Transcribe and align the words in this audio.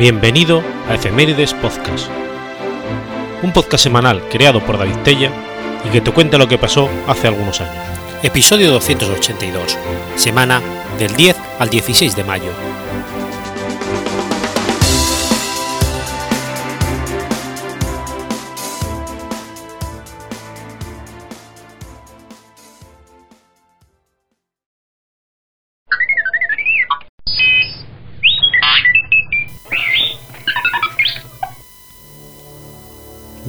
Bienvenido 0.00 0.62
a 0.88 0.94
Efemérides 0.94 1.52
Podcast, 1.52 2.08
un 3.42 3.52
podcast 3.52 3.84
semanal 3.84 4.26
creado 4.30 4.64
por 4.64 4.78
David 4.78 4.96
Tella 5.04 5.30
y 5.84 5.90
que 5.90 6.00
te 6.00 6.10
cuenta 6.10 6.38
lo 6.38 6.48
que 6.48 6.56
pasó 6.56 6.88
hace 7.06 7.28
algunos 7.28 7.60
años. 7.60 7.84
Episodio 8.22 8.70
282, 8.70 9.76
semana 10.16 10.62
del 10.98 11.14
10 11.14 11.36
al 11.58 11.68
16 11.68 12.16
de 12.16 12.24
mayo. 12.24 12.50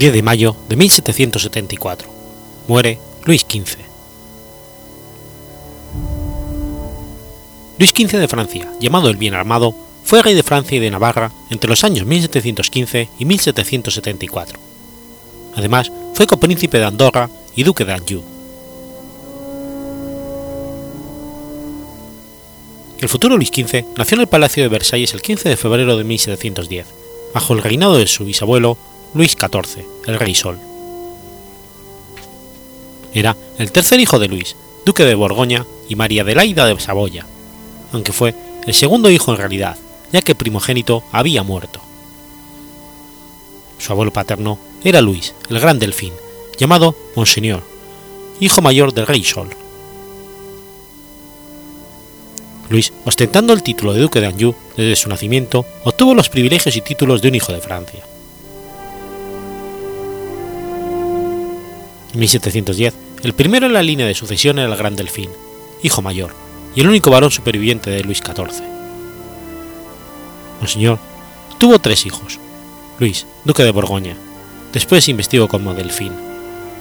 10 0.02 0.14
de 0.14 0.23
mayo 0.23 0.55
de 0.68 0.76
1774. 0.78 2.10
Muere 2.68 2.98
Luis 3.23 3.46
XV. 3.48 3.78
Luis 7.77 7.91
XV 7.91 8.18
de 8.18 8.27
Francia, 8.27 8.68
llamado 8.80 9.10
el 9.10 9.18
Bien 9.18 9.36
Armado, 9.36 9.76
fue 10.04 10.24
rey 10.24 10.34
de 10.34 10.41
Francia 10.41 10.76
y 10.76 10.80
de 10.80 10.90
Navarra 10.90 11.32
entre 11.52 11.70
los 11.70 11.84
años 11.84 12.08
1715 12.08 13.10
y 13.20 13.26
1774. 13.26 14.58
Además, 15.54 15.91
fue 16.15 16.26
copríncipe 16.26 16.80
de 16.80 16.86
Andorra 16.86 17.30
y 17.55 17.62
duque 17.62 17.86
de 17.86 17.93
Anjou. 17.93 18.24
El 22.99 23.08
futuro 23.08 23.38
Luis 23.38 23.49
XV 23.49 23.86
nació 23.96 24.15
en 24.15 24.21
el 24.21 24.27
Palacio 24.27 24.63
de 24.63 24.70
Versalles 24.70 25.13
el 25.13 25.21
15 25.21 25.48
de 25.48 25.58
febrero 25.58 25.96
de 25.96 26.05
1710, 26.05 26.88
bajo 27.36 27.54
el 27.54 27.62
reinado 27.62 27.99
de 27.99 28.08
su 28.08 28.26
bisabuelo 28.26 28.80
Luis 29.13 29.35
XIV, 29.37 29.85
el 30.07 30.20
Rey 30.20 30.34
Sol. 30.34 30.57
Era 33.13 33.35
el 33.57 33.71
tercer 33.71 33.99
hijo 33.99 34.20
de 34.20 34.29
Luis, 34.29 34.55
duque 34.85 35.03
de 35.03 35.15
Borgoña 35.15 35.65
y 35.90 35.95
María 35.95 36.21
Adelaida 36.21 36.65
de 36.65 36.79
Saboya, 36.79 37.26
aunque 37.91 38.13
fue 38.13 38.34
el 38.65 38.73
segundo 38.73 39.09
hijo 39.09 39.31
en 39.31 39.37
realidad, 39.37 39.77
ya 40.13 40.21
que 40.21 40.31
el 40.31 40.37
primogénito 40.37 41.03
había 41.12 41.43
muerto. 41.43 41.81
Su 43.79 43.91
abuelo 43.91 44.13
paterno 44.13 44.57
era 44.84 45.01
Luis, 45.01 45.34
el 45.49 45.59
gran 45.59 45.77
delfín, 45.77 46.13
llamado 46.57 46.96
Monseñor, 47.18 47.63
hijo 48.40 48.62
mayor 48.62 48.93
del 48.93 49.07
Rey 49.07 49.25
Sol. 49.25 49.49
Luis, 52.70 52.93
ostentando 53.03 53.51
el 53.51 53.63
título 53.63 53.93
de 53.93 53.99
duque 53.99 54.21
de 54.21 54.27
Anjou 54.27 54.55
desde 54.77 54.96
su 54.96 55.09
nacimiento, 55.09 55.65
obtuvo 55.84 56.13
los 56.13 56.29
privilegios 56.29 56.77
y 56.77 56.81
títulos 56.81 57.21
de 57.21 57.27
un 57.27 57.35
hijo 57.35 57.51
de 57.51 57.59
Francia. 57.59 58.05
En 62.13 62.20
1710, 62.20 62.93
el 63.23 63.34
primero 63.34 63.67
en 63.67 63.73
la 63.73 63.84
línea 63.84 64.06
de 64.06 64.16
sucesión 64.16 64.59
era 64.59 64.69
el 64.69 64.78
Gran 64.78 64.95
Delfín, 64.95 65.29
hijo 65.81 66.01
mayor, 66.01 66.34
y 66.75 66.81
el 66.81 66.90
único 66.90 67.09
varón 67.09 67.31
superviviente 67.31 67.90
de 67.90 68.03
Luis 68.03 68.19
XIV. 68.19 68.63
Monseñor 70.59 71.00
tuvo 71.57 71.79
tres 71.79 72.06
hijos: 72.06 72.38
Luis, 73.00 73.25
duque 73.45 73.63
de 73.63 73.72
Borgoña, 73.72 74.16
después 74.73 75.06
se 75.06 75.47
como 75.47 75.73
Delfín; 75.73 76.12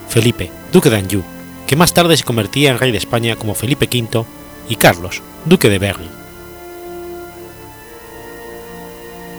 Felipe, 0.09 0.50
duque 0.72 0.91
de 0.91 0.97
Anjou, 0.97 1.22
que 1.66 1.76
más 1.76 1.94
tarde 1.94 2.16
se 2.16 2.25
convertía 2.25 2.71
en 2.71 2.78
rey 2.78 2.91
de 2.91 2.99
España 2.99 3.37
como 3.37 3.55
Felipe 3.55 3.88
V, 3.93 4.25
y 4.69 4.75
Carlos, 4.75 5.22
duque 5.44 5.71
de 5.71 5.78
Berry. 5.78 6.09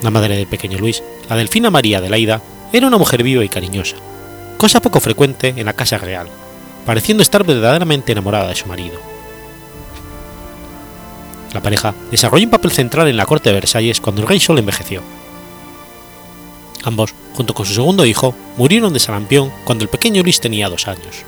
La 0.02 0.10
madre 0.10 0.38
del 0.38 0.48
pequeño 0.48 0.78
Luis, 0.80 1.04
la 1.30 1.36
delfina 1.36 1.70
María 1.70 1.98
Adelaida, 1.98 2.42
era 2.72 2.88
una 2.88 2.98
mujer 2.98 3.24
viva 3.24 3.44
y 3.44 3.50
cariñosa, 3.50 3.98
cosa 4.62 4.80
poco 4.80 5.00
frecuente 5.00 5.56
en 5.58 5.66
la 5.66 5.74
casa 5.74 5.98
real, 5.98 6.28
pareciendo 6.86 7.24
estar 7.24 7.44
verdaderamente 7.44 8.12
enamorada 8.12 8.50
de 8.50 8.56
su 8.56 8.68
marido. 8.68 9.00
La 11.52 11.64
pareja 11.64 11.96
desarrolló 12.12 12.46
un 12.46 12.52
papel 12.52 12.72
central 12.72 13.08
en 13.08 13.18
la 13.18 13.26
corte 13.26 13.50
de 13.50 13.56
Versalles 13.56 14.00
cuando 14.00 14.22
el 14.22 14.28
rey 14.28 14.40
Sol 14.40 14.60
envejeció. 14.60 15.02
Ambos, 16.84 17.16
junto 17.34 17.56
con 17.56 17.66
su 17.66 17.74
segundo 17.74 18.06
hijo, 18.06 18.36
murieron 18.56 18.94
de 18.94 19.00
sarampión 19.00 19.52
cuando 19.64 19.84
el 19.84 19.90
pequeño 19.90 20.22
Luis 20.22 20.40
tenía 20.40 20.70
dos 20.70 20.88
años. 20.88 21.26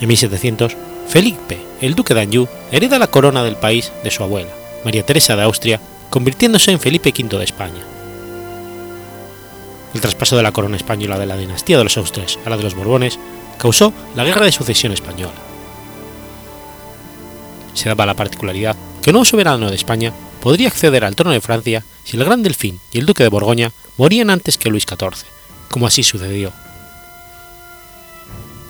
En 0.00 0.08
1700, 0.08 0.76
Felipe, 1.06 1.60
el 1.80 1.94
duque 1.94 2.14
de 2.14 2.22
Anjou, 2.22 2.48
hereda 2.72 2.98
la 2.98 3.06
corona 3.06 3.44
del 3.44 3.54
país 3.54 3.92
de 4.02 4.10
su 4.10 4.24
abuela, 4.24 4.50
María 4.84 5.06
Teresa 5.06 5.36
de 5.36 5.44
Austria, 5.44 5.80
convirtiéndose 6.10 6.72
en 6.72 6.80
Felipe 6.80 7.14
V 7.16 7.38
de 7.38 7.44
España. 7.44 7.97
El 9.94 10.00
traspaso 10.00 10.36
de 10.36 10.42
la 10.42 10.52
corona 10.52 10.76
española 10.76 11.18
de 11.18 11.26
la 11.26 11.36
dinastía 11.36 11.78
de 11.78 11.84
los 11.84 11.96
Austres 11.96 12.38
a 12.44 12.50
la 12.50 12.56
de 12.56 12.62
los 12.62 12.74
Borbones 12.74 13.18
causó 13.58 13.92
la 14.14 14.24
Guerra 14.24 14.44
de 14.44 14.52
Sucesión 14.52 14.92
Española. 14.92 15.34
Se 17.74 17.88
daba 17.88 18.06
la 18.06 18.14
particularidad 18.14 18.76
que 19.02 19.10
un 19.10 19.14
nuevo 19.14 19.24
soberano 19.24 19.70
de 19.70 19.76
España 19.76 20.12
podría 20.40 20.68
acceder 20.68 21.04
al 21.04 21.16
trono 21.16 21.32
de 21.32 21.40
Francia 21.40 21.84
si 22.04 22.16
el 22.16 22.24
Gran 22.24 22.42
Delfín 22.42 22.80
y 22.92 22.98
el 22.98 23.06
Duque 23.06 23.22
de 23.22 23.28
Borgoña 23.28 23.72
morían 23.96 24.30
antes 24.30 24.58
que 24.58 24.70
Luis 24.70 24.84
XIV, 24.84 25.24
como 25.70 25.86
así 25.86 26.02
sucedió. 26.02 26.52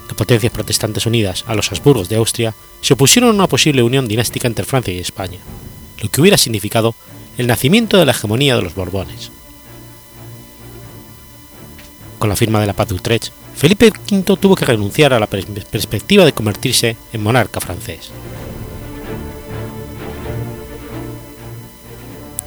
Las 0.06 0.16
potencias 0.16 0.52
protestantes 0.52 1.06
unidas 1.06 1.44
a 1.46 1.54
los 1.54 1.70
Habsburgos 1.70 2.08
de 2.08 2.16
Austria 2.16 2.54
se 2.80 2.94
opusieron 2.94 3.30
a 3.30 3.34
una 3.34 3.46
posible 3.46 3.82
unión 3.82 4.08
dinástica 4.08 4.46
entre 4.46 4.64
Francia 4.64 4.94
y 4.94 4.98
España, 4.98 5.38
lo 6.02 6.10
que 6.10 6.20
hubiera 6.20 6.38
significado 6.38 6.94
el 7.36 7.46
nacimiento 7.46 7.98
de 7.98 8.06
la 8.06 8.12
hegemonía 8.12 8.56
de 8.56 8.62
los 8.62 8.74
Borbones. 8.74 9.30
Con 12.18 12.28
la 12.28 12.36
firma 12.36 12.60
de 12.60 12.66
la 12.66 12.72
paz 12.72 12.88
de 12.88 12.94
Utrecht, 12.94 13.32
Felipe 13.54 13.92
V 14.10 14.36
tuvo 14.36 14.56
que 14.56 14.64
renunciar 14.64 15.12
a 15.12 15.20
la 15.20 15.26
perspectiva 15.26 16.24
de 16.24 16.32
convertirse 16.32 16.96
en 17.12 17.22
monarca 17.22 17.60
francés. 17.60 18.10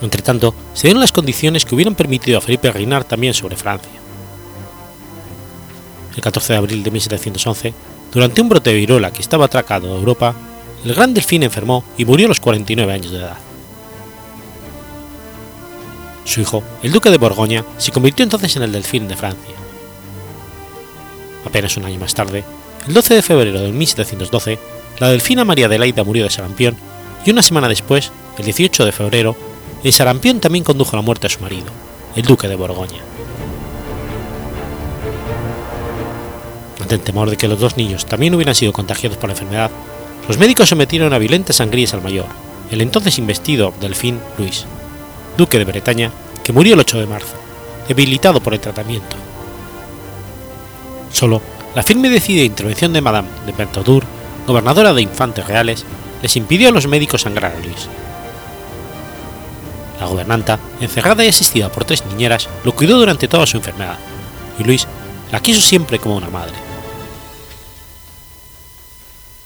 Entretanto, 0.01 0.53
se 0.73 0.87
dieron 0.87 1.01
las 1.01 1.11
condiciones 1.11 1.63
que 1.63 1.75
hubieran 1.75 1.95
permitido 1.95 2.37
a 2.37 2.41
Felipe 2.41 2.71
reinar 2.71 3.03
también 3.03 3.33
sobre 3.33 3.55
Francia. 3.55 3.91
El 6.15 6.21
14 6.21 6.53
de 6.53 6.57
abril 6.59 6.83
de 6.83 6.91
1711, 6.91 7.73
durante 8.11 8.41
un 8.41 8.49
brote 8.49 8.71
de 8.71 8.75
viruela 8.77 9.11
que 9.11 9.21
estaba 9.21 9.45
atracado 9.45 9.87
de 9.87 9.99
Europa, 9.99 10.35
el 10.83 10.93
gran 10.93 11.13
delfín 11.13 11.43
enfermó 11.43 11.85
y 11.97 12.05
murió 12.05 12.25
a 12.25 12.29
los 12.29 12.39
49 12.39 12.91
años 12.91 13.11
de 13.11 13.19
edad. 13.19 13.37
Su 16.25 16.41
hijo, 16.41 16.63
el 16.83 16.91
duque 16.91 17.09
de 17.09 17.17
Borgoña, 17.17 17.63
se 17.77 17.91
convirtió 17.91 18.23
entonces 18.23 18.55
en 18.55 18.63
el 18.63 18.71
delfín 18.71 19.07
de 19.07 19.15
Francia. 19.15 19.60
Apenas 21.51 21.75
un 21.75 21.83
año 21.83 21.99
más 21.99 22.13
tarde, 22.13 22.45
el 22.87 22.93
12 22.93 23.15
de 23.15 23.21
febrero 23.21 23.59
de 23.59 23.73
1712, 23.73 24.57
la 24.99 25.09
delfina 25.09 25.43
María 25.43 25.65
Adelaida 25.65 26.05
murió 26.05 26.23
de 26.23 26.29
sarampión 26.29 26.77
y 27.25 27.31
una 27.31 27.41
semana 27.41 27.67
después, 27.67 28.13
el 28.37 28.45
18 28.45 28.85
de 28.85 28.93
febrero, 28.93 29.35
el 29.83 29.91
sarampión 29.91 30.39
también 30.39 30.63
condujo 30.63 30.93
a 30.93 30.95
la 30.95 31.01
muerte 31.01 31.27
a 31.27 31.29
su 31.29 31.41
marido, 31.41 31.65
el 32.15 32.23
duque 32.23 32.47
de 32.47 32.55
Borgoña. 32.55 33.01
Ante 36.79 36.95
el 36.95 37.01
temor 37.01 37.29
de 37.29 37.35
que 37.35 37.49
los 37.49 37.59
dos 37.59 37.75
niños 37.75 38.05
también 38.05 38.33
hubieran 38.33 38.55
sido 38.55 38.71
contagiados 38.71 39.17
por 39.17 39.27
la 39.27 39.33
enfermedad, 39.33 39.71
los 40.29 40.37
médicos 40.37 40.69
sometieron 40.69 41.11
a 41.11 41.17
violentas 41.17 41.57
sangrías 41.57 41.93
al 41.93 42.01
mayor, 42.01 42.27
el 42.71 42.79
entonces 42.79 43.19
investido 43.19 43.73
delfín 43.81 44.21
Luis, 44.37 44.65
duque 45.37 45.59
de 45.59 45.65
Bretaña, 45.65 46.11
que 46.45 46.53
murió 46.53 46.75
el 46.75 46.79
8 46.79 46.99
de 46.99 47.07
marzo, 47.07 47.35
debilitado 47.89 48.39
por 48.41 48.53
el 48.53 48.61
tratamiento. 48.61 49.17
Solo 51.11 51.41
la 51.75 51.83
firme 51.83 52.09
y 52.09 52.11
decidida 52.11 52.43
intervención 52.43 52.93
de 52.93 53.01
Madame 53.01 53.29
de 53.45 53.51
Bertaudur, 53.53 54.03
gobernadora 54.45 54.93
de 54.93 55.01
Infantes 55.01 55.45
Reales, 55.47 55.85
les 56.21 56.35
impidió 56.35 56.69
a 56.69 56.71
los 56.71 56.87
médicos 56.87 57.21
sangrar 57.21 57.53
a 57.55 57.59
Luis. 57.59 57.87
La 59.99 60.07
gobernanta, 60.07 60.59
encerrada 60.79 61.23
y 61.23 61.29
asistida 61.29 61.71
por 61.71 61.85
tres 61.85 62.05
niñeras, 62.05 62.49
lo 62.63 62.73
cuidó 62.73 62.97
durante 62.97 63.27
toda 63.27 63.45
su 63.45 63.57
enfermedad, 63.57 63.97
y 64.59 64.63
Luis 64.63 64.87
la 65.31 65.39
quiso 65.39 65.61
siempre 65.61 65.99
como 65.99 66.17
una 66.17 66.29
madre. 66.29 66.55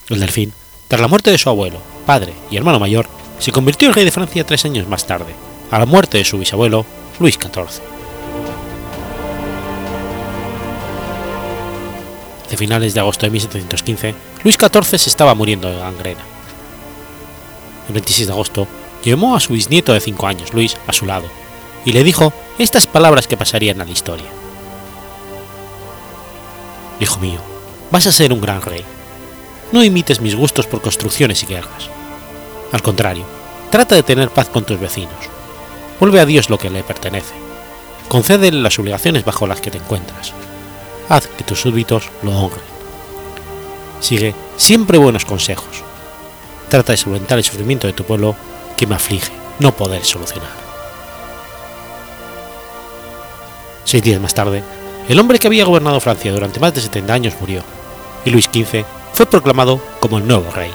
El 0.10 0.20
delfín, 0.20 0.54
tras 0.88 1.02
la 1.02 1.08
muerte 1.08 1.32
de 1.32 1.38
su 1.38 1.50
abuelo, 1.50 1.80
padre 2.06 2.34
y 2.50 2.58
hermano 2.58 2.80
mayor, 2.80 3.08
se 3.40 3.52
convirtió 3.52 3.88
en 3.88 3.94
rey 3.94 4.06
de 4.06 4.12
Francia 4.12 4.46
tres 4.46 4.66
años 4.66 4.88
más 4.88 5.06
tarde, 5.06 5.36
a 5.72 5.80
la 5.80 5.86
muerte 5.86 6.18
de 6.18 6.26
su 6.26 6.38
bisabuelo, 6.38 6.86
Luis 7.20 7.36
XIV. 7.36 7.95
De 12.50 12.58
finales 12.58 12.94
de 12.94 13.00
agosto 13.00 13.26
de 13.26 13.32
1715, 13.32 14.16
Luis 14.44 14.58
XIV 14.60 15.00
se 15.00 15.10
estaba 15.10 15.34
muriendo 15.34 15.70
de 15.70 15.78
gangrena. 15.78 16.22
El 17.88 17.94
26 17.94 18.28
de 18.28 18.34
agosto, 18.34 18.68
llamó 19.04 19.36
a 19.36 19.40
su 19.40 19.54
bisnieto 19.54 19.94
de 19.94 20.00
5 20.00 20.28
años, 20.28 20.54
Luis, 20.54 20.78
a 20.88 20.94
su 20.94 21.06
lado, 21.06 21.28
y 21.86 21.92
le 21.92 22.04
dijo 22.04 22.34
estas 22.58 22.88
palabras 22.88 23.28
que 23.28 23.38
pasarían 23.38 23.82
a 23.82 23.86
la 23.86 23.92
historia. 23.92 24.28
Hijo 27.00 27.20
mío, 27.20 27.40
vas 27.92 28.08
a 28.08 28.12
ser 28.12 28.32
un 28.32 28.42
gran 28.42 28.62
rey. 28.62 28.84
No 29.72 29.84
imites 29.84 30.22
mis 30.22 30.36
gustos 30.36 30.68
por 30.68 30.82
construcciones 30.82 31.44
y 31.44 31.48
guerras. 31.48 31.90
Al 32.72 32.82
contrario, 32.82 33.26
trata 33.70 33.96
de 33.96 34.04
tener 34.04 34.30
paz 34.30 34.50
con 34.50 34.66
tus 34.66 34.80
vecinos. 34.80 35.12
Vuelve 36.00 36.20
a 36.20 36.26
Dios 36.26 36.50
lo 36.50 36.58
que 36.58 36.70
le 36.70 36.84
pertenece. 36.84 37.34
Concédele 38.08 38.62
las 38.62 38.78
obligaciones 38.80 39.26
bajo 39.26 39.48
las 39.48 39.62
que 39.62 39.72
te 39.72 39.78
encuentras. 39.78 40.34
Haz 41.10 41.28
que 41.28 41.44
tus 41.44 41.62
súbditos 41.62 42.10
lo 42.24 42.32
honren. 42.32 42.64
Sigue 44.00 44.34
siempre 44.58 44.98
buenos 44.98 45.26
consejos. 45.26 45.84
Trata 46.70 46.94
de 46.94 46.98
solventar 46.98 47.38
el 47.38 47.44
sufrimiento 47.44 47.88
de 47.88 47.94
tu 47.94 48.04
pueblo 48.04 48.36
que 48.76 48.88
me 48.88 48.96
aflige 48.96 49.32
no 49.60 49.76
poder 49.76 50.04
solucionar. 50.04 50.50
Seis 53.84 54.04
días 54.04 54.20
más 54.20 54.34
tarde, 54.34 54.64
el 55.08 55.20
hombre 55.20 55.38
que 55.38 55.48
había 55.48 55.66
gobernado 55.66 56.00
Francia 56.00 56.32
durante 56.32 56.60
más 56.60 56.74
de 56.74 56.82
70 56.82 57.14
años 57.14 57.36
murió, 57.40 57.64
y 58.26 58.32
Luis 58.32 58.50
XV 58.52 58.84
fue 59.14 59.26
proclamado 59.28 59.80
como 60.00 60.18
el 60.18 60.28
nuevo 60.28 60.52
rey. 60.52 60.72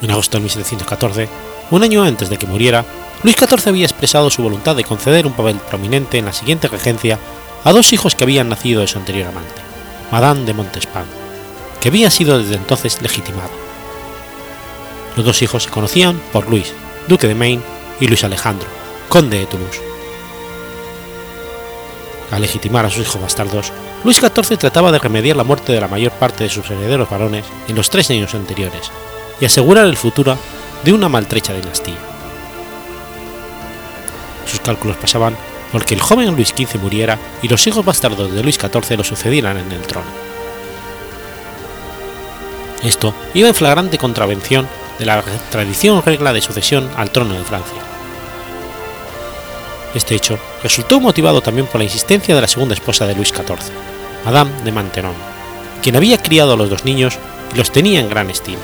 En 0.00 0.10
agosto 0.10 0.38
de 0.38 0.42
1714, 0.42 1.28
un 1.70 1.82
año 1.82 2.02
antes 2.02 2.28
de 2.28 2.38
que 2.38 2.46
muriera, 2.46 2.84
Luis 3.22 3.36
XIV 3.36 3.68
había 3.68 3.84
expresado 3.84 4.30
su 4.30 4.42
voluntad 4.42 4.74
de 4.74 4.84
conceder 4.84 5.26
un 5.26 5.32
papel 5.32 5.56
prominente 5.56 6.18
en 6.18 6.24
la 6.24 6.32
siguiente 6.32 6.66
regencia 6.66 7.18
a 7.62 7.72
dos 7.72 7.92
hijos 7.92 8.16
que 8.16 8.24
habían 8.24 8.48
nacido 8.48 8.80
de 8.80 8.88
su 8.88 8.98
anterior 8.98 9.28
amante, 9.28 9.62
Madame 10.10 10.44
de 10.44 10.54
Montespan, 10.54 11.04
que 11.80 11.88
había 11.88 12.10
sido 12.10 12.38
desde 12.38 12.56
entonces 12.56 13.00
legitimado. 13.00 13.50
Los 15.16 15.24
dos 15.24 15.40
hijos 15.42 15.64
se 15.64 15.70
conocían 15.70 16.20
por 16.32 16.48
Luis, 16.48 16.72
duque 17.06 17.28
de 17.28 17.36
Maine, 17.36 17.62
y 18.00 18.08
Luis 18.08 18.24
Alejandro, 18.24 18.66
conde 19.08 19.38
de 19.38 19.46
Toulouse. 19.46 19.80
Al 22.32 22.40
legitimar 22.40 22.86
a 22.86 22.90
sus 22.90 23.06
hijos 23.06 23.22
bastardos, 23.22 23.72
Luis 24.02 24.16
XIV 24.16 24.58
trataba 24.58 24.90
de 24.90 24.98
remediar 24.98 25.36
la 25.36 25.44
muerte 25.44 25.72
de 25.72 25.80
la 25.80 25.86
mayor 25.86 26.10
parte 26.12 26.44
de 26.44 26.50
sus 26.50 26.68
herederos 26.70 27.08
varones 27.08 27.44
en 27.68 27.76
los 27.76 27.90
tres 27.90 28.10
años 28.10 28.34
anteriores 28.34 28.90
y 29.40 29.44
asegurar 29.44 29.86
el 29.86 29.96
futuro 29.96 30.36
de 30.82 30.92
una 30.92 31.08
maltrecha 31.08 31.52
dinastía. 31.52 32.11
Sus 34.52 34.60
cálculos 34.60 34.98
pasaban 34.98 35.34
por 35.72 35.86
que 35.86 35.94
el 35.94 36.02
joven 36.02 36.34
Luis 36.34 36.48
XV 36.48 36.78
muriera 36.78 37.18
y 37.40 37.48
los 37.48 37.66
hijos 37.66 37.86
bastardos 37.86 38.30
de 38.30 38.42
Luis 38.42 38.56
XIV 38.56 38.98
lo 38.98 39.02
sucedieran 39.02 39.56
en 39.56 39.72
el 39.72 39.80
trono. 39.80 40.10
Esto 42.84 43.14
iba 43.32 43.48
en 43.48 43.54
flagrante 43.54 43.96
contravención 43.96 44.68
de 44.98 45.06
la 45.06 45.24
tradición 45.50 46.02
regla 46.02 46.34
de 46.34 46.42
sucesión 46.42 46.90
al 46.98 47.10
trono 47.10 47.32
de 47.32 47.44
Francia. 47.44 47.80
Este 49.94 50.16
hecho 50.16 50.38
resultó 50.62 51.00
motivado 51.00 51.40
también 51.40 51.66
por 51.66 51.78
la 51.78 51.84
insistencia 51.84 52.34
de 52.34 52.42
la 52.42 52.48
segunda 52.48 52.74
esposa 52.74 53.06
de 53.06 53.14
Luis 53.14 53.28
XIV, 53.28 53.72
Madame 54.26 54.50
de 54.64 54.72
Maintenon, 54.72 55.14
quien 55.80 55.96
había 55.96 56.18
criado 56.18 56.52
a 56.52 56.56
los 56.56 56.68
dos 56.68 56.84
niños 56.84 57.18
y 57.54 57.56
los 57.56 57.72
tenía 57.72 58.00
en 58.00 58.10
gran 58.10 58.28
estima. 58.28 58.60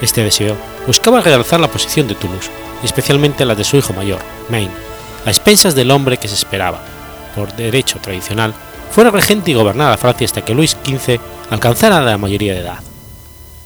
Este 0.00 0.22
deseo 0.22 0.56
buscaba 0.86 1.20
realzar 1.22 1.58
la 1.58 1.70
posición 1.70 2.06
de 2.06 2.14
Toulouse, 2.14 2.50
especialmente 2.84 3.44
la 3.44 3.54
de 3.54 3.64
su 3.64 3.76
hijo 3.76 3.92
mayor, 3.92 4.20
Maine, 4.50 4.72
a 5.24 5.30
expensas 5.30 5.74
del 5.74 5.90
hombre 5.90 6.18
que 6.18 6.28
se 6.28 6.34
esperaba, 6.34 6.82
por 7.34 7.54
derecho 7.56 7.98
tradicional, 8.00 8.54
fuera 8.90 9.10
regente 9.10 9.50
y 9.50 9.54
gobernara 9.54 9.96
Francia 9.96 10.26
hasta 10.26 10.44
que 10.44 10.54
Luis 10.54 10.76
XV 10.84 11.18
alcanzara 11.50 12.02
la 12.02 12.18
mayoría 12.18 12.54
de 12.54 12.60
edad. 12.60 12.80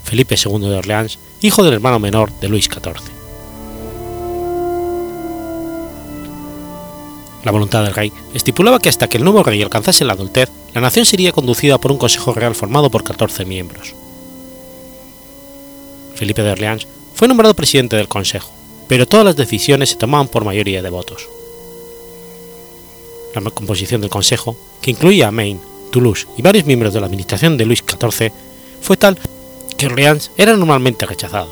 Felipe 0.05 0.37
II 0.37 0.61
de 0.61 0.77
Orleans, 0.77 1.19
hijo 1.41 1.63
del 1.63 1.75
hermano 1.75 1.99
menor 1.99 2.33
de 2.41 2.49
Luis 2.49 2.67
XIV. 2.67 3.21
La 7.45 7.53
voluntad 7.53 7.83
del 7.83 7.95
rey 7.95 8.13
estipulaba 8.35 8.79
que 8.79 8.89
hasta 8.89 9.09
que 9.09 9.17
el 9.17 9.25
nuevo 9.25 9.43
rey 9.43 9.63
alcanzase 9.63 10.05
la 10.05 10.13
adultez, 10.13 10.51
la 10.75 10.81
nación 10.81 11.07
sería 11.07 11.33
conducida 11.33 11.79
por 11.79 11.91
un 11.91 11.99
consejo 11.99 12.33
real 12.35 12.55
formado 12.55 12.91
por 12.91 13.03
14 13.03 13.45
miembros. 13.45 13.95
Felipe 16.21 16.43
de 16.43 16.51
Orleans 16.51 16.87
fue 17.15 17.29
nombrado 17.29 17.55
presidente 17.55 17.97
del 17.97 18.07
consejo, 18.07 18.53
pero 18.89 19.09
todas 19.09 19.25
las 19.25 19.37
decisiones 19.37 19.89
se 19.89 19.97
tomaban 19.97 20.29
por 20.29 20.45
mayoría 20.45 20.83
de 20.83 20.91
votos. 20.91 21.27
La 23.35 23.41
composición 23.51 24.03
del 24.03 24.11
consejo, 24.11 24.55
que 24.83 24.91
incluía 24.91 25.29
a 25.29 25.31
Maine, 25.31 25.61
Toulouse 25.91 26.27
y 26.37 26.43
varios 26.43 26.67
miembros 26.67 26.93
de 26.93 27.01
la 27.01 27.07
administración 27.07 27.57
de 27.57 27.65
Luis 27.65 27.83
XIV, 27.89 28.31
fue 28.83 28.99
tal 28.99 29.19
que 29.79 29.87
Orleans 29.87 30.31
era 30.37 30.55
normalmente 30.55 31.07
rechazado. 31.07 31.49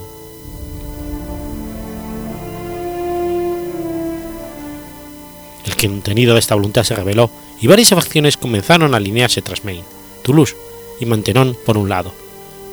El 5.65 5.77
contenido 5.77 6.35
de 6.35 6.41
esta 6.41 6.57
voluntad 6.57 6.85
se 6.85 6.95
reveló 6.95 7.31
y 7.59 7.69
varias 7.69 7.89
facciones 7.89 8.37
comenzaron 8.37 8.93
a 8.93 8.99
alinearse 8.99 9.41
tras 9.41 9.65
Maine, 9.65 9.85
Toulouse 10.21 10.55
y 11.01 11.07
Maintenon 11.07 11.57
por 11.65 11.79
un 11.79 11.89
lado, 11.89 12.13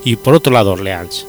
y 0.03 0.17
por 0.17 0.33
otro 0.33 0.51
lado 0.51 0.73
Orleans. 0.73 1.27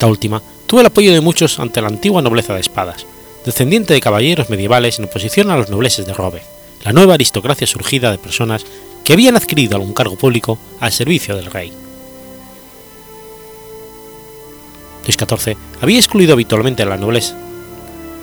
Esta 0.00 0.08
última 0.08 0.40
tuvo 0.66 0.80
el 0.80 0.86
apoyo 0.86 1.12
de 1.12 1.20
muchos 1.20 1.58
ante 1.58 1.82
la 1.82 1.88
antigua 1.88 2.22
nobleza 2.22 2.54
de 2.54 2.60
espadas, 2.60 3.04
descendiente 3.44 3.92
de 3.92 4.00
caballeros 4.00 4.48
medievales 4.48 4.98
en 4.98 5.04
oposición 5.04 5.50
a 5.50 5.58
los 5.58 5.68
nobleses 5.68 6.06
de 6.06 6.14
Robe, 6.14 6.40
la 6.86 6.94
nueva 6.94 7.12
aristocracia 7.12 7.66
surgida 7.66 8.10
de 8.10 8.16
personas 8.16 8.64
que 9.04 9.12
habían 9.12 9.36
adquirido 9.36 9.76
algún 9.76 9.92
cargo 9.92 10.16
público 10.16 10.58
al 10.80 10.90
servicio 10.90 11.36
del 11.36 11.50
rey. 11.50 11.70
Luis 15.04 15.18
XIV 15.18 15.58
había 15.82 15.98
excluido 15.98 16.32
habitualmente 16.32 16.82
a 16.82 16.86
la 16.86 16.96
nobleza 16.96 17.36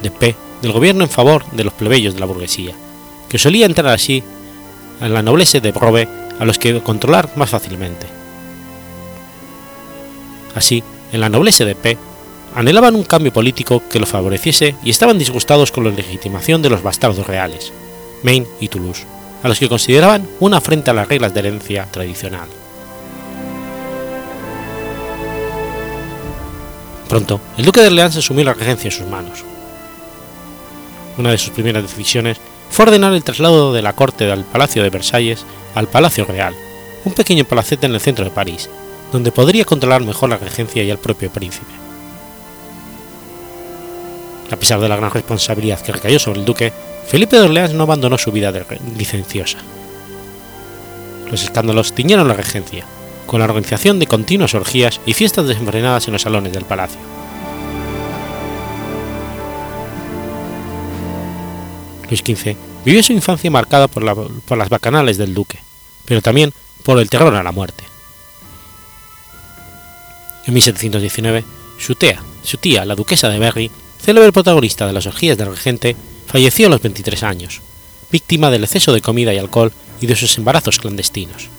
de 0.01 0.09
P 0.09 0.35
del 0.63 0.71
gobierno 0.71 1.03
en 1.03 1.11
favor 1.11 1.45
de 1.51 1.63
los 1.63 1.73
plebeyos 1.73 2.15
de 2.15 2.19
la 2.21 2.25
burguesía, 2.25 2.73
que 3.29 3.37
solía 3.37 3.67
entrar 3.67 3.93
así 3.93 4.23
en 4.99 5.13
la 5.13 5.21
nobleza 5.21 5.59
de 5.59 5.71
Robe 5.71 6.07
a 6.39 6.43
los 6.43 6.57
que 6.57 6.81
controlar 6.81 7.33
más 7.35 7.51
fácilmente. 7.51 8.07
Así, 10.55 10.83
en 11.11 11.21
la 11.21 11.29
nobleza 11.29 11.65
de 11.65 11.75
P 11.75 11.97
anhelaban 12.55 12.95
un 12.95 13.03
cambio 13.03 13.31
político 13.31 13.83
que 13.89 13.99
los 13.99 14.09
favoreciese 14.09 14.75
y 14.83 14.89
estaban 14.89 15.19
disgustados 15.19 15.71
con 15.71 15.83
la 15.83 15.91
legitimación 15.91 16.61
de 16.61 16.69
los 16.69 16.83
bastardos 16.83 17.27
reales, 17.27 17.71
Maine 18.23 18.47
y 18.59 18.67
Toulouse, 18.67 19.05
a 19.43 19.47
los 19.47 19.59
que 19.59 19.69
consideraban 19.69 20.27
una 20.39 20.57
afrenta 20.57 20.91
a 20.91 20.93
las 20.93 21.07
reglas 21.07 21.33
de 21.33 21.39
herencia 21.41 21.85
tradicional. 21.91 22.47
Pronto, 27.07 27.39
el 27.57 27.65
duque 27.65 27.81
de 27.81 27.87
Orleans 27.87 28.17
asumió 28.17 28.43
la 28.43 28.53
regencia 28.53 28.89
en 28.89 28.91
sus 28.91 29.07
manos. 29.07 29.43
Una 31.17 31.31
de 31.31 31.37
sus 31.37 31.51
primeras 31.51 31.83
decisiones 31.83 32.37
fue 32.69 32.85
ordenar 32.85 33.13
el 33.13 33.23
traslado 33.23 33.71
de 33.71 33.81
la 33.81 33.93
corte 33.93 34.25
del 34.25 34.43
Palacio 34.43 34.83
de 34.83 34.89
Versalles 34.89 35.45
al 35.73 35.87
Palacio 35.87 36.25
Real, 36.25 36.53
un 37.05 37.13
pequeño 37.13 37.45
palacete 37.45 37.85
en 37.85 37.93
el 37.93 38.01
centro 38.01 38.25
de 38.25 38.31
París, 38.31 38.69
donde 39.11 39.31
podría 39.31 39.65
controlar 39.65 40.03
mejor 40.03 40.29
la 40.29 40.37
regencia 40.37 40.83
y 40.83 40.91
al 40.91 40.97
propio 40.97 41.29
príncipe. 41.31 41.71
A 44.51 44.55
pesar 44.55 44.79
de 44.79 44.89
la 44.89 44.95
gran 44.95 45.11
responsabilidad 45.11 45.81
que 45.81 45.91
recayó 45.91 46.19
sobre 46.19 46.39
el 46.39 46.45
duque, 46.45 46.71
Felipe 47.07 47.37
de 47.37 47.43
Orleans 47.43 47.73
no 47.73 47.83
abandonó 47.83 48.17
su 48.17 48.31
vida 48.31 48.51
licenciosa. 48.97 49.59
Los 51.29 51.43
escándalos 51.43 51.93
tiñeron 51.93 52.27
la 52.27 52.33
regencia, 52.33 52.85
con 53.25 53.39
la 53.39 53.45
organización 53.45 53.99
de 53.99 54.07
continuas 54.07 54.53
orgías 54.55 55.01
y 55.05 55.13
fiestas 55.13 55.47
desenfrenadas 55.47 56.07
en 56.07 56.13
los 56.13 56.21
salones 56.21 56.53
del 56.53 56.65
palacio. 56.65 56.99
Luis 62.09 62.21
XV 62.21 62.55
vivió 62.85 63.03
su 63.03 63.11
infancia 63.11 63.51
marcada 63.51 63.89
por, 63.89 64.31
por 64.43 64.57
las 64.57 64.69
bacanales 64.69 65.17
del 65.17 65.33
duque, 65.33 65.59
pero 66.05 66.21
también 66.21 66.53
por 66.83 66.99
el 66.99 67.09
terror 67.09 67.35
a 67.35 67.43
la 67.43 67.51
muerte. 67.51 67.83
En 70.47 70.53
1719, 70.53 71.43
su 71.77 71.95
tía, 71.95 72.23
su 72.41 72.57
tía, 72.57 72.85
la 72.85 72.95
duquesa 72.95 73.27
de 73.27 73.37
Berry, 73.37 73.69
célebre 74.01 74.31
protagonista 74.31 74.87
de 74.87 74.93
las 74.93 75.05
orgías 75.05 75.37
del 75.37 75.49
regente, 75.49 75.97
falleció 76.25 76.67
a 76.67 76.69
los 76.69 76.81
23 76.81 77.21
años, 77.23 77.61
víctima 78.09 78.49
del 78.49 78.63
exceso 78.63 78.93
de 78.93 79.01
comida 79.01 79.33
y 79.33 79.37
alcohol 79.37 79.73
y 79.99 80.07
de 80.07 80.15
sus 80.15 80.37
embarazos 80.37 80.79
clandestinos. 80.79 81.49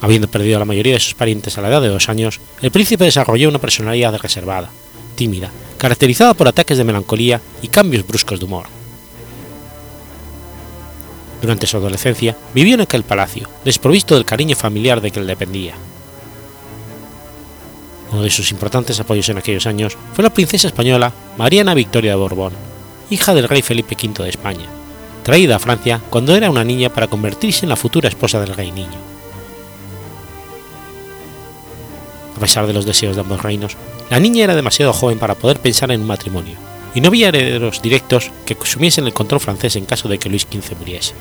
Habiendo 0.00 0.28
perdido 0.28 0.56
a 0.56 0.60
la 0.60 0.66
mayoría 0.66 0.94
de 0.94 1.00
sus 1.00 1.14
parientes 1.14 1.58
a 1.58 1.62
la 1.62 1.68
edad 1.68 1.82
de 1.82 1.88
dos 1.88 2.08
años, 2.08 2.38
el 2.62 2.70
príncipe 2.70 3.04
desarrolló 3.04 3.48
una 3.48 3.58
personalidad 3.58 4.16
reservada, 4.16 4.70
tímida, 5.16 5.50
caracterizada 5.78 6.34
por 6.34 6.46
ataques 6.46 6.78
de 6.78 6.84
melancolía 6.84 7.40
y 7.60 7.68
cambios 7.68 8.06
bruscos 8.06 8.38
de 8.38 8.44
humor. 8.44 8.66
Durante 11.42 11.66
su 11.66 11.76
adolescencia 11.76 12.36
vivió 12.54 12.74
en 12.74 12.82
aquel 12.82 13.02
palacio, 13.02 13.48
desprovisto 13.64 14.14
del 14.14 14.24
cariño 14.24 14.54
familiar 14.54 15.00
de 15.00 15.10
que 15.10 15.18
él 15.18 15.26
dependía. 15.26 15.74
Uno 18.14 18.22
de 18.22 18.30
sus 18.30 18.52
importantes 18.52 19.00
apoyos 19.00 19.28
en 19.28 19.38
aquellos 19.38 19.66
años 19.66 19.96
fue 20.12 20.22
la 20.22 20.32
princesa 20.32 20.68
española 20.68 21.12
Mariana 21.36 21.74
Victoria 21.74 22.12
de 22.12 22.16
Borbón, 22.16 22.52
hija 23.10 23.34
del 23.34 23.48
rey 23.48 23.60
Felipe 23.60 23.96
V 24.00 24.22
de 24.22 24.30
España, 24.30 24.66
traída 25.24 25.56
a 25.56 25.58
Francia 25.58 26.00
cuando 26.10 26.36
era 26.36 26.48
una 26.48 26.62
niña 26.62 26.90
para 26.90 27.08
convertirse 27.08 27.64
en 27.66 27.70
la 27.70 27.76
futura 27.76 28.08
esposa 28.08 28.38
del 28.38 28.54
rey 28.54 28.70
niño. 28.70 29.00
A 32.36 32.38
pesar 32.38 32.68
de 32.68 32.72
los 32.72 32.86
deseos 32.86 33.16
de 33.16 33.22
ambos 33.22 33.42
reinos, 33.42 33.76
la 34.10 34.20
niña 34.20 34.44
era 34.44 34.54
demasiado 34.54 34.92
joven 34.92 35.18
para 35.18 35.34
poder 35.34 35.58
pensar 35.58 35.90
en 35.90 36.02
un 36.02 36.06
matrimonio, 36.06 36.56
y 36.94 37.00
no 37.00 37.08
había 37.08 37.30
herederos 37.30 37.82
directos 37.82 38.30
que 38.46 38.56
asumiesen 38.62 39.06
el 39.06 39.12
control 39.12 39.40
francés 39.40 39.74
en 39.74 39.86
caso 39.86 40.08
de 40.08 40.18
que 40.18 40.28
Luis 40.28 40.46
XV 40.48 40.78
muriese. 40.78 41.14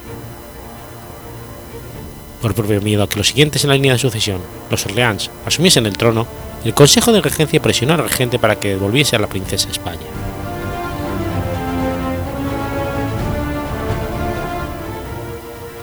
Por 2.44 2.56
propio 2.56 2.82
miedo 2.82 3.04
a 3.04 3.08
que 3.08 3.16
los 3.16 3.30
siguientes 3.30 3.64
en 3.64 3.70
la 3.70 3.76
línea 3.76 3.94
de 3.94 4.00
sucesión, 4.00 4.42
los 4.70 4.86
Orleans, 4.86 5.32
asumiesen 5.46 5.86
el 5.86 5.98
trono, 5.98 6.28
el 6.66 6.74
Consejo 6.74 7.14
de 7.14 7.22
Regencia 7.22 7.62
presionó 7.62 7.94
al 7.94 8.04
regente 8.04 8.38
para 8.38 8.60
que 8.60 8.68
devolviese 8.68 9.16
a 9.16 9.20
la 9.20 9.28
princesa 9.28 9.70
España. 9.70 10.02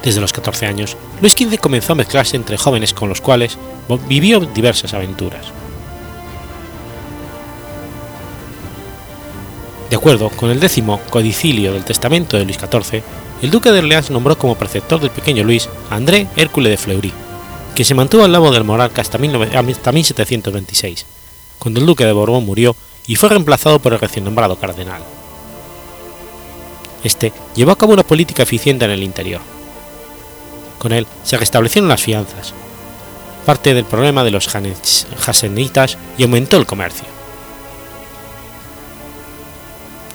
Desde 0.02 0.20
los 0.20 0.34
14 0.34 0.66
años, 0.66 0.98
Luis 1.22 1.32
XV 1.32 1.58
comenzó 1.58 1.94
a 1.94 1.96
mezclarse 1.96 2.36
entre 2.36 2.58
jóvenes 2.58 2.92
con 2.92 3.08
los 3.08 3.22
cuales 3.22 3.56
vivió 4.06 4.40
diversas 4.40 4.92
aventuras. 4.92 5.46
De 9.88 9.96
acuerdo 9.96 10.28
con 10.28 10.50
el 10.50 10.60
décimo 10.60 11.00
codicilio 11.08 11.72
del 11.72 11.84
testamento 11.84 12.36
de 12.36 12.44
Luis 12.44 12.58
XIV, 12.58 13.02
el 13.42 13.50
duque 13.50 13.70
de 13.70 13.78
Orleans 13.78 14.10
nombró 14.10 14.36
como 14.36 14.54
preceptor 14.54 15.00
del 15.00 15.10
pequeño 15.10 15.44
Luis 15.44 15.68
a 15.90 15.96
André 15.96 16.26
Hércules 16.36 16.70
de 16.70 16.76
Fleury, 16.76 17.12
que 17.74 17.84
se 17.84 17.94
mantuvo 17.94 18.24
al 18.24 18.32
lado 18.32 18.50
del 18.50 18.64
monarca 18.64 19.00
hasta, 19.00 19.18
1726, 19.18 21.06
cuando 21.58 21.80
el 21.80 21.86
duque 21.86 22.04
de 22.04 22.12
Borbón 22.12 22.44
murió 22.44 22.76
y 23.06 23.16
fue 23.16 23.30
reemplazado 23.30 23.78
por 23.78 23.94
el 23.94 23.98
recién 23.98 24.24
nombrado 24.24 24.56
cardenal. 24.56 25.02
Este 27.02 27.32
llevó 27.54 27.72
a 27.72 27.78
cabo 27.78 27.94
una 27.94 28.02
política 28.02 28.42
eficiente 28.42 28.84
en 28.84 28.90
el 28.90 29.02
interior. 29.02 29.40
Con 30.78 30.92
él 30.92 31.06
se 31.22 31.38
restablecieron 31.38 31.88
las 31.88 32.02
fianzas, 32.02 32.52
parte 33.46 33.72
del 33.72 33.84
problema 33.84 34.22
de 34.22 34.32
los 34.32 34.48
jasenitas 34.48 35.96
y 36.18 36.24
aumentó 36.24 36.58
el 36.58 36.66
comercio. 36.66 37.19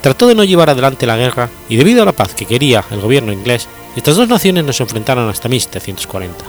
Trató 0.05 0.27
de 0.27 0.35
no 0.35 0.43
llevar 0.43 0.69
adelante 0.69 1.07
la 1.07 1.17
guerra 1.17 1.49
y 1.67 1.77
debido 1.77 2.03
a 2.03 2.05
la 2.05 2.11
paz 2.11 2.35
que 2.35 2.45
quería 2.45 2.85
el 2.91 3.01
gobierno 3.01 3.33
inglés, 3.33 3.67
estas 3.95 4.15
dos 4.15 4.29
naciones 4.29 4.63
no 4.63 4.71
se 4.71 4.83
enfrentaron 4.83 5.27
hasta 5.27 5.49
1740. 5.49 6.45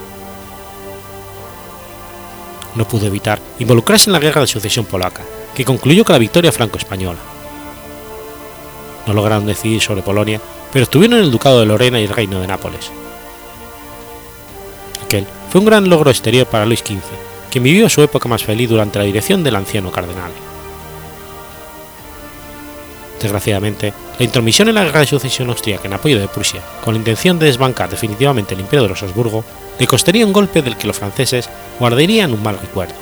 No 2.75 2.87
pudo 2.87 3.07
evitar 3.07 3.39
involucrarse 3.57 4.11
en 4.11 4.13
la 4.13 4.19
guerra 4.19 4.41
de 4.41 4.47
sucesión 4.47 4.85
polaca, 4.85 5.23
que 5.55 5.65
concluyó 5.65 6.05
con 6.05 6.13
la 6.13 6.19
victoria 6.19 6.51
franco-española. 6.51 7.17
No 9.07 9.13
lograron 9.15 9.47
decidir 9.47 9.81
sobre 9.81 10.03
Polonia, 10.03 10.39
pero 10.71 10.83
estuvieron 10.83 11.17
en 11.17 11.25
el 11.25 11.31
Ducado 11.31 11.59
de 11.59 11.65
Lorena 11.65 11.99
y 11.99 12.03
el 12.03 12.09
Reino 12.09 12.39
de 12.39 12.45
Nápoles. 12.45 12.91
Aquel 15.03 15.25
fue 15.49 15.61
un 15.61 15.65
gran 15.65 15.89
logro 15.89 16.11
exterior 16.11 16.45
para 16.45 16.67
Luis 16.67 16.81
XV, 16.81 17.01
quien 17.49 17.63
vivió 17.63 17.89
su 17.89 18.03
época 18.03 18.29
más 18.29 18.43
feliz 18.43 18.69
durante 18.69 18.99
la 18.99 19.05
dirección 19.05 19.43
del 19.43 19.55
anciano 19.55 19.91
cardenal. 19.91 20.46
Desgraciadamente, 23.21 23.93
la 24.19 24.25
intromisión 24.25 24.69
en 24.69 24.75
la 24.75 24.83
guerra 24.83 24.99
de 24.99 25.07
sucesión 25.07 25.49
austríaca 25.49 25.87
en 25.87 25.93
apoyo 25.93 26.19
de 26.19 26.27
Prusia, 26.27 26.61
con 26.83 26.93
la 26.93 26.99
intención 26.99 27.39
de 27.39 27.47
desbancar 27.47 27.89
definitivamente 27.89 28.53
el 28.53 28.59
imperio 28.59 28.83
de 28.83 28.89
los 28.89 29.01
Habsburgo, 29.01 29.43
le 29.79 29.87
costaría 29.87 30.25
un 30.25 30.33
golpe 30.33 30.61
del 30.61 30.77
que 30.77 30.87
los 30.87 30.97
franceses 30.97 31.49
guardarían 31.79 32.31
un 32.31 32.43
mal 32.43 32.59
recuerdo. 32.59 32.93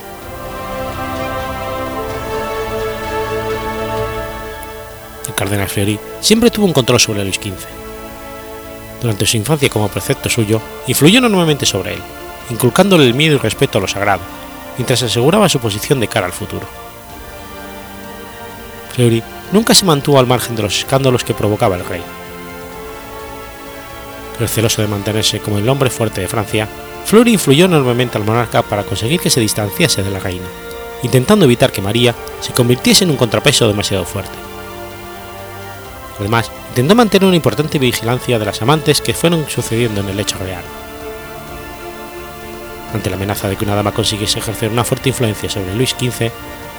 El 5.26 5.34
cardenal 5.34 5.68
Fleury 5.68 5.98
siempre 6.20 6.50
tuvo 6.50 6.66
un 6.66 6.72
control 6.72 7.00
sobre 7.00 7.22
Luis 7.22 7.36
XV. 7.36 7.66
Durante 9.02 9.26
su 9.26 9.36
infancia 9.36 9.68
como 9.68 9.88
precepto 9.88 10.30
suyo, 10.30 10.62
influyó 10.86 11.18
enormemente 11.18 11.66
sobre 11.66 11.94
él, 11.94 12.00
inculcándole 12.48 13.04
el 13.04 13.14
miedo 13.14 13.34
y 13.34 13.38
respeto 13.38 13.76
a 13.76 13.82
lo 13.82 13.88
sagrado, 13.88 14.22
mientras 14.78 15.02
aseguraba 15.02 15.48
su 15.50 15.58
posición 15.58 16.00
de 16.00 16.08
cara 16.08 16.26
al 16.26 16.32
futuro. 16.32 16.66
Fleury 18.94 19.22
nunca 19.52 19.74
se 19.74 19.84
mantuvo 19.84 20.18
al 20.18 20.26
margen 20.26 20.56
de 20.56 20.62
los 20.62 20.78
escándalos 20.78 21.24
que 21.24 21.34
provocaba 21.34 21.76
el 21.76 21.84
rey. 21.84 22.02
Pero 24.34 24.48
celoso 24.48 24.82
de 24.82 24.88
mantenerse 24.88 25.40
como 25.40 25.58
el 25.58 25.68
hombre 25.68 25.90
fuerte 25.90 26.20
de 26.20 26.28
Francia, 26.28 26.68
Fleury 27.06 27.34
influyó 27.34 27.66
enormemente 27.66 28.18
al 28.18 28.24
monarca 28.24 28.62
para 28.62 28.82
conseguir 28.82 29.20
que 29.20 29.30
se 29.30 29.40
distanciase 29.40 30.02
de 30.02 30.10
la 30.10 30.18
reina, 30.18 30.46
intentando 31.02 31.44
evitar 31.44 31.72
que 31.72 31.80
María 31.80 32.14
se 32.40 32.52
convirtiese 32.52 33.04
en 33.04 33.10
un 33.10 33.16
contrapeso 33.16 33.66
demasiado 33.68 34.04
fuerte. 34.04 34.36
Además, 36.18 36.50
intentó 36.70 36.94
mantener 36.94 37.26
una 37.26 37.36
importante 37.36 37.78
vigilancia 37.78 38.38
de 38.38 38.44
las 38.44 38.60
amantes 38.62 39.00
que 39.00 39.14
fueron 39.14 39.48
sucediendo 39.48 40.00
en 40.00 40.08
el 40.08 40.20
hecho 40.20 40.38
real. 40.38 40.64
Ante 42.92 43.10
la 43.10 43.16
amenaza 43.16 43.48
de 43.48 43.56
que 43.56 43.64
una 43.64 43.74
dama 43.74 43.92
consiguiese 43.92 44.38
ejercer 44.38 44.70
una 44.70 44.84
fuerte 44.84 45.10
influencia 45.10 45.50
sobre 45.50 45.74
Luis 45.74 45.90
XV, 45.98 46.30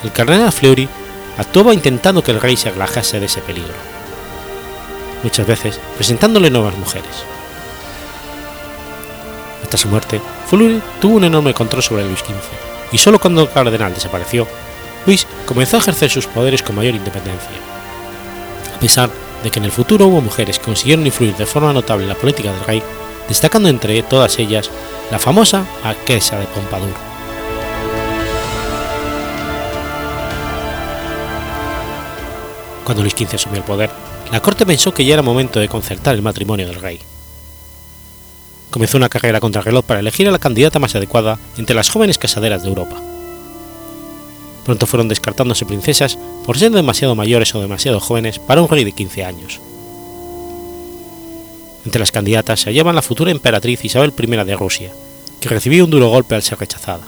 el 0.03 0.11
cardenal 0.11 0.51
Fleury 0.51 0.89
actuaba 1.37 1.73
intentando 1.73 2.23
que 2.23 2.31
el 2.31 2.41
rey 2.41 2.57
se 2.57 2.71
relajase 2.71 3.19
de 3.19 3.27
ese 3.27 3.41
peligro, 3.41 3.73
muchas 5.23 5.45
veces 5.47 5.79
presentándole 5.95 6.49
nuevas 6.49 6.77
mujeres. 6.77 7.23
Hasta 9.63 9.77
su 9.77 9.87
muerte, 9.87 10.21
Fleury 10.47 10.81
tuvo 11.01 11.17
un 11.17 11.25
enorme 11.25 11.53
control 11.53 11.83
sobre 11.83 12.05
Luis 12.05 12.19
XV, 12.19 12.93
y 12.93 12.97
solo 12.97 13.19
cuando 13.19 13.41
el 13.41 13.51
cardenal 13.51 13.93
desapareció, 13.93 14.47
Luis 15.05 15.27
comenzó 15.45 15.77
a 15.77 15.79
ejercer 15.79 16.09
sus 16.09 16.27
poderes 16.27 16.63
con 16.63 16.75
mayor 16.75 16.95
independencia. 16.95 17.49
A 18.75 18.79
pesar 18.79 19.09
de 19.43 19.51
que 19.51 19.59
en 19.59 19.65
el 19.65 19.71
futuro 19.71 20.07
hubo 20.07 20.21
mujeres 20.21 20.59
que 20.59 20.65
consiguieron 20.65 21.05
influir 21.05 21.35
de 21.35 21.45
forma 21.45 21.73
notable 21.73 22.03
en 22.03 22.09
la 22.09 22.15
política 22.15 22.51
del 22.51 22.63
rey, 22.63 22.83
destacando 23.27 23.69
entre 23.69 24.01
todas 24.03 24.39
ellas 24.39 24.69
la 25.11 25.19
famosa 25.19 25.65
Marquesa 25.83 26.39
de 26.39 26.45
Pompadour. 26.45 27.16
Cuando 32.87 33.03
Luis 33.03 33.15
XV 33.17 33.35
asumió 33.35 33.57
el 33.57 33.65
poder, 33.65 33.89
la 34.31 34.39
corte 34.39 34.65
pensó 34.65 34.93
que 34.93 35.03
ya 35.03 35.15
era 35.15 35.21
momento 35.21 35.59
de 35.59 35.67
concertar 35.67 36.15
el 36.15 36.21
matrimonio 36.21 36.67
del 36.67 36.79
rey. 36.79 37.01
Comenzó 38.71 38.95
una 38.95 39.09
carrera 39.09 39.41
contra 39.41 39.59
el 39.59 39.65
reloj 39.65 39.83
para 39.83 39.99
elegir 39.99 40.25
a 40.25 40.31
la 40.31 40.39
candidata 40.39 40.79
más 40.79 40.95
adecuada 40.95 41.37
entre 41.57 41.75
las 41.75 41.89
jóvenes 41.89 42.17
casaderas 42.17 42.63
de 42.63 42.69
Europa. 42.69 42.95
Pronto 44.63 44.85
fueron 44.85 45.09
descartándose 45.09 45.65
princesas 45.65 46.17
por 46.45 46.57
ser 46.57 46.71
demasiado 46.71 47.13
mayores 47.13 47.53
o 47.55 47.59
demasiado 47.59 47.99
jóvenes 47.99 48.39
para 48.39 48.61
un 48.61 48.69
rey 48.69 48.85
de 48.85 48.93
15 48.93 49.25
años. 49.25 49.59
Entre 51.83 51.99
las 51.99 52.13
candidatas 52.13 52.61
se 52.61 52.69
hallaban 52.69 52.95
la 52.95 53.01
futura 53.01 53.31
emperatriz 53.31 53.83
Isabel 53.83 54.13
I 54.17 54.27
de 54.45 54.55
Rusia, 54.55 54.93
que 55.41 55.49
recibió 55.49 55.83
un 55.83 55.91
duro 55.91 56.07
golpe 56.07 56.35
al 56.35 56.41
ser 56.41 56.57
rechazada. 56.57 57.03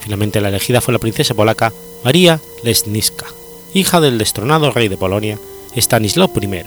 Finalmente 0.00 0.40
la 0.40 0.48
elegida 0.48 0.80
fue 0.80 0.94
la 0.94 0.98
princesa 0.98 1.34
polaca 1.34 1.70
María 2.02 2.40
Lesniska 2.62 3.26
hija 3.74 4.00
del 4.00 4.18
destronado 4.18 4.70
rey 4.70 4.88
de 4.88 4.96
Polonia, 4.96 5.38
Stanislao 5.76 6.30
I. 6.40 6.64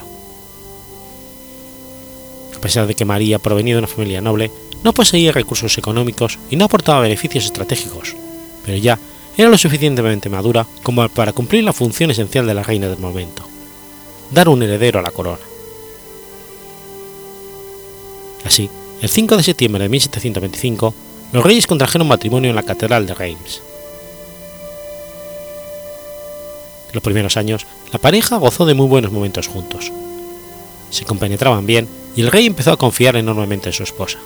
A 2.55 2.62
pesar 2.62 2.88
de 2.88 2.95
que 2.95 3.05
María 3.05 3.39
provenía 3.39 3.75
de 3.75 3.79
una 3.79 3.88
familia 3.88 4.22
noble, 4.22 4.51
no 4.83 4.93
poseía 4.93 5.31
recursos 5.31 5.77
económicos 5.77 6.39
y 6.50 6.55
no 6.55 6.65
aportaba 6.65 7.01
beneficios 7.01 7.45
estratégicos, 7.45 8.15
pero 8.65 8.77
ya 8.77 9.00
era 9.38 9.50
lo 9.50 9.57
suficientemente 9.57 10.29
madura 10.29 10.67
como 10.83 11.07
para 11.10 11.33
cumplir 11.33 11.63
la 11.63 11.74
función 11.74 12.12
esencial 12.12 12.45
de 12.45 12.53
la 12.53 12.63
reina 12.63 12.88
del 12.88 13.00
momento, 13.00 13.43
dar 14.31 14.50
un 14.50 14.63
heredero 14.63 15.00
a 15.00 15.03
la 15.03 15.12
corona. 15.12 15.41
Así, 18.45 18.69
el 19.01 19.10
5 19.10 19.38
de 19.38 19.43
septiembre 19.43 19.83
de 19.83 19.89
1725, 19.89 20.93
los 21.31 21.43
reyes 21.43 21.67
contrajeron 21.67 22.07
matrimonio 22.07 22.50
en 22.50 22.55
la 22.55 22.63
Catedral 22.63 23.05
de 23.05 23.13
Reims. 23.15 23.62
Los 26.93 27.01
primeros 27.01 27.38
años, 27.38 27.65
la 27.91 28.00
pareja 28.00 28.38
gozó 28.38 28.65
de 28.65 28.75
muy 28.75 28.88
buenos 28.88 29.12
momentos 29.12 29.47
juntos. 29.47 29.91
Se 30.91 31.05
compenetraban 31.05 31.65
bien 31.65 31.89
y 32.15 32.21
el 32.21 32.31
rey 32.31 32.45
empezó 32.45 32.71
a 32.71 32.77
confiar 32.77 33.15
enormemente 33.15 33.69
en 33.69 33.73
su 33.73 33.81
esposa. 33.81 34.19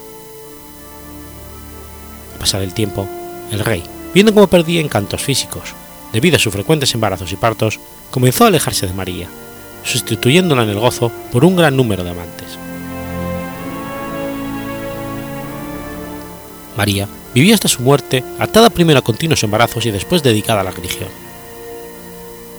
A 2.36 2.40
pasar 2.40 2.62
el 2.62 2.74
tiempo, 2.74 3.08
el 3.52 3.62
rey, 3.62 3.84
viendo 4.14 4.34
cómo 4.34 4.48
perdía 4.48 4.82
encantos 4.82 5.22
físicos, 5.22 5.74
debido 6.12 6.36
a 6.36 6.40
sus 6.40 6.52
frecuentes 6.52 6.94
embarazos 6.94 7.32
y 7.32 7.38
partos, 7.38 7.80
comenzó 8.12 8.44
a 8.44 8.48
alejarse 8.48 8.86
de 8.86 8.94
María, 8.94 9.30
sustituyéndola 9.86 10.64
en 10.64 10.70
el 10.70 10.80
gozo 10.80 11.10
por 11.32 11.46
un 11.46 11.56
gran 11.56 11.78
número 11.78 12.04
de 12.04 12.10
amantes. 12.10 12.58
María 16.76 17.08
vivió 17.34 17.56
hasta 17.56 17.70
su 17.70 17.82
muerte 17.82 18.26
atada 18.40 18.70
primero 18.70 19.00
a 19.00 19.04
continuos 19.04 19.42
embarazos 19.44 19.86
y 19.86 19.92
después 19.92 20.22
dedicada 20.22 20.62
a 20.62 20.64
la 20.66 20.72
religión 20.72 21.27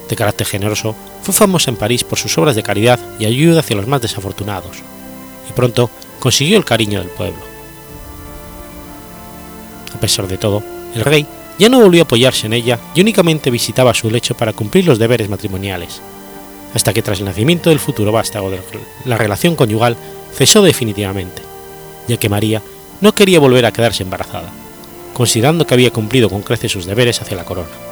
de 0.09 0.15
carácter 0.15 0.47
generoso, 0.47 0.95
fue 1.21 1.33
famosa 1.33 1.69
en 1.69 1.77
París 1.77 2.03
por 2.03 2.17
sus 2.17 2.37
obras 2.37 2.55
de 2.55 2.63
caridad 2.63 2.99
y 3.19 3.25
ayuda 3.25 3.59
hacia 3.61 3.75
los 3.75 3.87
más 3.87 4.01
desafortunados, 4.01 4.77
y 5.49 5.53
pronto 5.53 5.89
consiguió 6.19 6.57
el 6.57 6.65
cariño 6.65 6.99
del 6.99 7.09
pueblo. 7.09 7.39
A 9.95 9.99
pesar 9.99 10.27
de 10.27 10.37
todo, 10.37 10.63
el 10.95 11.05
rey 11.05 11.25
ya 11.57 11.69
no 11.69 11.79
volvió 11.79 12.01
a 12.01 12.05
apoyarse 12.05 12.47
en 12.47 12.53
ella 12.53 12.79
y 12.95 13.01
únicamente 13.01 13.51
visitaba 13.51 13.93
su 13.93 14.09
lecho 14.09 14.35
para 14.35 14.53
cumplir 14.53 14.85
los 14.85 14.97
deberes 14.99 15.29
matrimoniales, 15.29 16.01
hasta 16.73 16.93
que 16.93 17.01
tras 17.01 17.19
el 17.19 17.25
nacimiento 17.25 17.69
del 17.69 17.79
futuro 17.79 18.11
vástago 18.11 18.51
la 19.05 19.17
relación 19.17 19.55
conyugal 19.55 19.97
cesó 20.33 20.61
definitivamente, 20.61 21.41
ya 22.07 22.17
que 22.17 22.29
María 22.29 22.61
no 23.01 23.13
quería 23.13 23.39
volver 23.39 23.65
a 23.65 23.71
quedarse 23.71 24.03
embarazada, 24.03 24.49
considerando 25.13 25.67
que 25.67 25.73
había 25.73 25.91
cumplido 25.91 26.29
con 26.29 26.41
creces 26.41 26.71
sus 26.71 26.85
deberes 26.85 27.21
hacia 27.21 27.37
la 27.37 27.45
corona. 27.45 27.88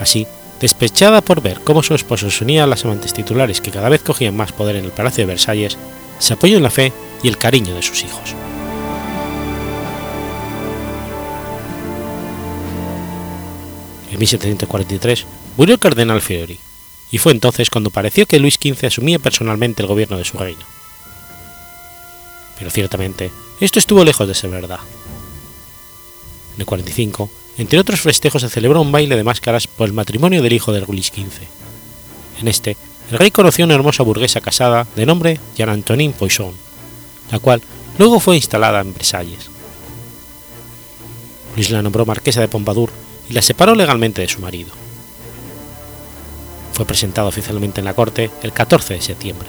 Así, 0.00 0.26
despechada 0.60 1.20
por 1.20 1.40
ver 1.40 1.60
cómo 1.60 1.82
su 1.82 1.94
esposo 1.94 2.30
se 2.30 2.44
unía 2.44 2.64
a 2.64 2.66
las 2.66 2.84
amantes 2.84 3.12
titulares 3.12 3.60
que 3.60 3.70
cada 3.70 3.88
vez 3.88 4.02
cogían 4.02 4.36
más 4.36 4.52
poder 4.52 4.76
en 4.76 4.84
el 4.84 4.90
Palacio 4.90 5.22
de 5.22 5.32
Versalles, 5.32 5.76
se 6.18 6.34
apoyó 6.34 6.56
en 6.56 6.62
la 6.62 6.70
fe 6.70 6.92
y 7.22 7.28
el 7.28 7.38
cariño 7.38 7.74
de 7.74 7.82
sus 7.82 8.02
hijos. 8.02 8.34
En 14.10 14.18
1743 14.18 15.26
murió 15.56 15.74
el 15.74 15.80
cardenal 15.80 16.22
Fiori, 16.22 16.58
y 17.10 17.18
fue 17.18 17.32
entonces 17.32 17.70
cuando 17.70 17.90
pareció 17.90 18.26
que 18.26 18.38
Luis 18.38 18.54
XV 18.54 18.86
asumía 18.86 19.18
personalmente 19.18 19.82
el 19.82 19.88
gobierno 19.88 20.16
de 20.16 20.24
su 20.24 20.38
reino. 20.38 20.64
Pero 22.58 22.70
ciertamente, 22.70 23.30
esto 23.60 23.78
estuvo 23.78 24.04
lejos 24.04 24.26
de 24.26 24.34
ser 24.34 24.50
verdad. 24.50 24.80
En 26.54 26.60
el 26.60 26.66
45, 26.66 27.30
entre 27.58 27.78
otros 27.78 28.00
festejos, 28.00 28.42
se 28.42 28.50
celebró 28.50 28.80
un 28.80 28.92
baile 28.92 29.16
de 29.16 29.24
máscaras 29.24 29.66
por 29.66 29.86
el 29.86 29.94
matrimonio 29.94 30.42
del 30.42 30.52
hijo 30.52 30.72
de 30.72 30.80
Luis 30.82 31.06
XV. 31.06 31.42
En 32.40 32.48
este, 32.48 32.76
el 33.10 33.18
rey 33.18 33.30
conoció 33.30 33.64
a 33.64 33.66
una 33.66 33.74
hermosa 33.74 34.02
burguesa 34.02 34.40
casada 34.40 34.86
de 34.94 35.06
nombre 35.06 35.40
Jean-Antonin 35.56 36.12
Poisson, 36.12 36.52
la 37.30 37.38
cual 37.38 37.62
luego 37.98 38.20
fue 38.20 38.36
instalada 38.36 38.80
en 38.80 38.92
Versalles. 38.92 39.48
Luis 41.54 41.70
la 41.70 41.82
nombró 41.82 42.04
marquesa 42.04 42.40
de 42.40 42.48
Pompadour 42.48 42.90
y 43.30 43.32
la 43.32 43.42
separó 43.42 43.74
legalmente 43.74 44.20
de 44.20 44.28
su 44.28 44.40
marido. 44.40 44.70
Fue 46.74 46.84
presentado 46.84 47.28
oficialmente 47.28 47.80
en 47.80 47.86
la 47.86 47.94
corte 47.94 48.30
el 48.42 48.52
14 48.52 48.94
de 48.94 49.00
septiembre. 49.00 49.48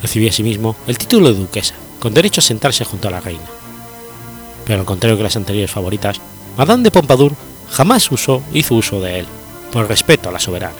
Recibió 0.00 0.30
asimismo 0.30 0.76
el 0.86 0.96
título 0.96 1.32
de 1.32 1.40
duquesa, 1.40 1.74
con 1.98 2.14
derecho 2.14 2.40
a 2.40 2.44
sentarse 2.44 2.84
junto 2.84 3.08
a 3.08 3.10
la 3.10 3.20
reina. 3.20 3.55
Pero 4.66 4.80
al 4.80 4.86
contrario 4.86 5.16
que 5.16 5.22
las 5.22 5.36
anteriores 5.36 5.70
favoritas, 5.70 6.20
Madame 6.58 6.82
de 6.82 6.90
Pompadour 6.90 7.32
jamás 7.70 8.10
usó, 8.10 8.42
hizo 8.52 8.74
uso 8.74 9.00
de 9.00 9.20
él, 9.20 9.26
por 9.72 9.88
respeto 9.88 10.28
a 10.28 10.32
la 10.32 10.40
soberana. 10.40 10.74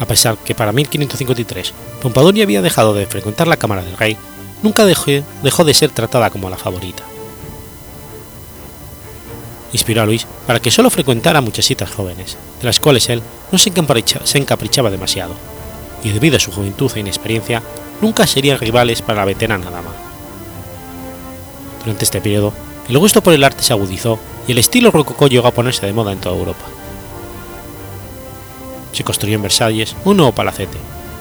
A 0.00 0.06
pesar 0.06 0.36
que 0.38 0.54
para 0.54 0.72
1553 0.72 1.72
Pompadour 2.02 2.34
ya 2.34 2.42
había 2.42 2.62
dejado 2.62 2.94
de 2.94 3.06
frecuentar 3.06 3.46
la 3.46 3.58
cámara 3.58 3.84
del 3.84 3.96
rey, 3.96 4.16
nunca 4.62 4.84
dejó, 4.84 5.10
dejó 5.42 5.64
de 5.64 5.74
ser 5.74 5.90
tratada 5.90 6.30
como 6.30 6.50
la 6.50 6.56
favorita. 6.56 7.04
Inspiró 9.72 10.02
a 10.02 10.06
Luis 10.06 10.26
para 10.46 10.58
que 10.58 10.72
solo 10.72 10.90
frecuentara 10.90 11.40
muchachitas 11.40 11.90
jóvenes, 11.90 12.36
de 12.60 12.66
las 12.66 12.80
cuales 12.80 13.08
él 13.08 13.22
no 13.52 13.58
se 13.58 13.72
se 14.24 14.38
encaprichaba 14.38 14.90
demasiado, 14.90 15.34
y 16.02 16.10
debido 16.10 16.38
a 16.38 16.40
su 16.40 16.50
juventud 16.50 16.90
e 16.94 17.00
inexperiencia, 17.00 17.62
nunca 18.00 18.26
serían 18.26 18.58
rivales 18.58 19.02
para 19.02 19.20
la 19.20 19.24
veterana 19.26 19.70
dama. 19.70 19.90
Durante 21.80 22.04
este 22.04 22.20
periodo, 22.20 22.52
el 22.88 22.98
gusto 22.98 23.22
por 23.22 23.32
el 23.32 23.44
arte 23.44 23.62
se 23.62 23.72
agudizó 23.72 24.18
y 24.46 24.52
el 24.52 24.58
estilo 24.58 24.90
rococó 24.90 25.28
llegó 25.28 25.48
a 25.48 25.52
ponerse 25.52 25.86
de 25.86 25.92
moda 25.92 26.12
en 26.12 26.20
toda 26.20 26.36
Europa. 26.36 26.64
Se 28.92 29.04
construyó 29.04 29.36
en 29.36 29.42
Versalles 29.42 29.94
un 30.04 30.16
nuevo 30.16 30.32
palacete, 30.32 30.76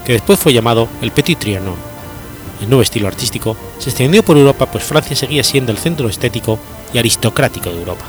que 0.05 0.13
después 0.13 0.39
fue 0.39 0.53
llamado 0.53 0.87
el 1.01 1.11
Petit 1.11 1.37
Trianon. 1.37 1.75
El 2.61 2.69
nuevo 2.69 2.81
estilo 2.81 3.07
artístico 3.07 3.55
se 3.77 3.89
extendió 3.89 4.23
por 4.23 4.37
Europa 4.37 4.65
pues 4.65 4.83
Francia 4.83 5.15
seguía 5.15 5.43
siendo 5.43 5.71
el 5.71 5.77
centro 5.77 6.09
estético 6.09 6.59
y 6.93 6.97
aristocrático 6.97 7.69
de 7.69 7.77
Europa. 7.77 8.05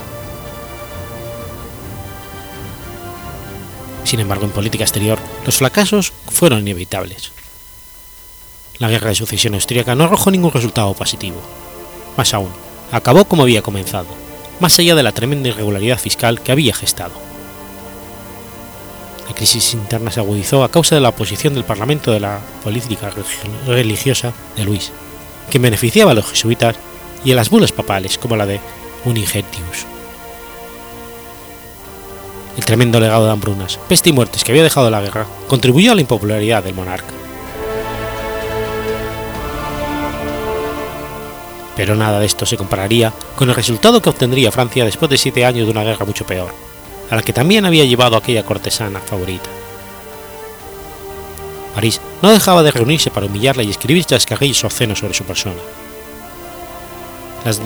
Sin 4.05 4.19
embargo, 4.19 4.45
en 4.45 4.50
política 4.50 4.83
exterior, 4.83 5.19
los 5.47 5.59
fracasos 5.59 6.13
fueron 6.30 6.61
inevitables. 6.61 7.30
La 8.80 8.88
guerra 8.88 9.10
de 9.10 9.14
sucesión 9.14 9.52
austríaca 9.52 9.95
no 9.95 10.04
arrojó 10.04 10.30
ningún 10.30 10.52
resultado 10.52 10.95
positivo. 10.95 11.36
Más 12.16 12.32
aún, 12.32 12.49
acabó 12.90 13.26
como 13.26 13.43
había 13.43 13.60
comenzado, 13.60 14.06
más 14.58 14.78
allá 14.78 14.95
de 14.95 15.02
la 15.02 15.12
tremenda 15.12 15.50
irregularidad 15.50 15.99
fiscal 15.99 16.40
que 16.40 16.50
había 16.50 16.75
gestado. 16.75 17.12
La 19.28 19.34
crisis 19.34 19.75
interna 19.75 20.10
se 20.10 20.21
agudizó 20.21 20.64
a 20.64 20.71
causa 20.71 20.95
de 20.95 21.02
la 21.02 21.10
oposición 21.10 21.52
del 21.52 21.64
Parlamento 21.64 22.10
de 22.10 22.21
la 22.21 22.40
política 22.64 23.12
religiosa 23.66 24.32
de 24.56 24.64
Luis, 24.64 24.93
que 25.50 25.58
beneficiaba 25.58 26.12
a 26.12 26.14
los 26.14 26.30
jesuitas 26.30 26.76
y 27.23 27.32
a 27.32 27.36
las 27.36 27.50
bulas 27.50 27.73
papales 27.73 28.16
como 28.16 28.34
la 28.34 28.47
de 28.47 28.60
Unigetius. 29.04 29.84
El 32.56 32.64
tremendo 32.64 32.99
legado 32.99 33.26
de 33.26 33.32
hambrunas, 33.32 33.78
peste 33.90 34.08
y 34.08 34.14
muertes 34.14 34.43
que 34.43 34.52
había 34.52 34.62
dejado 34.62 34.90
la 34.90 35.02
guerra 35.02 35.26
contribuyó 35.49 35.93
a 35.93 35.95
la 35.95 36.00
impopularidad 36.00 36.64
del 36.64 36.75
monarca. 36.75 37.12
Pero 41.80 41.97
nada 41.97 42.21
de 42.21 42.26
esto 42.26 42.45
se 42.45 42.58
compararía 42.58 43.10
con 43.36 43.49
el 43.49 43.54
resultado 43.54 44.02
que 44.02 44.10
obtendría 44.10 44.52
Francia 44.52 44.84
después 44.84 45.10
de 45.10 45.16
siete 45.16 45.47
años 45.47 45.64
de 45.64 45.71
una 45.71 45.82
guerra 45.82 46.04
mucho 46.04 46.26
peor, 46.26 46.52
a 47.10 47.16
la 47.16 47.23
que 47.23 47.32
también 47.32 47.64
había 47.64 47.86
llevado 47.86 48.19
aquella 48.19 48.45
cortesana 48.45 49.00
favorita. 49.00 49.49
París 51.75 51.99
no 52.21 52.28
dejaba 52.28 52.62
de 52.62 52.71
reunirse 52.71 53.10
para 53.10 53.25
humillarla 53.25 53.62
y 53.62 53.71
escribir 53.71 54.04
chascarrillos 54.04 54.62
obscenos 54.62 54.99
sobre 54.99 55.14
su 55.14 55.25
persona. 55.25 55.56
Las 57.47 57.62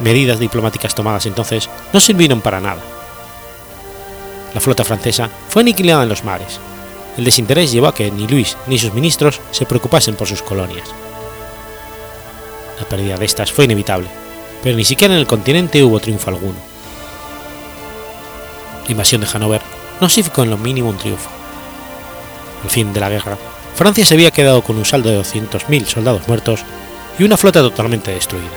medidas 0.00 0.38
diplomáticas 0.38 0.94
tomadas 0.94 1.26
entonces 1.26 1.68
no 1.92 1.98
sirvieron 1.98 2.42
para 2.42 2.60
nada. 2.60 2.82
La 4.54 4.60
flota 4.60 4.84
francesa 4.84 5.28
fue 5.48 5.62
aniquilada 5.62 6.04
en 6.04 6.08
los 6.08 6.22
mares. 6.22 6.60
El 7.16 7.24
desinterés 7.24 7.72
llevó 7.72 7.88
a 7.88 7.94
que 7.96 8.12
ni 8.12 8.28
Luis 8.28 8.56
ni 8.68 8.78
sus 8.78 8.94
ministros 8.94 9.40
se 9.50 9.66
preocupasen 9.66 10.14
por 10.14 10.28
sus 10.28 10.42
colonias. 10.42 10.88
La 12.78 12.88
pérdida 12.88 13.16
de 13.16 13.24
estas 13.24 13.52
fue 13.52 13.64
inevitable, 13.64 14.08
pero 14.62 14.76
ni 14.76 14.84
siquiera 14.84 15.14
en 15.14 15.20
el 15.20 15.26
continente 15.26 15.82
hubo 15.82 16.00
triunfo 16.00 16.30
alguno. 16.30 16.58
La 18.84 18.90
invasión 18.90 19.20
de 19.20 19.28
Hanover 19.32 19.62
no 20.00 20.08
significó 20.08 20.42
en 20.42 20.50
lo 20.50 20.58
mínimo 20.58 20.90
un 20.90 20.98
triunfo. 20.98 21.30
Al 22.62 22.70
fin 22.70 22.92
de 22.92 23.00
la 23.00 23.08
guerra, 23.08 23.36
Francia 23.74 24.04
se 24.04 24.14
había 24.14 24.30
quedado 24.30 24.62
con 24.62 24.76
un 24.76 24.84
saldo 24.84 25.10
de 25.10 25.20
200.000 25.20 25.86
soldados 25.86 26.26
muertos 26.28 26.60
y 27.18 27.24
una 27.24 27.36
flota 27.36 27.60
totalmente 27.60 28.12
destruida. 28.12 28.50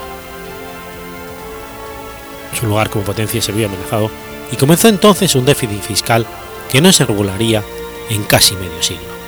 Su 2.60 2.68
lugar 2.68 2.90
como 2.90 3.06
potencia 3.06 3.42
se 3.42 3.52
vio 3.52 3.68
amenazado 3.68 4.10
y 4.52 4.56
comenzó 4.56 4.88
entonces 4.88 5.36
un 5.36 5.46
déficit 5.46 5.82
fiscal 5.82 6.26
que 6.72 6.82
no 6.82 6.92
se 6.92 7.06
regularía 7.06 7.64
en 8.10 8.24
casi 8.24 8.56
medio 8.56 8.82
siglo. 8.82 9.19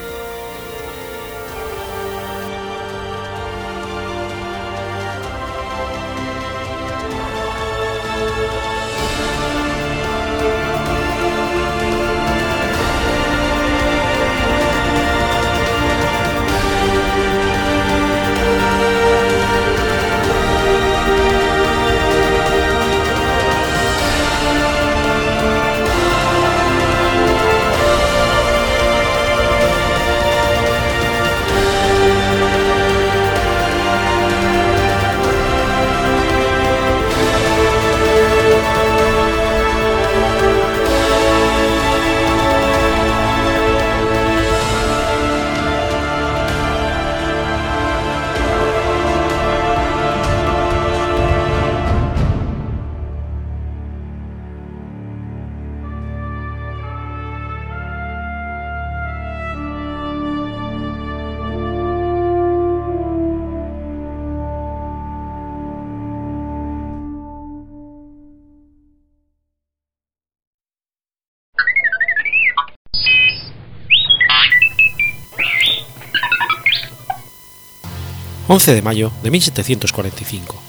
11 78.51 78.75
de 78.75 78.81
mayo 78.81 79.13
de 79.23 79.31
1745. 79.31 80.61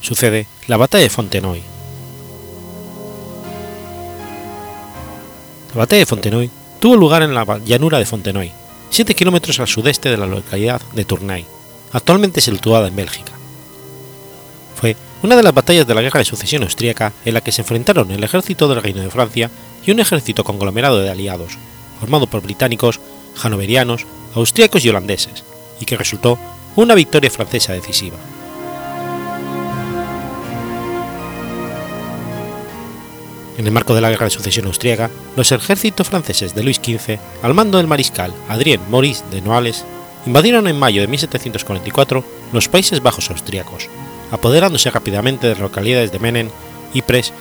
Sucede 0.00 0.46
la 0.68 0.78
batalla 0.78 1.02
de 1.02 1.10
Fontenoy. 1.10 1.62
La 5.74 5.80
batalla 5.80 6.00
de 6.00 6.06
Fontenoy 6.06 6.50
tuvo 6.80 6.96
lugar 6.96 7.22
en 7.22 7.34
la 7.34 7.60
llanura 7.62 7.98
de 7.98 8.06
Fontenoy, 8.06 8.52
7 8.88 9.14
kilómetros 9.14 9.60
al 9.60 9.68
sudeste 9.68 10.08
de 10.08 10.16
la 10.16 10.24
localidad 10.24 10.80
de 10.94 11.04
Tournai, 11.04 11.44
actualmente 11.92 12.40
situada 12.40 12.88
en 12.88 12.96
Bélgica. 12.96 13.32
Fue 14.74 14.96
una 15.22 15.36
de 15.36 15.42
las 15.42 15.52
batallas 15.52 15.86
de 15.86 15.94
la 15.94 16.00
Guerra 16.00 16.20
de 16.20 16.24
Sucesión 16.24 16.62
Austríaca 16.62 17.12
en 17.26 17.34
la 17.34 17.42
que 17.42 17.52
se 17.52 17.60
enfrentaron 17.60 18.10
el 18.12 18.24
ejército 18.24 18.66
del 18.66 18.82
Reino 18.82 19.02
de 19.02 19.10
Francia 19.10 19.50
y 19.84 19.90
un 19.90 20.00
ejército 20.00 20.42
conglomerado 20.42 21.00
de 21.00 21.10
aliados, 21.10 21.58
formado 22.00 22.28
por 22.28 22.40
británicos, 22.40 22.98
hanoverianos, 23.42 24.06
austríacos 24.34 24.86
y 24.86 24.88
holandeses, 24.88 25.44
y 25.78 25.84
que 25.84 25.98
resultó 25.98 26.38
una 26.76 26.94
victoria 26.94 27.30
francesa 27.30 27.72
decisiva. 27.72 28.16
En 33.58 33.66
el 33.66 33.72
marco 33.72 33.94
de 33.94 34.02
la 34.02 34.10
Guerra 34.10 34.26
de 34.26 34.30
Sucesión 34.30 34.66
Austríaca, 34.66 35.10
los 35.34 35.50
ejércitos 35.50 36.08
franceses 36.08 36.54
de 36.54 36.62
Luis 36.62 36.76
XV, 36.76 37.18
al 37.42 37.54
mando 37.54 37.78
del 37.78 37.86
mariscal 37.86 38.34
Adrien 38.48 38.80
Maurice 38.90 39.24
de 39.30 39.40
Noailles, 39.40 39.84
invadieron 40.26 40.68
en 40.68 40.78
mayo 40.78 41.00
de 41.00 41.08
1744 41.08 42.24
los 42.52 42.68
Países 42.68 43.02
Bajos 43.02 43.30
austríacos, 43.30 43.88
apoderándose 44.30 44.90
rápidamente 44.90 45.46
de 45.46 45.54
las 45.54 45.62
localidades 45.62 46.12
de 46.12 46.18
Menen, 46.18 46.50
Ypres, 46.92 47.32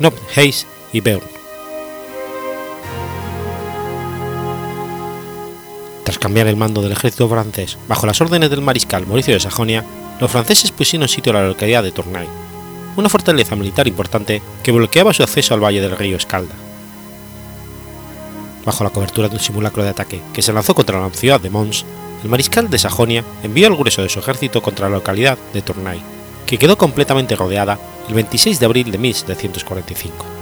Nobheis 0.00 0.66
y 0.92 1.00
Beurn. 1.00 1.39
Tras 6.04 6.18
cambiar 6.18 6.46
el 6.46 6.56
mando 6.56 6.82
del 6.82 6.92
ejército 6.92 7.28
francés 7.28 7.78
bajo 7.88 8.06
las 8.06 8.20
órdenes 8.20 8.50
del 8.50 8.62
mariscal 8.62 9.06
Mauricio 9.06 9.34
de 9.34 9.40
Sajonia, 9.40 9.84
los 10.20 10.30
franceses 10.30 10.70
pusieron 10.70 11.08
sitio 11.08 11.32
a 11.32 11.36
la 11.36 11.48
localidad 11.48 11.82
de 11.82 11.92
Tournai, 11.92 12.26
una 12.96 13.08
fortaleza 13.08 13.56
militar 13.56 13.86
importante 13.88 14.42
que 14.62 14.72
bloqueaba 14.72 15.14
su 15.14 15.22
acceso 15.22 15.54
al 15.54 15.62
valle 15.62 15.80
del 15.80 15.96
río 15.96 16.16
Escalda. 16.16 16.54
Bajo 18.64 18.84
la 18.84 18.90
cobertura 18.90 19.28
de 19.28 19.36
un 19.36 19.40
simulacro 19.40 19.82
de 19.82 19.90
ataque 19.90 20.20
que 20.32 20.42
se 20.42 20.52
lanzó 20.52 20.74
contra 20.74 21.00
la 21.00 21.10
ciudad 21.10 21.40
de 21.40 21.50
Mons, 21.50 21.84
el 22.22 22.28
mariscal 22.28 22.68
de 22.68 22.78
Sajonia 22.78 23.24
envió 23.42 23.66
al 23.66 23.76
grueso 23.76 24.02
de 24.02 24.10
su 24.10 24.18
ejército 24.18 24.60
contra 24.60 24.88
la 24.88 24.96
localidad 24.96 25.38
de 25.54 25.62
Tournai, 25.62 26.02
que 26.44 26.58
quedó 26.58 26.76
completamente 26.76 27.36
rodeada 27.36 27.78
el 28.08 28.14
26 28.14 28.60
de 28.60 28.66
abril 28.66 28.90
de 28.90 28.98
1745. 28.98 30.39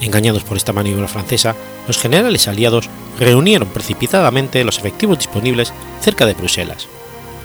Engañados 0.00 0.44
por 0.44 0.56
esta 0.56 0.72
maniobra 0.72 1.08
francesa, 1.08 1.54
los 1.86 1.98
generales 1.98 2.48
aliados 2.48 2.88
reunieron 3.18 3.68
precipitadamente 3.68 4.64
los 4.64 4.78
efectivos 4.78 5.18
disponibles 5.18 5.72
cerca 6.00 6.24
de 6.24 6.34
Bruselas. 6.34 6.88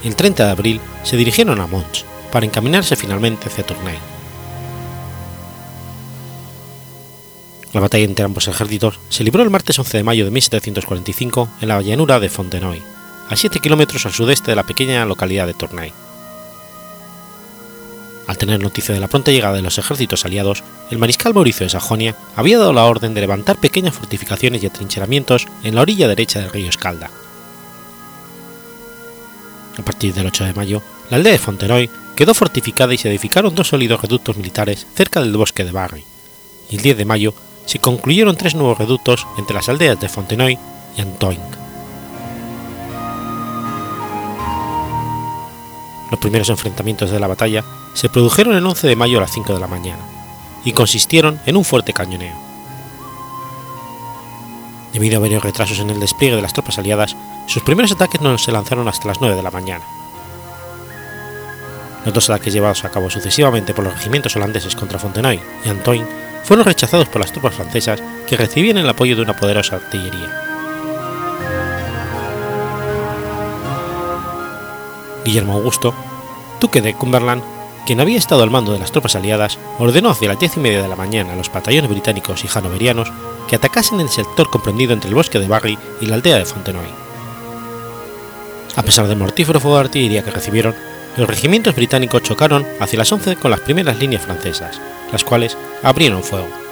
El 0.04 0.16
30 0.16 0.46
de 0.46 0.50
abril 0.50 0.80
se 1.02 1.16
dirigieron 1.16 1.60
a 1.60 1.66
Mons 1.66 2.04
para 2.32 2.46
encaminarse 2.46 2.96
finalmente 2.96 3.48
hacia 3.48 3.66
Tournai. 3.66 3.98
La 7.72 7.80
batalla 7.80 8.04
entre 8.04 8.24
ambos 8.24 8.48
ejércitos 8.48 8.98
se 9.10 9.22
libró 9.22 9.42
el 9.42 9.50
martes 9.50 9.78
11 9.78 9.98
de 9.98 10.02
mayo 10.02 10.24
de 10.24 10.30
1745 10.30 11.48
en 11.60 11.68
la 11.68 11.82
llanura 11.82 12.18
de 12.20 12.30
Fontenoy, 12.30 12.82
a 13.28 13.36
7 13.36 13.60
kilómetros 13.60 14.06
al 14.06 14.12
sudeste 14.12 14.52
de 14.52 14.56
la 14.56 14.62
pequeña 14.62 15.04
localidad 15.04 15.46
de 15.46 15.52
Tournai. 15.52 16.05
Al 18.26 18.38
tener 18.38 18.60
noticia 18.60 18.94
de 18.94 19.00
la 19.00 19.08
pronta 19.08 19.30
llegada 19.30 19.54
de 19.54 19.62
los 19.62 19.78
ejércitos 19.78 20.24
aliados, 20.24 20.64
el 20.90 20.98
mariscal 20.98 21.32
Mauricio 21.32 21.64
de 21.64 21.70
Sajonia 21.70 22.16
había 22.34 22.58
dado 22.58 22.72
la 22.72 22.84
orden 22.84 23.14
de 23.14 23.20
levantar 23.20 23.56
pequeñas 23.56 23.94
fortificaciones 23.94 24.62
y 24.62 24.66
atrincheramientos 24.66 25.46
en 25.62 25.74
la 25.74 25.82
orilla 25.82 26.08
derecha 26.08 26.40
del 26.40 26.50
río 26.50 26.68
Escalda. 26.68 27.10
A 29.78 29.82
partir 29.82 30.14
del 30.14 30.26
8 30.26 30.44
de 30.44 30.54
mayo, 30.54 30.82
la 31.10 31.18
aldea 31.18 31.32
de 31.32 31.38
Fontenoy 31.38 31.90
quedó 32.16 32.34
fortificada 32.34 32.94
y 32.94 32.98
se 32.98 33.08
edificaron 33.08 33.54
dos 33.54 33.68
sólidos 33.68 34.00
reductos 34.00 34.36
militares 34.36 34.86
cerca 34.94 35.20
del 35.20 35.36
bosque 35.36 35.64
de 35.64 35.72
Barry, 35.72 36.04
y 36.70 36.76
el 36.76 36.82
10 36.82 36.96
de 36.96 37.04
mayo 37.04 37.34
se 37.66 37.78
concluyeron 37.78 38.36
tres 38.36 38.54
nuevos 38.54 38.78
reductos 38.78 39.26
entre 39.38 39.54
las 39.54 39.68
aldeas 39.68 40.00
de 40.00 40.08
Fontenoy 40.08 40.58
y 40.96 41.00
Antoing. 41.00 41.65
Los 46.10 46.20
primeros 46.20 46.48
enfrentamientos 46.50 47.10
de 47.10 47.20
la 47.20 47.26
batalla 47.26 47.64
se 47.94 48.08
produjeron 48.08 48.54
el 48.54 48.64
11 48.64 48.86
de 48.86 48.96
mayo 48.96 49.18
a 49.18 49.22
las 49.22 49.32
5 49.32 49.54
de 49.54 49.60
la 49.60 49.66
mañana 49.66 50.02
y 50.64 50.72
consistieron 50.72 51.40
en 51.46 51.56
un 51.56 51.64
fuerte 51.64 51.92
cañoneo. 51.92 52.34
Debido 54.92 55.18
a 55.18 55.20
varios 55.20 55.42
retrasos 55.42 55.78
en 55.80 55.90
el 55.90 56.00
despliegue 56.00 56.36
de 56.36 56.42
las 56.42 56.52
tropas 56.52 56.78
aliadas, 56.78 57.16
sus 57.46 57.62
primeros 57.62 57.92
ataques 57.92 58.20
no 58.20 58.38
se 58.38 58.52
lanzaron 58.52 58.88
hasta 58.88 59.08
las 59.08 59.20
9 59.20 59.36
de 59.36 59.42
la 59.42 59.50
mañana. 59.50 59.84
Los 62.04 62.14
dos 62.14 62.30
ataques 62.30 62.54
llevados 62.54 62.84
a 62.84 62.90
cabo 62.90 63.10
sucesivamente 63.10 63.74
por 63.74 63.84
los 63.84 63.94
regimientos 63.94 64.36
holandeses 64.36 64.76
contra 64.76 64.98
Fontenoy 64.98 65.40
y 65.64 65.68
Antoine 65.68 66.06
fueron 66.44 66.64
rechazados 66.64 67.08
por 67.08 67.20
las 67.20 67.32
tropas 67.32 67.56
francesas 67.56 68.00
que 68.28 68.36
recibían 68.36 68.78
el 68.78 68.88
apoyo 68.88 69.16
de 69.16 69.22
una 69.22 69.36
poderosa 69.36 69.76
artillería. 69.76 70.45
Guillermo 75.26 75.54
Augusto, 75.54 75.92
duque 76.60 76.80
de 76.80 76.94
Cumberland, 76.94 77.42
quien 77.84 78.00
había 78.00 78.16
estado 78.16 78.42
al 78.42 78.50
mando 78.50 78.72
de 78.72 78.78
las 78.78 78.92
tropas 78.92 79.16
aliadas, 79.16 79.58
ordenó 79.78 80.10
hacia 80.10 80.28
las 80.28 80.38
diez 80.38 80.56
y 80.56 80.60
media 80.60 80.82
de 80.82 80.88
la 80.88 80.96
mañana 80.96 81.32
a 81.32 81.36
los 81.36 81.52
batallones 81.52 81.90
británicos 81.90 82.44
y 82.44 82.48
hanoverianos 82.58 83.12
que 83.48 83.56
atacasen 83.56 84.00
el 84.00 84.08
sector 84.08 84.48
comprendido 84.50 84.92
entre 84.92 85.08
el 85.08 85.14
bosque 85.14 85.38
de 85.38 85.48
Barry 85.48 85.78
y 86.00 86.06
la 86.06 86.14
aldea 86.14 86.38
de 86.38 86.44
Fontenoy. 86.44 86.86
A 88.76 88.82
pesar 88.82 89.08
del 89.08 89.18
mortífero 89.18 89.60
fuego 89.60 89.76
de 89.76 89.84
artillería 89.84 90.22
que 90.22 90.30
recibieron, 90.30 90.74
los 91.16 91.28
regimientos 91.28 91.74
británicos 91.74 92.22
chocaron 92.22 92.66
hacia 92.78 92.98
las 92.98 93.10
11 93.10 93.36
con 93.36 93.50
las 93.50 93.60
primeras 93.60 93.98
líneas 93.98 94.22
francesas, 94.22 94.80
las 95.10 95.24
cuales 95.24 95.56
abrieron 95.82 96.22
fuego. 96.22 96.65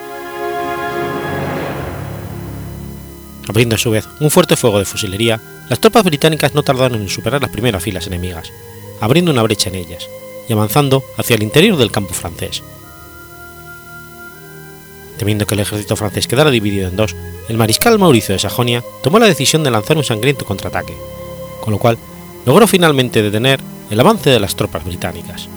Abriendo 3.48 3.76
a 3.76 3.78
su 3.78 3.90
vez 3.90 4.09
un 4.20 4.30
fuerte 4.30 4.57
fuego 4.57 4.78
de 4.78 4.85
fusilería, 4.85 5.40
las 5.68 5.80
tropas 5.80 6.04
británicas 6.04 6.54
no 6.54 6.62
tardaron 6.62 7.00
en 7.00 7.09
superar 7.09 7.42
las 7.42 7.50
primeras 7.50 7.83
filas 7.83 8.07
enemigas, 8.07 8.52
abriendo 9.00 9.30
una 9.30 9.42
brecha 9.42 9.68
en 9.68 9.76
ellas 9.76 10.09
y 10.48 10.52
avanzando 10.52 11.02
hacia 11.16 11.37
el 11.37 11.42
interior 11.42 11.76
del 11.76 11.90
campo 11.90 12.14
francés. 12.14 12.62
Temiendo 15.18 15.46
que 15.46 15.54
el 15.54 15.61
ejército 15.61 15.96
francés 15.96 16.26
quedara 16.26 16.50
dividido 16.50 16.88
en 16.88 16.96
dos, 16.96 17.14
el 17.48 17.57
mariscal 17.57 17.98
Mauricio 17.98 18.35
de 18.35 18.38
Sajonia 18.38 18.83
tomó 19.02 19.18
la 19.18 19.26
decisión 19.26 19.62
de 19.62 19.70
lanzar 19.70 19.96
un 19.96 20.04
sangriento 20.04 20.44
contraataque, 20.44 20.94
con 21.61 21.72
lo 21.72 21.78
cual 21.78 21.98
logró 22.46 22.66
finalmente 22.66 23.22
detener 23.22 23.61
el 23.90 24.00
avance 24.00 24.30
de 24.30 24.40
las 24.40 24.57
tropas 24.57 24.85
británicas. 24.85 25.48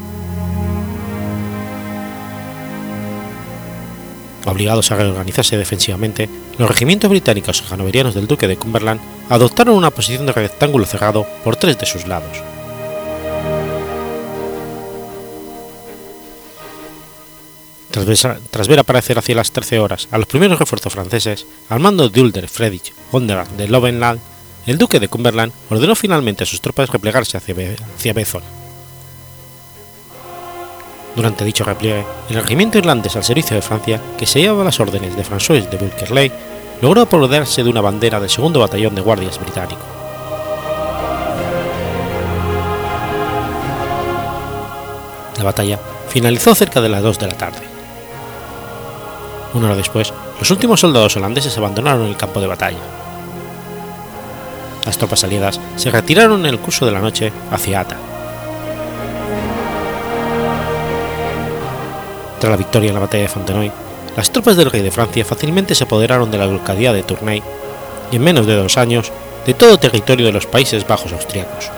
Obligados 4.48 4.92
a 4.92 4.96
reorganizarse 4.96 5.58
defensivamente, 5.58 6.30
los 6.58 6.70
regimientos 6.70 7.10
británicos 7.10 7.62
y 7.62 7.74
hanoverianos 7.74 8.16
del 8.16 8.28
duque 8.28 8.48
de 8.48 8.56
Cumberland 8.56 9.02
adoptaron 9.30 9.76
una 9.76 9.92
posición 9.92 10.26
de 10.26 10.32
rectángulo 10.32 10.86
cerrado 10.86 11.28
por 11.44 11.58
tres 11.58 11.78
de 11.78 11.86
sus 11.86 12.08
lados. 12.08 12.38
Tras 18.52 18.68
ver, 18.70 18.80
aparecer 18.80 19.18
hacia 19.20 19.36
las 19.36 19.52
13 19.52 19.80
horas 19.80 20.08
a 20.12 20.18
los 20.18 20.28
primeros 20.28 20.60
refuerzos 20.60 20.94
franceses, 20.94 21.46
al 21.68 21.82
mando 21.82 22.08
de 22.08 22.22
Ulder 22.22 22.48
Friedrich 22.48 22.94
Gonderat 23.12 23.50
de 23.50 23.68
Lovenland, 23.68 24.22
el 24.66 24.78
duque 24.78 25.02
de 25.02 25.10
Cumberland 25.10 25.52
ordenó 25.70 25.94
finalmente 25.94 26.44
a 26.44 26.48
sus 26.48 26.62
tropas 26.62 26.90
replegarse 26.90 27.36
hacia, 27.36 27.76
hacia 27.98 28.14
Bezon. 28.14 28.57
Durante 31.18 31.44
dicho 31.44 31.64
repliegue, 31.64 32.06
el 32.30 32.36
regimiento 32.36 32.78
irlandés 32.78 33.16
al 33.16 33.24
servicio 33.24 33.56
de 33.56 33.64
Francia, 33.64 34.00
que 34.20 34.28
se 34.28 34.40
llevaba 34.40 34.64
las 34.64 34.80
órdenes 34.80 35.16
de 35.16 35.24
François 35.26 35.68
de 35.68 35.76
Bulkerley, 35.76 36.32
logró 36.80 37.02
apoderarse 37.02 37.64
de 37.64 37.70
una 37.72 37.82
bandera 37.82 38.20
del 38.20 38.30
segundo 38.30 38.60
batallón 38.60 38.94
de 38.94 39.02
guardias 39.02 39.40
británico. 39.40 39.82
La 45.40 45.44
batalla 45.44 45.80
finalizó 46.08 46.54
cerca 46.54 46.82
de 46.82 46.90
las 46.90 47.02
2 47.02 47.18
de 47.18 47.28
la 47.28 47.34
tarde. 47.36 47.62
Una 49.56 49.66
hora 49.66 49.76
después, 49.76 50.14
los 50.40 50.52
últimos 50.52 50.82
soldados 50.82 51.18
holandeses 51.18 51.58
abandonaron 51.58 52.06
el 52.06 52.16
campo 52.16 52.40
de 52.40 52.46
batalla. 52.46 52.78
Las 54.86 55.00
tropas 55.00 55.24
aliadas 55.24 55.60
se 55.78 55.90
retiraron 55.90 56.42
en 56.42 56.54
el 56.54 56.60
curso 56.60 56.86
de 56.86 56.92
la 56.92 57.00
noche 57.00 57.34
hacia 57.50 57.80
Ata. 57.80 58.17
Tras 62.40 62.52
la 62.52 62.58
victoria 62.58 62.90
en 62.90 62.94
la 62.94 63.00
batalla 63.02 63.24
de 63.24 63.30
Fontenoy, 63.30 63.72
las 64.16 64.32
tropas 64.32 64.56
del 64.58 64.72
rey 64.72 64.82
de 64.82 64.92
Francia 64.92 65.26
fácilmente 65.26 65.76
se 65.76 65.84
apoderaron 65.84 66.30
de 66.32 66.38
la 66.38 66.48
localidad 66.48 66.94
de 66.94 67.04
Tournai 67.04 67.42
y 68.12 68.16
en 68.16 68.24
menos 68.24 68.46
de 68.46 68.56
dos 68.56 68.78
años 68.78 69.12
de 69.46 69.54
todo 69.54 69.78
territorio 69.78 70.26
de 70.26 70.32
los 70.32 70.46
Países 70.46 70.88
Bajos 70.88 71.14
austriacos. 71.14 71.72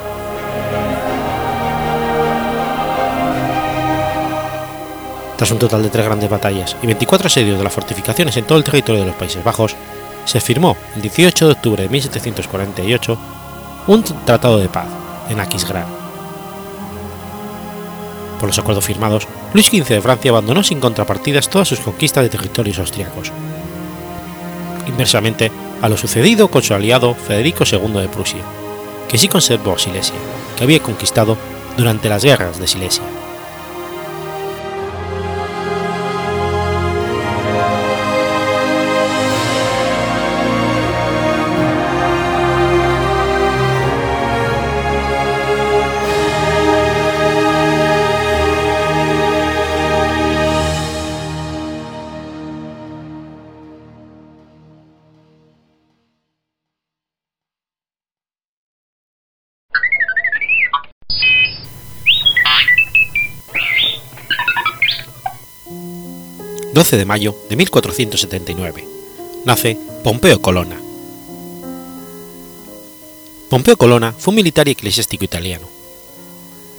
Tras 5.37 5.51
un 5.51 5.59
total 5.59 5.83
de 5.83 5.89
tres 5.89 6.05
grandes 6.05 6.29
batallas 6.29 6.75
y 6.81 6.85
24 6.85 7.27
asedios 7.27 7.57
de 7.57 7.63
las 7.63 7.71
fortificaciones 7.71 8.35
en 8.35 8.45
todo 8.45 8.57
el 8.57 8.63
territorio 8.63 9.01
de 9.01 9.07
los 9.07 9.15
Países 9.15 9.43
Bajos, 9.43 9.75
se 10.25 10.41
firmó 10.41 10.75
el 10.95 11.01
18 11.01 11.45
de 11.45 11.51
octubre 11.53 11.83
de 11.83 11.89
1748 11.89 13.17
un 13.87 14.03
tratado 14.03 14.59
de 14.59 14.67
paz 14.67 14.87
en 15.29 15.39
Aquisgrán. 15.39 15.85
Por 18.39 18.49
los 18.49 18.59
acuerdos 18.59 18.85
firmados, 18.85 19.27
Luis 19.53 19.67
XV 19.67 19.87
de 19.87 20.01
Francia 20.01 20.31
abandonó 20.31 20.63
sin 20.63 20.79
contrapartidas 20.79 21.49
todas 21.49 21.67
sus 21.67 21.79
conquistas 21.79 22.23
de 22.23 22.29
territorios 22.29 22.77
austriacos. 22.79 23.31
Inversamente 24.87 25.51
a 25.81 25.89
lo 25.89 25.97
sucedido 25.97 26.49
con 26.49 26.61
su 26.61 26.73
aliado 26.73 27.15
Federico 27.15 27.63
II 27.69 28.01
de 28.01 28.09
Prusia, 28.09 28.41
que 29.07 29.17
sí 29.17 29.27
conservó 29.27 29.77
Silesia, 29.77 30.15
que 30.57 30.63
había 30.63 30.81
conquistado 30.81 31.37
durante 31.77 32.09
las 32.09 32.23
guerras 32.23 32.59
de 32.59 32.67
Silesia. 32.67 33.03
12 66.79 66.95
de 66.95 67.03
mayo 67.03 67.35
de 67.49 67.57
1479. 67.57 68.87
Nace 69.43 69.77
Pompeo 70.01 70.41
Colonna. 70.41 70.79
Pompeo 73.49 73.75
Colonna 73.75 74.13
fue 74.17 74.31
un 74.31 74.35
militar 74.37 74.65
y 74.69 74.71
eclesiástico 74.71 75.25
italiano. 75.25 75.67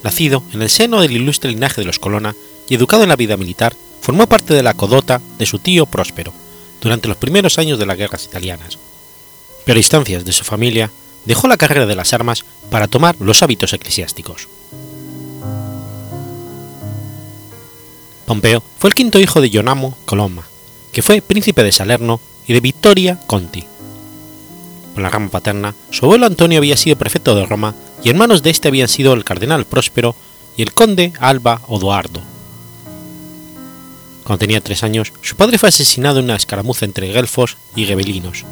Nacido 0.02 0.42
en 0.54 0.62
el 0.62 0.70
seno 0.70 1.02
del 1.02 1.12
ilustre 1.12 1.50
linaje 1.50 1.82
de 1.82 1.86
los 1.86 1.98
Colonna 1.98 2.34
y 2.66 2.76
educado 2.76 3.02
en 3.02 3.10
la 3.10 3.16
vida 3.16 3.36
militar, 3.36 3.76
formó 4.00 4.26
parte 4.26 4.54
de 4.54 4.62
la 4.62 4.72
codota 4.72 5.20
de 5.36 5.44
su 5.44 5.58
tío 5.58 5.84
Próspero 5.84 6.32
durante 6.80 7.06
los 7.06 7.18
primeros 7.18 7.58
años 7.58 7.78
de 7.78 7.84
las 7.84 7.98
guerras 7.98 8.24
italianas. 8.24 8.78
Pero 9.66 9.76
a 9.76 9.80
instancias 9.80 10.24
de 10.24 10.32
su 10.32 10.44
familia, 10.44 10.90
dejó 11.26 11.46
la 11.46 11.58
carrera 11.58 11.84
de 11.84 11.96
las 11.96 12.14
armas 12.14 12.46
para 12.70 12.88
tomar 12.88 13.16
los 13.20 13.42
hábitos 13.42 13.74
eclesiásticos. 13.74 14.48
Pompeo 18.30 18.62
fue 18.78 18.86
el 18.86 18.94
quinto 18.94 19.18
hijo 19.18 19.40
de 19.40 19.50
Gionamo 19.50 19.98
Coloma, 20.04 20.44
que 20.92 21.02
fue 21.02 21.20
príncipe 21.20 21.64
de 21.64 21.72
Salerno, 21.72 22.20
y 22.46 22.52
de 22.52 22.60
Vittoria 22.60 23.18
Conti. 23.26 23.64
Por 24.94 25.02
la 25.02 25.10
rama 25.10 25.30
paterna, 25.30 25.74
su 25.90 26.04
abuelo 26.04 26.26
Antonio 26.26 26.58
había 26.58 26.76
sido 26.76 26.94
prefecto 26.94 27.34
de 27.34 27.44
Roma 27.44 27.74
y 28.04 28.10
en 28.10 28.16
manos 28.16 28.44
de 28.44 28.50
este 28.50 28.68
habían 28.68 28.86
sido 28.86 29.14
el 29.14 29.24
cardenal 29.24 29.64
Próspero 29.64 30.14
y 30.56 30.62
el 30.62 30.72
conde 30.72 31.12
Alba 31.18 31.60
Odoardo. 31.66 32.22
Cuando 34.22 34.38
tenía 34.38 34.60
tres 34.60 34.84
años, 34.84 35.12
su 35.22 35.34
padre 35.34 35.58
fue 35.58 35.70
asesinado 35.70 36.20
en 36.20 36.26
una 36.26 36.36
escaramuza 36.36 36.84
entre 36.84 37.12
guelfos 37.12 37.56
y 37.74 37.84
gebelinos. 37.84 38.44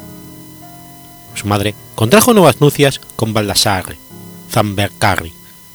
Su 1.36 1.46
madre 1.46 1.76
contrajo 1.94 2.34
nuevas 2.34 2.60
nupcias 2.60 3.00
con 3.14 3.32
Baldassarre, 3.32 3.96
Zambercarri, 4.50 5.32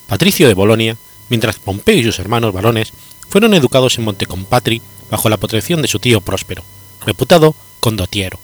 patricio 0.08 0.50
de 0.50 0.56
Bolonia, 0.56 0.98
mientras 1.30 1.58
Pompeo 1.58 1.96
y 1.96 2.04
sus 2.04 2.20
hermanos 2.20 2.52
varones 2.52 2.92
fueron 3.30 3.54
educados 3.54 3.98
en 3.98 4.06
Montecompatri 4.06 4.82
bajo 5.10 5.30
la 5.30 5.38
protección 5.38 5.82
de 5.82 5.88
su 5.88 6.00
tío 6.00 6.22
Próspero, 6.22 6.64
reputado 7.06 7.56
condottiero, 7.80 8.40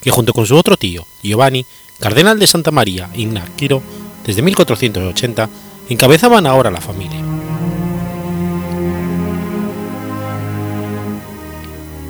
que 0.00 0.10
junto 0.10 0.32
con 0.32 0.46
su 0.46 0.56
otro 0.56 0.76
tío, 0.76 1.06
Giovanni, 1.22 1.66
cardenal 1.98 2.38
de 2.38 2.46
Santa 2.46 2.70
María 2.70 3.10
Ignacio, 3.14 3.82
desde 4.24 4.42
1480, 4.42 5.48
encabezaban 5.88 6.46
ahora 6.46 6.70
la 6.70 6.80
familia. 6.80 7.20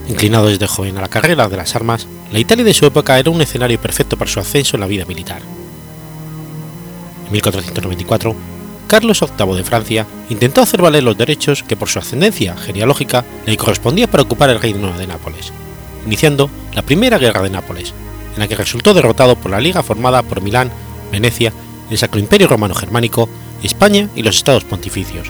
Inclinado 0.08 0.48
desde 0.48 0.66
joven 0.66 0.98
a 0.98 1.00
la 1.00 1.08
carrera 1.08 1.48
de 1.48 1.56
las 1.56 1.74
armas, 1.74 2.06
la 2.30 2.38
Italia 2.38 2.64
de 2.64 2.74
su 2.74 2.84
época 2.87 3.18
era 3.18 3.30
un 3.30 3.40
escenario 3.40 3.80
perfecto 3.80 4.16
para 4.16 4.30
su 4.30 4.38
ascenso 4.38 4.76
en 4.76 4.80
la 4.80 4.87
vida 4.87 5.06
militar. 5.06 5.40
En 7.26 7.32
1494, 7.32 8.37
Carlos 8.87 9.20
VIII 9.20 9.57
de 9.57 9.64
Francia 9.64 10.07
intentó 10.29 10.61
hacer 10.61 10.83
valer 10.83 11.03
los 11.03 11.16
derechos 11.16 11.62
que 11.62 11.77
por 11.77 11.88
su 11.88 11.99
ascendencia 11.99 12.57
genealógica 12.57 13.25
le 13.47 13.57
correspondía 13.57 14.11
para 14.11 14.23
ocupar 14.23 14.51
el 14.51 14.61
reino 14.61 14.97
de 14.97 15.07
Nápoles, 15.07 15.53
iniciando 16.07 16.51
la 16.75 16.83
Primera 16.83 17.18
Guerra 17.18 17.42
de 17.42 17.51
Nápoles, 17.51 17.94
en 18.35 18.40
la 18.40 18.49
que 18.49 18.57
resultó 18.57 18.94
derrotado 18.94 19.37
por 19.37 19.51
la 19.51 19.61
liga 19.61 19.83
formada 19.83 20.23
por 20.23 20.40
Milán, 20.42 20.70
Venecia, 21.11 21.53
el 21.90 21.99
Sacro 21.99 22.20
Imperio 22.20 22.49
Romano 22.49 22.75
Germánico, 22.75 23.29
España 23.62 24.09
y 24.14 24.23
los 24.23 24.37
Estados 24.37 24.64
Pontificios, 24.64 25.29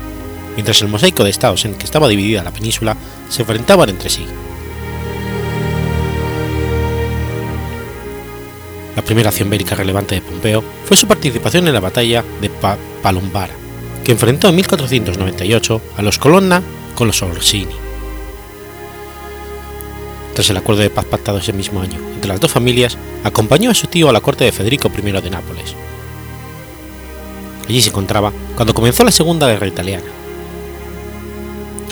mientras 0.54 0.80
el 0.82 0.88
mosaico 0.88 1.24
de 1.24 1.30
estados 1.30 1.64
en 1.64 1.74
que 1.74 1.84
estaba 1.84 2.08
dividida 2.08 2.42
la 2.42 2.52
península 2.52 2.96
se 3.28 3.42
enfrentaban 3.42 3.88
entre 3.88 4.10
sí. 4.10 4.24
La 8.96 9.02
primera 9.02 9.30
acción 9.30 9.50
bélica 9.50 9.74
relevante 9.74 10.14
de 10.14 10.20
Pompeo 10.20 10.62
fue 10.84 10.96
su 10.96 11.06
participación 11.06 11.66
en 11.66 11.74
la 11.74 11.80
batalla 11.80 12.24
de 12.40 12.50
Palombara, 13.02 13.54
que 14.04 14.12
enfrentó 14.12 14.48
en 14.48 14.56
1498 14.56 15.80
a 15.96 16.02
los 16.02 16.18
Colonna 16.18 16.62
con 16.94 17.08
los 17.08 17.22
Orsini. 17.22 17.74
Tras 20.34 20.50
el 20.50 20.56
acuerdo 20.56 20.82
de 20.82 20.90
paz 20.90 21.04
pactado 21.04 21.38
ese 21.38 21.52
mismo 21.52 21.80
año 21.80 21.98
entre 22.14 22.28
las 22.28 22.40
dos 22.40 22.50
familias, 22.50 22.98
acompañó 23.22 23.70
a 23.70 23.74
su 23.74 23.86
tío 23.86 24.08
a 24.08 24.12
la 24.12 24.20
corte 24.20 24.44
de 24.44 24.52
Federico 24.52 24.90
I 24.96 25.10
de 25.10 25.30
Nápoles. 25.30 25.74
Allí 27.68 27.80
se 27.80 27.88
encontraba 27.88 28.32
cuando 28.56 28.74
comenzó 28.74 29.04
la 29.04 29.12
Segunda 29.12 29.48
Guerra 29.48 29.66
Italiana. 29.66 30.04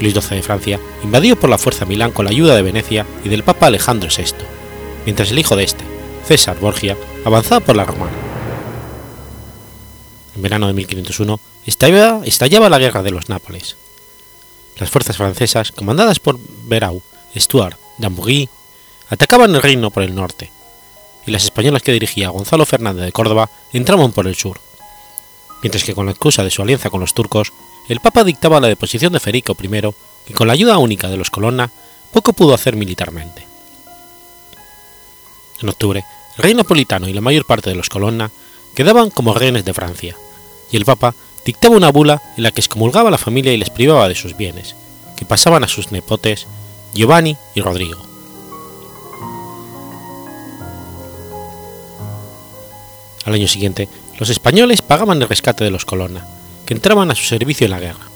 Luis 0.00 0.14
XII 0.14 0.36
de 0.36 0.42
Francia 0.42 0.80
invadió 1.04 1.38
por 1.38 1.48
la 1.48 1.58
fuerza 1.58 1.84
Milán 1.84 2.10
con 2.10 2.24
la 2.24 2.32
ayuda 2.32 2.56
de 2.56 2.62
Venecia 2.62 3.06
y 3.24 3.28
del 3.28 3.44
Papa 3.44 3.66
Alejandro 3.66 4.08
VI, 4.14 4.34
mientras 5.04 5.30
el 5.30 5.38
hijo 5.38 5.54
de 5.54 5.64
este, 5.64 5.84
César 6.24 6.58
Borgia 6.61 6.96
avanzaba 7.24 7.64
por 7.64 7.76
la 7.76 7.85
Romana. 7.85 8.12
En 10.35 10.42
verano 10.42 10.66
de 10.66 10.72
1501 10.72 11.40
estallaba, 11.66 12.68
la 12.68 12.78
guerra 12.78 13.02
de 13.02 13.11
los 13.11 13.28
Nápoles. 13.28 13.76
Las 14.78 14.90
fuerzas 14.90 15.16
francesas, 15.16 15.72
comandadas 15.72 16.18
por 16.18 16.38
Berau, 16.64 17.02
Stuart, 17.37 17.76
Dambourgui, 17.98 18.48
atacaban 19.11 19.54
el 19.54 19.62
reino 19.62 19.90
por 19.90 20.02
el 20.02 20.14
norte, 20.14 20.50
y 21.26 21.30
las 21.30 21.44
españolas 21.44 21.82
que 21.82 21.92
dirigía 21.92 22.30
Gonzalo 22.30 22.64
Fernández 22.64 23.04
de 23.04 23.12
Córdoba 23.12 23.50
entraban 23.72 24.12
por 24.12 24.26
el 24.26 24.35
sur, 24.35 24.58
mientras 25.62 25.85
que 25.85 25.94
con 25.94 26.06
la 26.06 26.12
excusa 26.12 26.42
de 26.42 26.50
su 26.50 26.62
alianza 26.62 26.90
con 26.90 27.00
los 27.00 27.14
turcos, 27.14 27.52
el 27.88 28.00
Papa 28.00 28.24
dictaba 28.24 28.61
la 28.61 28.68
deposición 28.68 29.12
de 29.12 29.20
Federico 29.20 29.56
I, 29.61 29.68
que 30.26 30.35
con 30.35 30.46
la 30.46 30.54
ayuda 30.54 30.78
única 30.78 31.08
de 31.08 31.16
los 31.16 31.30
Colonna 31.30 31.70
poco 32.12 32.32
pudo 32.32 32.54
hacer 32.54 32.76
militarmente. 32.76 33.51
En 35.62 35.68
octubre, 35.68 36.05
el 36.37 36.42
rey 36.42 36.55
napolitano 36.55 37.09
y 37.09 37.12
la 37.12 37.20
mayor 37.20 37.44
parte 37.44 37.70
de 37.70 37.77
los 37.77 37.88
Colonna 37.88 38.31
quedaban 38.75 39.11
como 39.11 39.35
rehenes 39.35 39.64
de 39.64 39.75
Francia, 39.75 40.16
y 40.70 40.77
el 40.77 40.85
Papa 40.85 41.14
dictaba 41.44 41.77
una 41.77 41.92
bula 41.92 42.20
en 42.37 42.42
la 42.42 42.51
que 42.51 42.61
excomulgaba 42.61 43.09
a 43.09 43.12
la 43.12 43.18
familia 43.18 43.53
y 43.53 43.57
les 43.57 43.70
privaba 43.70 44.09
de 44.09 44.14
sus 44.14 44.37
bienes, 44.37 44.75
que 45.16 45.25
pasaban 45.25 45.62
a 45.62 45.68
sus 45.68 45.92
nepotes 45.92 46.46
Giovanni 46.94 47.37
y 47.55 47.61
Rodrigo. 47.61 48.03
Al 53.25 53.35
año 53.35 53.46
siguiente, 53.46 53.88
los 54.18 54.31
españoles 54.31 54.83
pagaban 54.83 55.22
el 55.22 55.29
rescate 55.29 55.62
de 55.62 55.70
los 55.70 55.85
Colonna, 55.85 56.27
que 56.66 56.75
entraban 56.75 57.11
a 57.11 57.14
su 57.14 57.25
servicio 57.25 57.66
en 57.66 57.70
la 57.70 57.81
guerra. 57.81 58.07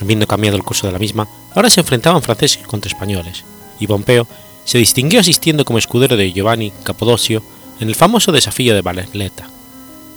Habiendo 0.00 0.26
cambiado 0.26 0.56
el 0.56 0.64
curso 0.64 0.86
de 0.86 0.94
la 0.94 0.98
misma, 0.98 1.28
ahora 1.54 1.68
se 1.68 1.80
enfrentaban 1.80 2.22
franceses 2.22 2.66
contra 2.66 2.90
españoles, 2.90 3.44
y 3.78 3.86
Pompeo 3.86 4.26
se 4.66 4.78
distinguió 4.78 5.20
asistiendo 5.20 5.64
como 5.64 5.78
escudero 5.78 6.16
de 6.16 6.32
Giovanni 6.32 6.72
Capodosio 6.82 7.42
en 7.80 7.88
el 7.88 7.94
famoso 7.94 8.32
desafío 8.32 8.74
de 8.74 8.82
Valeta, 8.82 9.48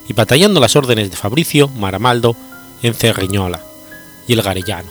y 0.08 0.12
batallando 0.12 0.60
las 0.60 0.76
órdenes 0.76 1.10
de 1.10 1.16
Fabricio 1.16 1.68
Maramaldo 1.68 2.36
en 2.82 2.92
Cerriñola 2.92 3.62
y 4.26 4.32
el 4.32 4.42
Garellano. 4.42 4.90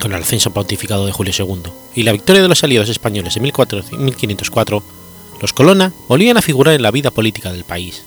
Con 0.00 0.12
el 0.12 0.22
ascenso 0.22 0.52
pontificado 0.52 1.04
de 1.04 1.12
Julio 1.12 1.32
II 1.36 1.72
y 1.94 2.04
la 2.04 2.12
victoria 2.12 2.42
de 2.42 2.48
los 2.48 2.62
aliados 2.62 2.90
españoles 2.90 3.36
en 3.36 3.42
1504, 3.42 4.82
los 5.40 5.52
Colonna 5.52 5.92
volvían 6.08 6.36
a 6.36 6.42
figurar 6.42 6.74
en 6.74 6.82
la 6.82 6.90
vida 6.90 7.10
política 7.10 7.50
del 7.52 7.64
país. 7.64 8.04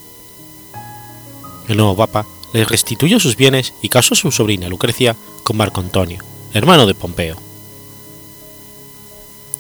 El 1.68 1.76
nuevo 1.76 1.98
papa 1.98 2.26
les 2.54 2.70
restituyó 2.70 3.20
sus 3.20 3.36
bienes 3.36 3.74
y 3.82 3.90
casó 3.90 4.14
a 4.14 4.18
su 4.18 4.32
sobrina 4.32 4.70
Lucrecia 4.70 5.16
con 5.44 5.58
Marco 5.58 5.82
Antonio, 5.82 6.24
hermano 6.54 6.86
de 6.86 6.96
Pompeo. 6.96 7.47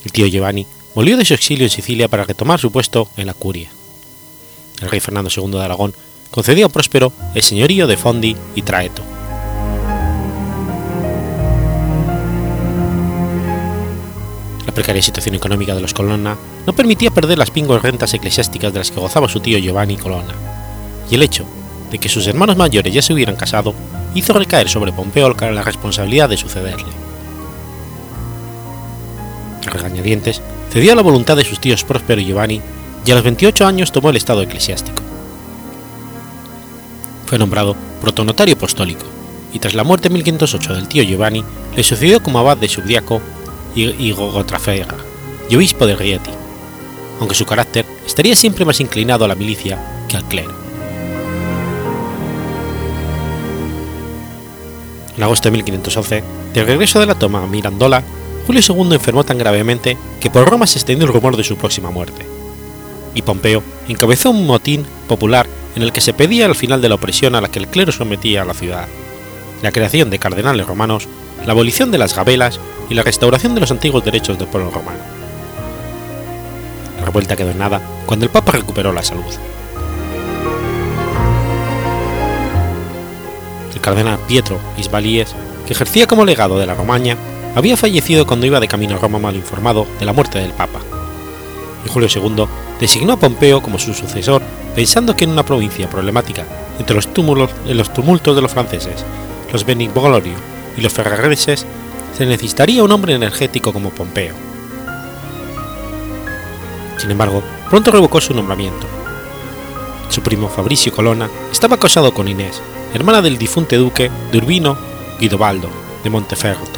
El 0.08 0.14
tío 0.14 0.28
Giovanni 0.28 0.66
volvió 0.96 1.18
de 1.18 1.26
su 1.26 1.34
exilio 1.34 1.66
en 1.66 1.70
Sicilia 1.70 2.08
para 2.08 2.24
retomar 2.24 2.62
su 2.62 2.72
puesto 2.72 3.10
en 3.18 3.28
la 3.28 3.34
curia. 3.34 3.70
El 4.82 4.90
rey 4.90 5.02
Fernando 5.02 5.30
II 5.36 5.52
de 5.52 5.66
Aragón 5.66 5.94
concedió 6.32 6.68
a 6.68 6.70
Próspero 6.70 7.12
el 7.36 7.44
señorío 7.44 7.88
de 7.88 7.98
Fondi 7.98 8.34
y 8.56 8.62
Traeto. 8.62 9.02
La 14.66 14.74
precaria 14.74 15.02
situación 15.02 15.36
económica 15.36 15.76
de 15.76 15.82
los 15.82 15.94
Colonna 15.94 16.38
no 16.66 16.72
permitía 16.72 17.12
perder 17.12 17.38
las 17.38 17.52
pingües 17.52 17.82
rentas 17.82 18.14
eclesiásticas 18.14 18.72
de 18.72 18.80
las 18.80 18.92
que 18.92 19.02
gozaba 19.02 19.28
su 19.28 19.42
tío 19.42 19.58
Giovanni 19.58 19.98
Colonna, 19.98 20.36
y 21.12 21.16
el 21.16 21.24
hecho 21.24 21.44
de 21.92 21.98
que 21.98 22.08
sus 22.08 22.26
hermanos 22.28 22.56
mayores 22.56 22.94
ya 22.94 23.02
se 23.02 23.12
hubieran 23.12 23.36
casado 23.36 23.74
hizo 24.16 24.32
recaer 24.32 24.70
sobre 24.70 24.94
Pompeo 24.94 25.34
la 25.34 25.64
responsabilidad 25.64 26.30
de 26.30 26.38
sucederle 26.38 27.07
regañadientes, 29.68 30.42
cedió 30.72 30.94
a 30.94 30.96
la 30.96 31.02
voluntad 31.02 31.38
de 31.38 31.44
sus 31.44 31.60
tíos 31.60 31.84
Próspero 31.84 32.22
y 32.22 32.26
Giovanni 32.26 32.62
y 33.06 33.12
a 33.12 33.16
los 33.16 33.24
28 33.24 33.66
años 33.66 33.92
tomó 33.92 34.10
el 34.10 34.18
estado 34.18 34.42
eclesiástico. 34.42 35.02
Fue 37.26 37.38
nombrado 37.38 37.76
protonotario 38.02 38.56
apostólico 38.56 39.06
y 39.54 39.60
tras 39.60 39.74
la 39.74 39.84
muerte 39.84 40.08
en 40.08 40.14
1508 40.14 40.74
del 40.76 40.88
tío 40.88 41.04
Giovanni 41.04 41.44
le 41.76 41.84
sucedió 41.84 42.22
como 42.22 42.40
abad 42.40 42.58
de 42.58 42.68
Subdiaco 42.68 43.22
y 43.76 44.12
Gogotrafega 44.12 44.96
y 45.50 45.56
obispo 45.56 45.86
de 45.86 45.96
Rieti, 45.96 46.32
aunque 47.20 47.36
su 47.36 47.46
carácter 47.46 47.86
estaría 48.06 48.36
siempre 48.36 48.66
más 48.66 48.80
inclinado 48.80 49.26
a 49.26 49.28
la 49.28 49.36
milicia 49.36 49.78
que 50.08 50.18
al 50.18 50.24
clero. 50.26 50.68
En 55.16 55.24
agosto 55.24 55.50
de 55.50 55.54
1511, 55.54 56.24
de 56.54 56.64
regreso 56.64 57.00
de 57.00 57.08
la 57.08 57.16
toma 57.16 57.44
a 57.44 57.48
Mirandola, 57.48 58.04
Julio 58.48 58.62
II 58.66 58.94
enfermó 58.94 59.26
tan 59.26 59.38
gravemente 59.38 59.98
que 60.22 60.30
por 60.30 60.50
Roma 60.50 60.66
se 60.68 60.80
extendió 60.80 61.06
el 61.06 61.12
rumor 61.14 61.36
de 61.36 61.44
su 61.44 61.58
próxima 61.58 61.92
muerte. 61.92 62.26
Y 63.14 63.22
Pompeo 63.22 63.62
encabezó 63.90 64.30
un 64.32 64.48
motín 64.48 64.86
popular 65.10 65.46
en 65.76 65.84
el 65.84 65.92
que 65.92 66.00
se 66.00 66.14
pedía 66.14 66.46
el 66.46 66.56
final 66.56 66.82
de 66.82 66.88
la 66.88 66.96
opresión 66.96 67.36
a 67.36 67.42
la 67.42 67.50
que 67.50 67.60
el 67.60 67.68
clero 67.68 67.92
sometía 67.92 68.44
a 68.44 68.46
la 68.46 68.54
ciudad. 68.54 68.88
la 69.64 69.72
creación 69.72 70.12
de 70.12 70.20
cardenales 70.20 70.68
romanos, 70.68 71.08
la 71.46 71.52
abolición 71.52 71.90
de 71.92 71.98
las 71.98 72.16
gabelas 72.16 72.60
y 72.90 72.94
la 72.94 73.02
restauración 73.02 73.56
de 73.56 73.62
los 73.62 73.72
antiguos 73.72 74.06
derechos 74.06 74.38
del 74.38 74.48
pueblo 74.48 74.70
romano. 74.70 75.00
La 77.00 77.06
revuelta 77.06 77.36
quedó 77.36 77.50
en 77.50 77.58
nada 77.58 77.82
cuando 78.06 78.26
el 78.26 78.32
Papa 78.32 78.52
recuperó 78.52 78.94
la 78.94 79.04
salud. 79.04 79.26
El 83.74 83.82
cardenal 83.82 84.20
Pietro 84.28 84.60
Isbalíes, 84.78 85.36
que 85.66 85.74
ejercía 85.74 86.06
como 86.06 86.24
legado 86.24 86.60
de 86.60 86.68
la 86.68 86.76
Romaña, 86.76 87.18
había 87.58 87.76
fallecido 87.76 88.28
cuando 88.28 88.46
iba 88.46 88.60
de 88.60 88.68
camino 88.68 88.96
a 88.96 89.00
Roma 89.00 89.18
mal 89.18 89.36
informado 89.36 89.88
de 90.00 90.06
la 90.06 90.14
muerte 90.14 90.38
del 90.38 90.54
Papa. 90.54 90.80
Y 91.84 91.90
Julio 91.90 92.08
II 92.14 92.46
designó 92.80 93.14
a 93.14 93.18
Pompeo 93.20 93.64
como 93.64 93.80
su 93.80 93.96
sucesor 93.96 94.44
pensando 94.76 95.16
que 95.16 95.24
en 95.24 95.32
una 95.32 95.44
provincia 95.44 95.90
problemática 95.90 96.46
entre 96.78 96.96
los, 96.96 97.12
túmulos, 97.12 97.50
en 97.66 97.76
los 97.76 97.92
tumultos 97.92 98.36
de 98.36 98.44
los 98.44 98.52
franceses, 98.52 99.04
los 99.52 99.66
Benignolorio 99.66 100.36
y 100.78 100.82
los 100.82 100.94
ferrareses, 100.94 101.66
se 102.16 102.28
necesitaría 102.28 102.84
un 102.84 102.92
hombre 102.92 103.16
energético 103.16 103.74
como 103.74 103.90
Pompeo. 103.90 104.36
Sin 106.98 107.10
embargo, 107.10 107.42
pronto 107.72 107.90
revocó 107.90 108.22
su 108.22 108.36
nombramiento. 108.36 108.86
Su 110.10 110.22
primo 110.22 110.48
Fabricio 110.48 110.94
Colonna 110.94 111.28
estaba 111.52 111.78
casado 111.78 112.14
con 112.14 112.28
Inés, 112.28 112.62
hermana 112.94 113.24
del 113.24 113.40
difunto 113.40 113.76
duque 113.76 114.12
de 114.32 114.38
Urbino 114.38 114.78
Guidobaldo 115.20 115.70
de 116.04 116.10
Monteferrato. 116.12 116.77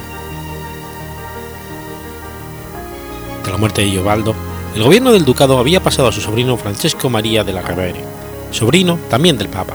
La 3.51 3.57
muerte 3.57 3.81
de 3.81 3.87
Guidobaldo, 3.87 4.35
el 4.75 4.83
gobierno 4.83 5.11
del 5.11 5.25
ducado 5.25 5.57
había 5.57 5.81
pasado 5.81 6.07
a 6.07 6.11
su 6.11 6.21
sobrino 6.21 6.57
Francesco 6.57 7.09
María 7.09 7.43
de 7.43 7.53
la 7.53 7.61
Rebere, 7.61 8.03
sobrino 8.51 8.99
también 9.09 9.37
del 9.37 9.49
Papa, 9.49 9.73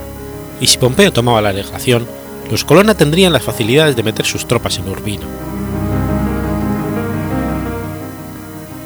y 0.61 0.67
si 0.67 0.77
Pompeo 0.77 1.11
tomaba 1.11 1.41
la 1.41 1.53
legación, 1.53 2.07
los 2.49 2.63
Colonna 2.63 2.93
tendrían 2.93 3.33
las 3.33 3.43
facilidades 3.43 3.95
de 3.95 4.03
meter 4.03 4.25
sus 4.25 4.47
tropas 4.47 4.77
en 4.77 4.89
Urbino. 4.89 5.25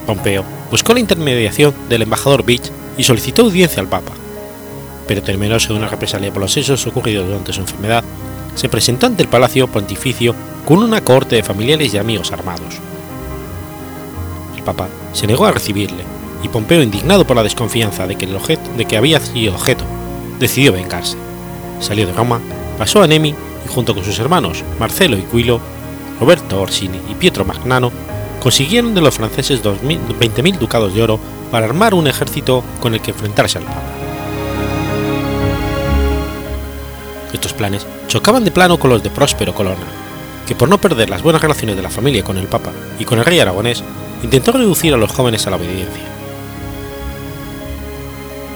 Pompeo 0.05 0.43
buscó 0.71 0.93
la 0.93 0.99
intermediación 0.99 1.73
del 1.87 2.01
embajador 2.01 2.43
Beach 2.43 2.71
y 2.97 3.03
solicitó 3.03 3.43
audiencia 3.43 3.81
al 3.81 3.87
Papa, 3.87 4.11
pero 5.07 5.21
temeroso 5.21 5.73
de 5.73 5.79
una 5.79 5.89
represalia 5.89 6.31
por 6.31 6.41
los 6.41 6.57
hechos 6.57 6.85
ocurridos 6.87 7.27
durante 7.27 7.53
su 7.53 7.61
enfermedad, 7.61 8.03
se 8.55 8.69
presentó 8.69 9.05
ante 9.05 9.23
el 9.23 9.29
Palacio 9.29 9.67
Pontificio 9.67 10.35
con 10.65 10.79
una 10.79 11.01
cohorte 11.01 11.35
de 11.35 11.43
familiares 11.43 11.93
y 11.93 11.97
amigos 11.97 12.31
armados. 12.31 12.88
Papa 14.73 14.87
se 15.13 15.25
negó 15.25 15.45
a 15.45 15.51
recibirle, 15.51 16.03
y 16.43 16.47
Pompeo, 16.47 16.83
indignado 16.83 17.25
por 17.25 17.35
la 17.35 17.43
desconfianza 17.43 18.05
de 18.05 18.15
que, 18.15 18.25
el 18.25 18.35
objeto, 18.35 18.69
de 18.77 18.85
que 18.85 18.97
había 18.97 19.19
sido 19.19 19.55
objeto, 19.55 19.83
decidió 20.39 20.71
vengarse. 20.71 21.17
Salió 21.79 22.05
de 22.05 22.13
Roma, 22.13 22.39
pasó 22.77 23.01
a 23.01 23.07
Nemi 23.07 23.29
y 23.29 23.67
junto 23.67 23.95
con 23.95 24.03
sus 24.03 24.19
hermanos 24.19 24.63
Marcelo 24.79 25.17
y 25.17 25.23
Quilo, 25.23 25.59
Roberto 26.19 26.61
Orsini 26.61 26.99
y 27.09 27.15
Pietro 27.15 27.45
Magnano, 27.45 27.91
consiguieron 28.39 28.93
de 28.93 29.01
los 29.01 29.15
franceses 29.15 29.63
20.000 29.63 30.57
ducados 30.59 30.93
de 30.93 31.01
oro 31.01 31.19
para 31.51 31.65
armar 31.65 31.93
un 31.93 32.07
ejército 32.07 32.63
con 32.79 32.93
el 32.93 33.01
que 33.01 33.11
enfrentarse 33.11 33.57
al 33.57 33.65
Papa. 33.65 33.81
Estos 37.33 37.53
planes 37.53 37.85
chocaban 38.07 38.43
de 38.43 38.51
plano 38.51 38.77
con 38.77 38.89
los 38.89 39.01
de 39.01 39.09
Próspero 39.09 39.53
Colonna, 39.53 39.85
que 40.47 40.55
por 40.55 40.69
no 40.69 40.77
perder 40.77 41.09
las 41.09 41.21
buenas 41.21 41.41
relaciones 41.41 41.75
de 41.75 41.81
la 41.81 41.89
familia 41.89 42.23
con 42.23 42.37
el 42.37 42.47
Papa 42.47 42.71
y 42.97 43.05
con 43.05 43.19
el 43.19 43.25
rey 43.25 43.39
aragonés, 43.39 43.83
intentó 44.23 44.51
reducir 44.51 44.93
a 44.93 44.97
los 44.97 45.11
jóvenes 45.11 45.45
a 45.47 45.49
la 45.49 45.57
obediencia. 45.57 46.03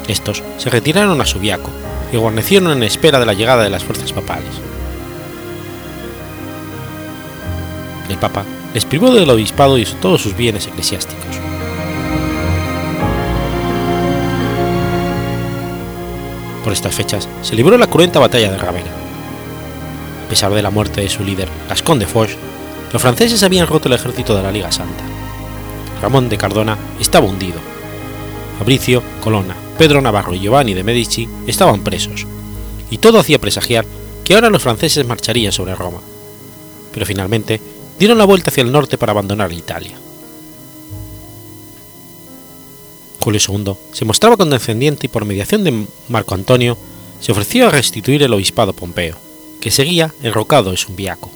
Estos 0.08 0.44
se 0.58 0.70
retiraron 0.70 1.20
a 1.22 1.26
Subiaco 1.26 1.70
y 2.12 2.18
guarnecieron 2.18 2.72
en 2.72 2.84
espera 2.84 3.20
de 3.20 3.26
la 3.26 3.34
llegada 3.34 3.64
de 3.64 3.70
las 3.70 3.84
fuerzas 3.84 4.12
papales. 4.12 4.52
El 8.10 8.18
Papa 8.18 8.44
les 8.74 8.86
privó 8.86 9.12
del 9.14 9.30
obispado 9.30 9.78
y 9.78 9.86
todos 9.86 10.22
sus 10.22 10.36
bienes 10.36 10.68
eclesiásticos. 10.68 11.24
Por 16.64 16.74
estas 16.74 16.96
fechas 16.96 17.28
se 17.42 17.56
libró 17.56 17.78
la 17.78 17.88
cruenta 17.88 18.20
batalla 18.20 18.52
de 18.52 18.58
Ravenna. 18.58 18.92
A 20.26 20.30
pesar 20.30 20.54
de 20.54 20.62
la 20.62 20.70
muerte 20.70 21.02
de 21.02 21.10
su 21.10 21.24
líder, 21.24 21.50
Gascón 21.70 22.00
de 22.00 22.08
Foch, 22.08 22.30
los 22.92 23.02
franceses 23.02 23.44
habían 23.44 23.68
roto 23.68 23.88
el 23.88 23.96
ejército 23.96 24.36
de 24.36 24.44
la 24.44 24.52
Liga 24.52 24.72
Santa. 24.72 25.13
Ramón 26.04 26.28
de 26.28 26.38
Cardona 26.38 26.78
estaba 27.00 27.28
hundido. 27.28 27.62
Fabricio, 28.60 29.02
Colonna, 29.22 29.56
Pedro 29.78 30.02
Navarro 30.02 30.36
y 30.36 30.42
Giovanni 30.42 30.74
de 30.74 30.84
Medici 30.84 31.30
estaban 31.48 31.82
presos, 31.82 32.28
y 32.92 32.98
todo 32.98 33.20
hacía 33.20 33.40
presagiar 33.40 33.86
que 34.26 34.36
ahora 34.36 34.50
los 34.50 34.62
franceses 34.62 35.08
marcharían 35.08 35.54
sobre 35.54 35.76
Roma. 35.76 36.02
Pero 36.92 37.06
finalmente 37.06 37.62
dieron 37.98 38.18
la 38.18 38.26
vuelta 38.26 38.50
hacia 38.50 38.64
el 38.64 38.72
norte 38.74 38.98
para 38.98 39.14
abandonar 39.14 39.54
Italia. 39.54 39.98
Julio 43.22 43.40
II 43.48 43.74
se 43.94 44.04
mostraba 44.04 44.36
condescendiente 44.36 45.06
y 45.06 45.10
por 45.10 45.24
mediación 45.24 45.64
de 45.64 45.86
Marco 46.10 46.36
Antonio 46.36 46.78
se 47.22 47.32
ofreció 47.32 47.68
a 47.68 47.72
restituir 47.72 48.24
el 48.24 48.34
obispado 48.34 48.74
Pompeo, 48.74 49.16
que 49.62 49.72
seguía 49.72 50.14
enrocado 50.22 50.70
en 50.70 50.76
Sumbiaco. 50.76 51.32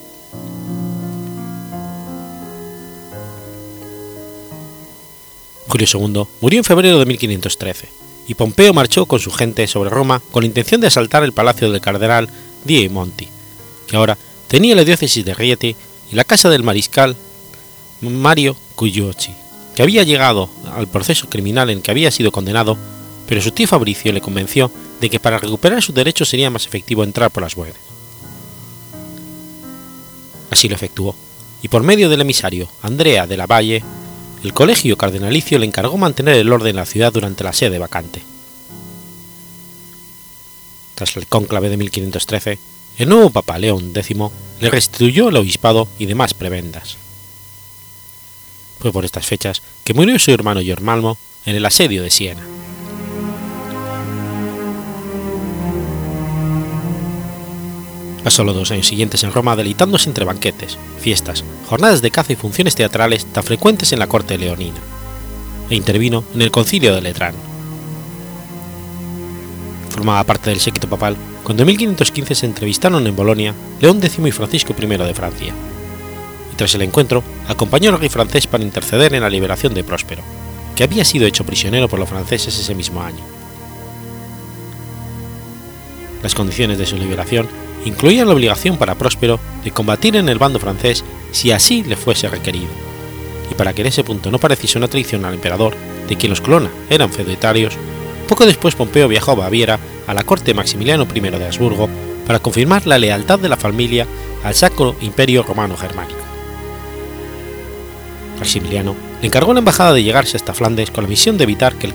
Julio 5.68 5.88
II 5.92 6.24
murió 6.42 6.60
en 6.60 6.64
febrero 6.64 7.00
de 7.00 7.06
1513 7.06 7.90
y 8.28 8.36
Pompeo 8.36 8.74
marchó 8.74 9.06
con 9.06 9.20
su 9.20 9.32
gente 9.32 9.68
sobre 9.68 9.90
Roma 9.90 10.22
con 10.32 10.44
la 10.44 10.48
intención 10.48 10.82
de 10.82 10.88
asaltar 10.88 11.24
el 11.24 11.34
palacio 11.34 11.72
del 11.72 11.82
cardenal 11.82 12.30
Die 12.66 12.90
Monti, 12.90 13.28
que 13.88 13.96
ahora 13.96 14.18
tenía 14.48 14.76
la 14.76 14.84
diócesis 14.84 15.24
de 15.24 15.34
Rieti 15.34 15.76
y 16.12 16.16
la 16.16 16.24
casa 16.24 16.50
del 16.50 16.64
mariscal 16.64 17.16
Mario 18.02 18.56
Cugliocci, 18.76 19.34
que 19.76 19.82
había 19.82 20.04
llegado 20.04 20.50
al 20.76 20.88
proceso 20.88 21.30
criminal 21.30 21.70
en 21.70 21.82
que 21.82 21.92
había 21.92 22.12
sido 22.12 22.32
condenado, 22.32 22.78
pero 23.28 23.42
su 23.42 23.52
tío 23.52 23.68
Fabricio 23.68 24.12
le 24.12 24.22
convenció 24.22 24.72
de 25.00 25.10
que 25.10 25.20
para 25.20 25.40
recuperar 25.40 25.82
sus 25.82 25.96
derechos 25.96 26.30
sería 26.30 26.50
más 26.50 26.66
efectivo 26.66 27.04
entrar 27.04 27.32
por 27.32 27.44
las 27.44 27.56
buenas. 27.56 27.78
Así 30.50 30.68
lo 30.70 30.76
efectuó, 30.76 31.16
y 31.62 31.68
por 31.68 31.84
medio 31.84 32.10
del 32.10 32.22
emisario 32.22 32.68
Andrea 32.82 33.28
de 33.28 33.38
la 33.38 33.46
Valle, 33.48 33.84
el 34.44 34.54
colegio 34.54 34.98
cardenalicio 34.98 35.60
le 35.60 35.66
encargó 35.66 35.98
mantener 35.98 36.36
el 36.36 36.52
orden 36.52 36.72
en 36.72 36.76
la 36.78 36.86
ciudad 36.86 37.12
durante 37.12 37.44
la 37.44 37.54
sede 37.54 37.80
vacante. 37.80 38.22
Tras 40.96 41.16
el 41.18 41.28
cónclave 41.28 41.70
de 41.70 41.78
1513, 41.78 42.60
el 42.98 43.10
nuevo 43.10 43.30
Papa 43.30 43.58
León 43.58 43.92
X 43.94 44.18
le 44.60 44.70
restituyó 44.70 45.30
el 45.30 45.38
obispado 45.38 45.88
y 46.00 46.06
demás 46.06 46.34
prebendas. 46.34 46.98
Fue 48.80 48.92
por 48.92 49.06
estas 49.06 49.26
fechas 49.26 49.62
que 49.84 49.94
murió 49.94 50.18
su 50.20 50.32
hermano 50.32 50.62
Germalmo 50.62 51.18
en 51.46 51.56
el 51.56 51.66
asedio 51.66 52.04
de 52.04 52.10
Siena. 52.10 52.44
Pasó 58.28 58.44
los 58.44 58.56
dos 58.56 58.72
años 58.72 58.88
siguientes 58.88 59.24
en 59.24 59.32
Roma 59.32 59.56
deleitándose 59.56 60.10
entre 60.10 60.26
banquetes, 60.26 60.78
fiestas, 61.00 61.46
jornadas 61.70 62.02
de 62.02 62.12
caza 62.12 62.34
y 62.34 62.36
funciones 62.36 62.76
teatrales 62.76 63.26
tan 63.26 63.42
frecuentes 63.42 63.94
en 63.94 64.00
la 64.00 64.08
corte 64.08 64.38
leonina, 64.38 64.82
e 65.70 65.76
intervino 65.76 66.26
en 66.36 66.42
el 66.42 66.52
concilio 66.52 66.94
de 66.94 67.00
Letrán. 67.00 67.36
Formaba 69.92 70.26
parte 70.26 70.50
del 70.50 70.60
séquito 70.60 70.90
papal 70.90 71.16
cuando 71.42 71.64
en 71.64 71.68
1515 71.68 72.36
se 72.36 72.46
entrevistaron 72.46 73.08
en 73.08 73.16
Bolonia 73.16 73.54
León 73.80 74.00
X 74.04 74.20
y 74.22 74.32
Francisco 74.34 74.76
I 74.78 74.86
de 74.86 75.14
Francia, 75.14 75.54
y 76.52 76.56
tras 76.58 76.76
el 76.76 76.82
encuentro 76.82 77.24
acompañó 77.48 77.92
al 77.92 78.00
rey 78.02 78.10
francés 78.10 78.46
para 78.46 78.66
interceder 78.66 79.14
en 79.14 79.22
la 79.22 79.30
liberación 79.30 79.74
de 79.74 79.86
Próspero, 79.86 80.22
que 80.76 80.84
había 80.84 81.06
sido 81.06 81.28
hecho 81.28 81.46
prisionero 81.46 81.88
por 81.88 81.98
los 81.98 82.10
franceses 82.10 82.60
ese 82.60 82.76
mismo 82.76 83.02
año. 83.02 83.24
Las 86.22 86.36
condiciones 86.36 86.78
de 86.78 86.86
su 86.86 86.98
liberación 86.98 87.48
incluían 87.86 88.28
la 88.28 88.34
obligación 88.34 88.78
para 88.78 88.96
Próspero 88.96 89.40
de 89.64 89.72
combatir 89.72 90.16
en 90.16 90.30
el 90.30 90.40
bando 90.40 90.60
francés 90.60 91.04
si 91.32 91.52
así 91.52 91.84
le 91.84 91.96
fuese 91.96 92.30
requerido, 92.30 92.70
y 93.52 93.56
para 93.56 93.74
que 93.74 93.82
en 93.82 93.88
ese 93.88 94.04
punto 94.04 94.32
no 94.32 94.40
pareciese 94.40 94.78
una 94.78 94.88
traición 94.88 95.26
al 95.26 95.36
emperador, 95.36 95.76
de 96.08 96.16
quien 96.16 96.30
los 96.30 96.42
Colonna 96.42 96.70
eran 96.90 97.12
feudatarios, 97.12 97.74
poco 98.28 98.46
después 98.46 98.76
Pompeo 98.76 99.08
viajó 99.08 99.32
a 99.32 99.36
Baviera 99.36 99.80
a 100.06 100.14
la 100.14 100.24
corte 100.24 100.46
de 100.46 100.54
Maximiliano 100.54 101.08
I 101.14 101.20
de 101.20 101.46
Habsburgo 101.46 101.90
para 102.26 102.40
confirmar 102.40 102.86
la 102.86 102.98
lealtad 102.98 103.40
de 103.40 103.50
la 103.50 103.58
familia 103.58 104.06
al 104.44 104.54
Sacro 104.54 104.96
Imperio 105.02 105.44
Romano 105.44 105.78
Germánico. 105.78 106.20
Maximiliano 108.38 108.96
le 109.22 109.28
encargó 109.28 109.54
la 109.54 109.60
embajada 109.60 109.94
de 109.94 110.04
llegarse 110.04 110.38
hasta 110.38 110.54
Flandes 110.54 110.92
con 110.92 111.04
la 111.04 111.10
misión 111.10 111.38
de 111.38 111.46
evitar 111.46 111.76
que 111.76 111.88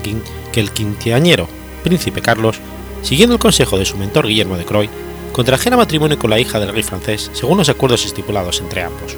el, 0.59 0.71
quinceañero 0.71 1.47
príncipe 1.83 2.21
Carlos, 2.21 2.59
siguiendo 3.01 3.35
el 3.35 3.39
consejo 3.39 3.77
de 3.77 3.85
su 3.85 3.97
mentor 3.97 4.27
Guillermo 4.27 4.57
de 4.57 4.65
Croy, 4.65 4.89
contrajera 5.33 5.75
matrimonio 5.75 6.17
con 6.17 6.29
la 6.29 6.39
hija 6.39 6.59
del 6.59 6.71
rey 6.71 6.83
francés 6.83 7.31
según 7.33 7.57
los 7.57 7.67
acuerdos 7.67 8.05
estipulados 8.05 8.61
entre 8.61 8.83
ambos. 8.83 9.17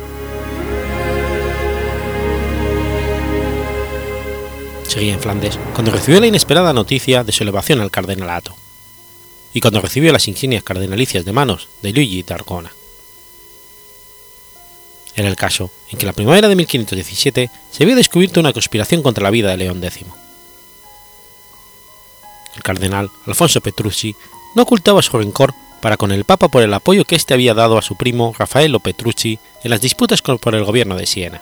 Seguía 4.88 5.14
en 5.14 5.20
Flandes 5.20 5.60
cuando 5.74 5.92
recibió 5.92 6.22
la 6.22 6.28
inesperada 6.28 6.72
noticia 6.72 7.24
de 7.26 7.34
su 7.34 7.44
elevación 7.44 7.82
al 7.82 7.92
cardenalato, 7.92 8.56
y 9.54 9.60
cuando 9.60 9.82
recibió 9.82 10.14
las 10.14 10.28
insignias 10.30 10.64
cardenalicias 10.64 11.26
de 11.26 11.34
manos 11.34 11.68
de 11.82 11.92
Luigi 11.92 12.24
d'Argona. 12.24 12.72
Era 15.16 15.28
el 15.28 15.36
caso 15.36 15.70
en 15.92 15.98
que 15.98 16.06
la 16.06 16.14
primavera 16.14 16.48
de 16.48 16.56
1517 16.56 17.50
se 17.72 17.84
había 17.84 17.96
descubierto 17.96 18.40
una 18.40 18.54
conspiración 18.54 19.02
contra 19.02 19.24
la 19.24 19.32
vida 19.32 19.50
de 19.52 19.58
León 19.58 19.84
X. 19.84 20.06
El 22.56 22.64
cardenal 22.64 23.12
Alfonso 23.26 23.60
Petrucci 23.60 24.16
no 24.56 24.64
ocultaba 24.64 25.02
su 25.02 25.18
rencor 25.18 25.54
para 25.82 25.98
con 25.98 26.12
el 26.12 26.24
Papa 26.24 26.48
por 26.48 26.64
el 26.64 26.74
apoyo 26.74 27.06
que 27.06 27.16
éste 27.16 27.34
había 27.34 27.54
dado 27.54 27.78
a 27.78 27.82
su 27.82 27.96
primo 27.96 28.34
Raffaello 28.38 28.80
Petrucci 28.80 29.40
en 29.64 29.72
las 29.72 29.82
disputas 29.82 30.22
por 30.22 30.56
el 30.56 30.64
gobierno 30.64 30.96
de 30.96 31.06
Siena. 31.06 31.42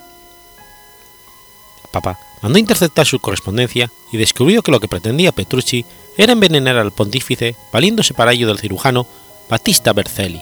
El 1.83 1.89
Papa 1.91 2.19
mandó 2.41 2.59
interceptar 2.59 3.05
su 3.05 3.19
correspondencia 3.19 3.89
y 4.11 4.17
descubrió 4.17 4.61
que 4.61 4.71
lo 4.71 4.79
que 4.79 4.87
pretendía 4.87 5.31
Petrucci 5.31 5.85
era 6.17 6.33
envenenar 6.33 6.77
al 6.77 6.91
pontífice 6.91 7.55
valiéndose 7.71 8.13
para 8.13 8.33
ello 8.33 8.47
del 8.47 8.59
cirujano 8.59 9.07
Battista 9.49 9.93
Berzelli, 9.93 10.41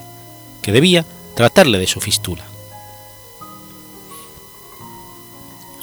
que 0.61 0.71
debía 0.71 1.05
tratarle 1.35 1.77
de 1.77 1.87
su 1.87 2.01
fístula. 2.01 2.51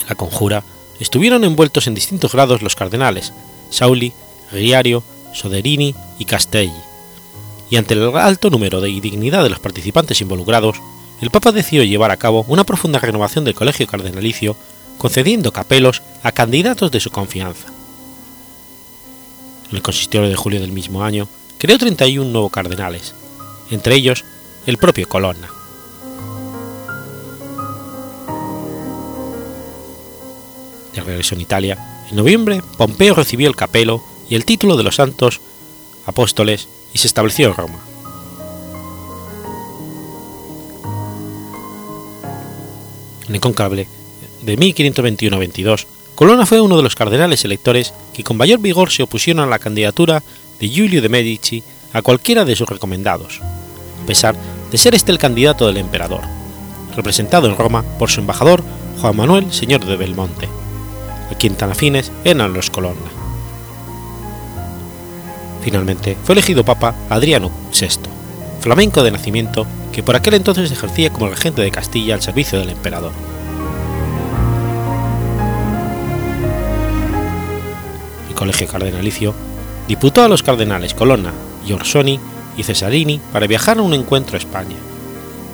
la 0.09 0.15
conjura 0.15 0.65
estuvieron 1.01 1.45
envueltos 1.45 1.87
en 1.87 1.95
distintos 1.95 2.33
grados 2.33 2.63
los 2.63 2.75
cardenales 2.75 3.33
Sauli, 3.71 4.13
Riario, 4.51 5.03
Soderini 5.35 5.95
y 6.19 6.25
Castelli, 6.25 6.73
y 7.71 7.77
ante 7.77 7.95
el 7.95 8.17
alto 8.17 8.51
número 8.51 8.81
de 8.81 8.91
y 8.91 9.01
dignidad 9.01 9.43
de 9.43 9.51
los 9.51 9.61
participantes 9.61 10.21
involucrados, 10.21 10.81
el 11.21 11.31
Papa 11.31 11.53
decidió 11.53 11.85
llevar 11.85 12.11
a 12.11 12.17
cabo 12.17 12.45
una 12.49 12.65
profunda 12.65 12.99
renovación 12.99 13.45
del 13.45 13.55
colegio 13.55 13.87
cardenalicio, 13.87 14.57
concediendo 14.97 15.53
capelos 15.53 16.03
a 16.23 16.33
candidatos 16.33 16.91
de 16.91 17.01
su 17.01 17.11
confianza. 17.11 17.69
El 19.71 19.83
consistorio 19.83 20.29
de 20.29 20.37
julio 20.37 20.61
del 20.61 20.73
mismo 20.73 21.05
año, 21.05 21.29
creó 21.59 21.77
31 21.77 22.31
nuevos 22.31 22.53
cardenales, 22.53 23.15
entre 23.71 23.97
ellos 23.97 24.25
el 24.67 24.79
propio 24.79 25.09
Colonna. 25.09 25.51
De 30.95 31.03
regreso 31.03 31.35
en 31.35 31.41
Italia, 31.41 32.05
en 32.11 32.17
noviembre 32.17 32.63
Pompeo 32.77 33.15
recibió 33.15 33.49
el 33.49 33.57
capelo 33.57 34.03
y 34.31 34.37
el 34.37 34.45
título 34.45 34.77
de 34.77 34.85
los 34.85 34.97
santos 34.97 35.41
apóstoles 36.07 36.69
y 36.93 36.99
se 36.99 37.07
estableció 37.07 37.49
en 37.49 37.55
Roma. 37.55 37.79
En 43.29 43.35
el 43.35 43.41
conclave 43.41 43.87
de 44.43 44.59
1521-22, 44.59 45.87
Colonna 46.15 46.47
fue 46.47 46.61
uno 46.61 46.77
de 46.77 46.83
los 46.83 46.97
cardenales 46.97 47.45
electores 47.45 47.93
que 48.13 48.25
con 48.25 48.37
mayor 48.37 48.59
vigor 48.59 48.91
se 48.91 49.03
opusieron 49.03 49.45
a 49.45 49.47
la 49.47 49.59
candidatura 49.59 50.23
de 50.59 50.69
Giulio 50.69 51.03
de 51.03 51.09
Medici 51.09 51.63
a 51.93 52.03
cualquiera 52.03 52.45
de 52.45 52.57
sus 52.57 52.69
recomendados, 52.69 53.41
a 54.03 54.07
pesar 54.07 54.35
de 54.71 54.79
ser 54.79 54.95
este 54.95 55.13
el 55.13 55.19
candidato 55.19 55.67
del 55.67 55.77
emperador, 55.77 56.23
representado 56.97 57.49
en 57.49 57.57
Roma 57.57 57.85
por 57.99 58.11
su 58.11 58.21
embajador 58.21 58.65
Juan 59.01 59.17
Manuel 59.17 59.53
Señor 59.53 59.85
de 59.85 59.97
Belmonte, 59.97 60.49
a 61.31 61.35
quien 61.37 61.55
tan 61.55 61.71
afines 61.71 62.11
eran 62.25 62.53
los 62.53 62.71
Colonna. 62.71 63.18
Finalmente 65.69 66.17
fue 66.25 66.33
elegido 66.33 66.65
papa 66.65 66.95
Adriano 67.11 67.51
VI, 67.79 67.99
flamenco 68.63 69.03
de 69.03 69.11
nacimiento 69.11 69.67
que 69.93 70.03
por 70.03 70.17
aquel 70.17 70.33
entonces 70.33 70.73
ejercía 70.73 71.13
como 71.13 71.29
regente 71.29 71.61
de 71.61 71.71
Castilla 71.71 72.15
al 72.15 72.23
servicio 72.23 72.59
del 72.59 72.71
emperador. 72.71 73.13
El 78.31 78.35
colegio 78.35 78.67
cardenalicio 78.67 79.35
diputó 79.87 80.23
a 80.23 80.29
los 80.29 80.43
cardenales 80.43 80.95
Colonna 80.95 81.35
y 81.67 81.75
Orsoni 81.75 82.19
y 82.57 82.63
Cesarini 82.63 83.21
para 83.31 83.47
viajar 83.47 83.77
a 83.77 83.83
un 83.83 83.93
encuentro 83.93 84.37
a 84.37 84.39
España, 84.39 84.77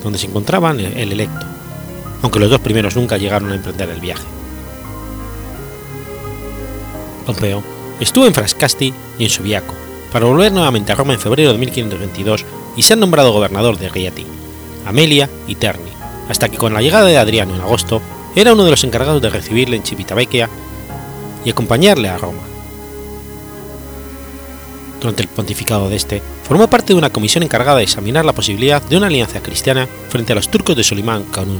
donde 0.04 0.20
se 0.20 0.28
encontraban 0.28 0.78
el 0.78 1.10
electo, 1.10 1.44
aunque 2.22 2.38
los 2.38 2.50
dos 2.50 2.60
primeros 2.60 2.94
nunca 2.94 3.16
llegaron 3.16 3.50
a 3.50 3.56
emprender 3.56 3.88
el 3.88 3.98
viaje. 3.98 4.22
Pompeo 7.26 7.64
estuvo 7.98 8.26
en 8.26 8.34
Frascasti 8.34 8.94
y 9.18 9.24
en 9.24 9.30
Subiaco, 9.30 9.74
para 10.14 10.26
volver 10.26 10.52
nuevamente 10.52 10.92
a 10.92 10.94
Roma 10.94 11.12
en 11.12 11.18
febrero 11.18 11.52
de 11.52 11.58
1522 11.58 12.44
y 12.76 12.82
ser 12.82 12.96
nombrado 12.98 13.32
gobernador 13.32 13.76
de 13.78 13.88
Rieti, 13.88 14.24
Amelia 14.86 15.28
y 15.48 15.56
Terni, 15.56 15.90
hasta 16.28 16.48
que 16.48 16.56
con 16.56 16.72
la 16.72 16.80
llegada 16.80 17.06
de 17.06 17.18
Adriano 17.18 17.56
en 17.56 17.60
agosto 17.60 18.00
era 18.36 18.52
uno 18.52 18.64
de 18.64 18.70
los 18.70 18.84
encargados 18.84 19.20
de 19.20 19.28
recibirle 19.28 19.76
en 19.76 19.82
Civitavecchia 19.82 20.48
y 21.44 21.50
acompañarle 21.50 22.10
a 22.10 22.16
Roma. 22.16 22.42
Durante 25.00 25.22
el 25.22 25.28
pontificado 25.28 25.88
de 25.88 25.96
este, 25.96 26.22
formó 26.44 26.70
parte 26.70 26.92
de 26.92 26.98
una 27.00 27.10
comisión 27.10 27.42
encargada 27.42 27.78
de 27.78 27.82
examinar 27.82 28.24
la 28.24 28.34
posibilidad 28.34 28.80
de 28.82 28.96
una 28.96 29.08
alianza 29.08 29.42
cristiana 29.42 29.88
frente 30.10 30.32
a 30.32 30.36
los 30.36 30.48
turcos 30.48 30.76
de 30.76 30.84
Solimán 30.84 31.24
Kanuni, 31.24 31.58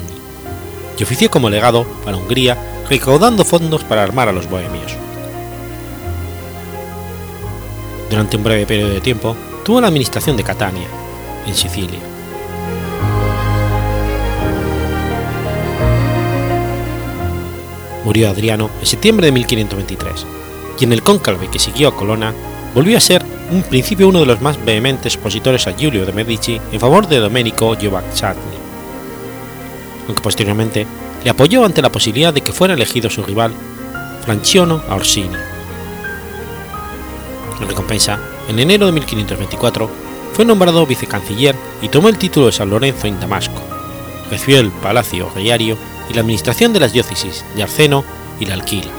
y 0.97 1.03
ofició 1.03 1.29
como 1.29 1.51
legado 1.51 1.83
para 2.05 2.17
Hungría 2.17 2.57
recaudando 2.89 3.45
fondos 3.45 3.83
para 3.83 4.05
armar 4.05 4.29
a 4.29 4.33
los 4.33 4.49
bohemios. 4.49 5.04
Durante 8.15 8.37
un 8.37 8.45
breve 8.45 8.65
periodo 8.65 8.91
de 8.91 9.01
tiempo, 9.01 9.35
tuvo 9.65 9.81
la 9.81 9.89
administración 9.89 10.37
de 10.37 10.45
Catania, 10.45 10.87
en 11.49 11.53
Sicilia. 11.53 11.99
Murió 18.05 18.31
Adriano 18.31 18.71
en 18.79 18.87
septiembre 18.87 19.27
de 19.27 19.33
1523, 19.33 20.27
y 20.79 20.85
en 20.85 20.93
el 20.93 21.03
cónclave 21.03 21.51
que 21.51 21.59
siguió 21.59 21.89
a 21.89 21.97
Colonna 21.97 22.33
volvió 22.73 22.97
a 22.97 23.01
ser 23.01 23.25
un 23.51 23.65
principio 23.65 24.07
uno 24.07 24.21
de 24.21 24.27
los 24.27 24.41
más 24.41 24.65
vehementes 24.65 25.17
opositores 25.17 25.67
a 25.67 25.73
Giulio 25.73 26.07
de 26.07 26.13
Medici 26.13 26.61
en 26.71 26.79
favor 26.79 27.09
de 27.09 27.19
Domenico 27.19 27.77
Giovaccini, 27.77 28.39
aunque 30.07 30.23
posteriormente 30.23 30.87
le 31.25 31.31
apoyó 31.31 31.65
ante 31.65 31.83
la 31.83 31.91
posibilidad 31.91 32.33
de 32.33 32.43
que 32.43 32.53
fuera 32.53 32.75
elegido 32.75 33.11
su 33.11 33.25
rival 33.25 33.53
Franciano 34.25 34.85
Orsini. 34.89 35.54
En 37.65 37.71
recompensa, 37.71 38.21
en 38.47 38.59
enero 38.59 38.85
de 38.85 38.93
1524 38.93 39.89
fue 40.35 40.45
nombrado 40.45 40.85
vicecanciller 40.85 41.57
y 41.81 41.89
tomó 41.89 42.11
el 42.11 42.19
título 42.19 42.47
de 42.47 42.53
San 42.53 42.69
Lorenzo 42.69 43.07
en 43.07 43.19
Damasco. 43.19 43.59
Recibió 44.31 44.61
el 44.61 44.71
palacio 44.71 45.31
reyario 45.35 45.79
y 46.11 46.13
la 46.13 46.21
administración 46.21 46.75
de 46.75 46.81
las 46.81 46.93
diócesis 46.93 47.43
de 47.57 47.63
Arceno 47.63 48.05
y 48.39 48.45
la 48.45 48.53
Alquila. 48.53 48.91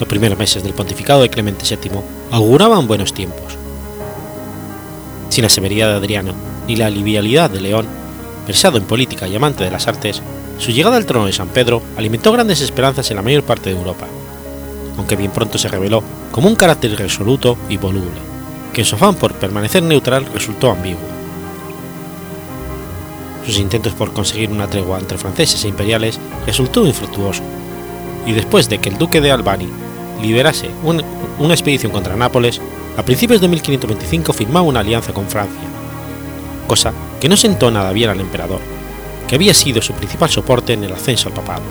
Los 0.00 0.08
primeros 0.08 0.36
meses 0.36 0.64
del 0.64 0.74
pontificado 0.74 1.22
de 1.22 1.30
Clemente 1.30 1.64
VII 1.64 2.00
auguraban 2.32 2.88
buenos 2.88 3.14
tiempos. 3.14 3.56
Sin 5.28 5.44
la 5.44 5.48
severidad 5.48 5.90
de 5.90 5.96
Adriano 5.96 6.34
ni 6.66 6.74
la 6.74 6.90
livialidad 6.90 7.50
de 7.50 7.60
León, 7.60 7.86
versado 8.48 8.78
en 8.78 8.84
política 8.84 9.28
y 9.28 9.36
amante 9.36 9.62
de 9.62 9.70
las 9.70 9.86
artes, 9.86 10.22
su 10.58 10.72
llegada 10.72 10.96
al 10.96 11.06
trono 11.06 11.26
de 11.26 11.32
San 11.32 11.48
Pedro 11.48 11.82
alimentó 11.96 12.32
grandes 12.32 12.60
esperanzas 12.60 13.10
en 13.10 13.16
la 13.16 13.22
mayor 13.22 13.44
parte 13.44 13.70
de 13.70 13.76
Europa, 13.76 14.06
aunque 14.96 15.16
bien 15.16 15.30
pronto 15.30 15.56
se 15.56 15.68
reveló 15.68 16.02
como 16.32 16.48
un 16.48 16.56
carácter 16.56 16.96
resoluto 16.96 17.56
y 17.68 17.76
voluble, 17.76 18.20
que 18.72 18.80
en 18.80 18.84
su 18.84 18.96
afán 18.96 19.14
por 19.14 19.34
permanecer 19.34 19.82
neutral 19.82 20.26
resultó 20.34 20.70
ambiguo. 20.70 21.00
Sus 23.46 23.58
intentos 23.58 23.94
por 23.94 24.12
conseguir 24.12 24.50
una 24.50 24.66
tregua 24.66 24.98
entre 24.98 25.16
franceses 25.16 25.64
e 25.64 25.68
imperiales 25.68 26.18
resultó 26.44 26.86
infructuoso, 26.86 27.42
y 28.26 28.32
después 28.32 28.68
de 28.68 28.78
que 28.78 28.88
el 28.88 28.98
duque 28.98 29.20
de 29.20 29.30
Albany 29.30 29.68
liberase 30.20 30.68
una 30.82 31.54
expedición 31.54 31.92
contra 31.92 32.16
Nápoles, 32.16 32.60
a 32.96 33.04
principios 33.04 33.40
de 33.40 33.46
1525 33.46 34.32
firmaba 34.32 34.66
una 34.66 34.80
alianza 34.80 35.12
con 35.12 35.28
Francia, 35.28 35.62
cosa 36.66 36.92
que 37.20 37.28
no 37.28 37.36
sentó 37.36 37.70
nada 37.70 37.92
bien 37.92 38.10
al 38.10 38.20
emperador, 38.20 38.60
que 39.28 39.36
había 39.36 39.54
sido 39.54 39.82
su 39.82 39.92
principal 39.92 40.30
soporte 40.30 40.72
en 40.72 40.82
el 40.84 40.92
ascenso 40.92 41.28
al 41.28 41.34
papado. 41.34 41.62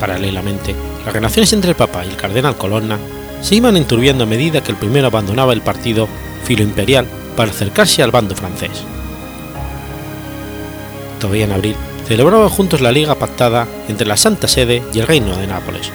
Paralelamente, 0.00 0.74
las 1.04 1.12
relaciones 1.12 1.52
entre 1.52 1.70
el 1.70 1.76
Papa 1.76 2.04
y 2.04 2.08
el 2.08 2.16
cardenal 2.16 2.56
Colonna 2.56 2.98
se 3.40 3.56
iban 3.56 3.76
enturbiando 3.76 4.24
a 4.24 4.26
medida 4.26 4.62
que 4.62 4.70
el 4.70 4.78
primero 4.78 5.08
abandonaba 5.08 5.52
el 5.52 5.62
partido 5.62 6.08
filoimperial 6.44 7.06
para 7.36 7.50
acercarse 7.50 8.02
al 8.02 8.10
bando 8.12 8.34
francés. 8.36 8.84
Todavía 11.20 11.44
en 11.44 11.52
abril 11.52 11.76
celebraban 12.06 12.48
juntos 12.48 12.80
la 12.80 12.92
liga 12.92 13.14
pactada 13.14 13.66
entre 13.88 14.06
la 14.06 14.16
Santa 14.16 14.48
Sede 14.48 14.82
y 14.92 15.00
el 15.00 15.06
Reino 15.06 15.36
de 15.36 15.46
Nápoles, 15.46 15.90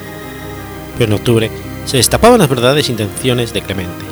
pero 0.96 1.12
en 1.12 1.18
octubre 1.18 1.50
se 1.84 1.96
destapaban 1.96 2.38
las 2.38 2.48
verdaderas 2.48 2.88
intenciones 2.88 3.52
de 3.52 3.62
Clemente. 3.62 4.04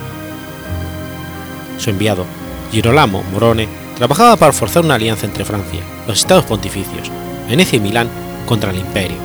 Su 1.78 1.90
enviado, 1.90 2.24
Girolamo 2.70 3.22
Morone, 3.32 3.85
trabajaba 3.96 4.36
para 4.36 4.52
forzar 4.52 4.84
una 4.84 4.94
alianza 4.94 5.26
entre 5.26 5.44
Francia, 5.44 5.80
los 6.06 6.18
estados 6.18 6.44
pontificios, 6.44 7.10
Venecia 7.48 7.76
y 7.76 7.80
Milán 7.80 8.08
contra 8.46 8.70
el 8.70 8.78
imperio. 8.78 9.16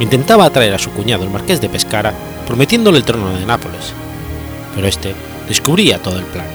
Intentaba 0.00 0.44
atraer 0.44 0.74
a 0.74 0.78
su 0.78 0.90
cuñado 0.90 1.24
el 1.24 1.30
marqués 1.30 1.60
de 1.60 1.68
Pescara, 1.68 2.12
prometiéndole 2.46 2.98
el 2.98 3.04
trono 3.04 3.36
de 3.36 3.46
Nápoles, 3.46 3.92
pero 4.74 4.86
este 4.86 5.14
descubría 5.48 5.98
todo 5.98 6.18
el 6.18 6.24
plan. 6.26 6.46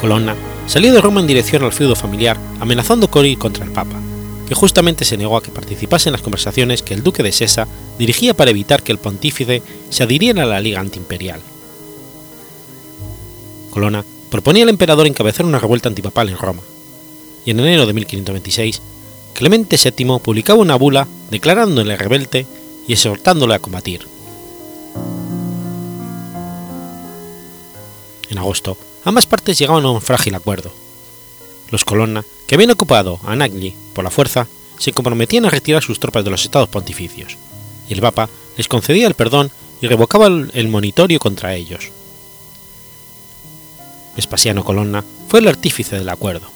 Colonna 0.00 0.34
salió 0.66 0.92
de 0.92 1.00
Roma 1.00 1.20
en 1.20 1.26
dirección 1.26 1.62
al 1.62 1.72
feudo 1.72 1.94
familiar, 1.94 2.36
amenazando 2.60 3.08
con 3.08 3.24
ir 3.24 3.38
contra 3.38 3.64
el 3.64 3.70
Papa, 3.70 4.00
que 4.48 4.54
justamente 4.54 5.04
se 5.04 5.16
negó 5.16 5.36
a 5.36 5.42
que 5.42 5.50
participase 5.50 6.08
en 6.08 6.12
las 6.12 6.22
conversaciones 6.22 6.82
que 6.82 6.94
el 6.94 7.02
duque 7.02 7.22
de 7.22 7.32
Sesa 7.32 7.68
dirigía 7.98 8.34
para 8.34 8.50
evitar 8.50 8.82
que 8.82 8.92
el 8.92 8.98
pontífice 8.98 9.62
se 9.90 10.02
adhiriera 10.02 10.42
a 10.42 10.46
la 10.46 10.60
Liga 10.60 10.80
Antiimperial. 10.80 11.40
Colonna 13.72 14.04
proponía 14.30 14.62
al 14.62 14.68
emperador 14.68 15.06
encabezar 15.06 15.46
una 15.46 15.58
revuelta 15.58 15.88
antipapal 15.88 16.28
en 16.28 16.36
Roma, 16.36 16.62
y 17.44 17.50
en 17.50 17.58
enero 17.58 17.86
de 17.86 17.92
1526 17.94 18.82
Clemente 19.34 19.76
VII 19.82 20.20
publicaba 20.22 20.60
una 20.60 20.76
bula 20.76 21.08
declarándole 21.30 21.96
rebelde 21.96 22.46
y 22.86 22.92
exhortándole 22.92 23.54
a 23.54 23.58
combatir. 23.58 24.06
En 28.28 28.38
agosto, 28.38 28.76
ambas 29.04 29.26
partes 29.26 29.58
llegaban 29.58 29.84
a 29.84 29.90
un 29.90 30.00
frágil 30.00 30.34
acuerdo. 30.34 30.70
Los 31.70 31.84
Colonna, 31.84 32.24
que 32.46 32.54
habían 32.54 32.70
ocupado 32.70 33.20
a 33.24 33.36
por 33.94 34.04
la 34.04 34.10
fuerza, 34.10 34.46
se 34.78 34.92
comprometían 34.92 35.46
a 35.46 35.50
retirar 35.50 35.82
sus 35.82 35.98
tropas 35.98 36.24
de 36.24 36.30
los 36.30 36.44
estados 36.44 36.68
pontificios, 36.68 37.36
y 37.88 37.94
el 37.94 38.00
Papa 38.00 38.28
les 38.56 38.68
concedía 38.68 39.06
el 39.06 39.14
perdón 39.14 39.50
y 39.80 39.86
revocaba 39.86 40.26
el 40.26 40.68
monitorio 40.68 41.18
contra 41.18 41.54
ellos. 41.54 41.90
Vespasiano 44.16 44.64
Colonna 44.64 45.04
fue 45.28 45.40
el 45.40 45.48
artífice 45.48 45.96
del 45.96 46.08
acuerdo. 46.08 46.48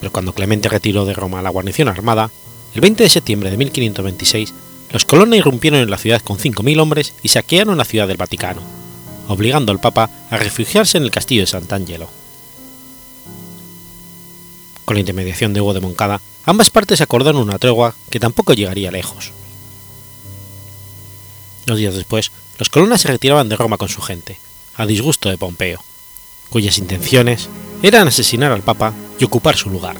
Pero 0.00 0.12
cuando 0.12 0.32
Clemente 0.32 0.68
retiró 0.68 1.04
de 1.04 1.14
Roma 1.14 1.42
la 1.42 1.50
guarnición 1.50 1.88
armada, 1.88 2.30
el 2.74 2.80
20 2.80 3.02
de 3.02 3.08
septiembre 3.08 3.50
de 3.50 3.56
1526, 3.56 4.54
los 4.92 5.04
Colonna 5.04 5.36
irrumpieron 5.36 5.80
en 5.80 5.90
la 5.90 5.98
ciudad 5.98 6.22
con 6.22 6.38
5.000 6.38 6.80
hombres 6.80 7.14
y 7.22 7.28
saquearon 7.28 7.76
la 7.76 7.84
ciudad 7.84 8.06
del 8.06 8.16
Vaticano, 8.16 8.62
obligando 9.28 9.72
al 9.72 9.80
Papa 9.80 10.10
a 10.30 10.36
refugiarse 10.36 10.98
en 10.98 11.04
el 11.04 11.10
castillo 11.10 11.42
de 11.42 11.46
Sant'Angelo. 11.46 12.08
Con 14.84 14.94
la 14.94 15.00
intermediación 15.00 15.52
de 15.52 15.60
Hugo 15.60 15.74
de 15.74 15.80
Moncada, 15.80 16.20
ambas 16.44 16.70
partes 16.70 17.00
acordaron 17.00 17.42
una 17.42 17.58
tregua 17.58 17.96
que 18.08 18.20
tampoco 18.20 18.52
llegaría 18.52 18.92
lejos. 18.92 19.32
Dos 21.66 21.78
días 21.78 21.96
después, 21.96 22.30
los 22.58 22.70
colonas 22.70 23.00
se 23.00 23.08
retiraban 23.08 23.48
de 23.48 23.56
Roma 23.56 23.76
con 23.76 23.88
su 23.88 24.00
gente, 24.00 24.38
a 24.76 24.86
disgusto 24.86 25.28
de 25.28 25.36
Pompeo, 25.36 25.82
cuyas 26.48 26.78
intenciones 26.78 27.48
eran 27.82 28.06
asesinar 28.06 28.52
al 28.52 28.62
Papa 28.62 28.94
y 29.18 29.24
ocupar 29.24 29.56
su 29.56 29.68
lugar. 29.68 29.96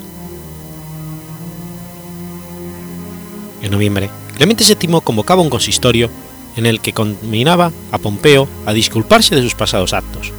En 3.62 3.72
noviembre, 3.72 4.08
Clemente 4.36 4.64
VII 4.64 5.00
convocaba 5.02 5.42
un 5.42 5.50
consistorio 5.50 6.08
en 6.56 6.66
el 6.66 6.80
que 6.80 6.92
combinaba 6.92 7.72
a 7.90 7.98
Pompeo 7.98 8.46
a 8.64 8.72
disculparse 8.72 9.34
de 9.34 9.42
sus 9.42 9.56
pasados 9.56 9.92
actos. 9.92 10.32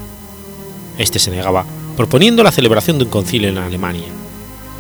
Este 0.98 1.20
se 1.20 1.30
negaba, 1.30 1.66
proponiendo 1.98 2.42
la 2.42 2.54
celebración 2.54 3.00
de 3.00 3.04
un 3.04 3.10
concilio 3.10 3.50
en 3.50 3.58
Alemania, 3.58 4.08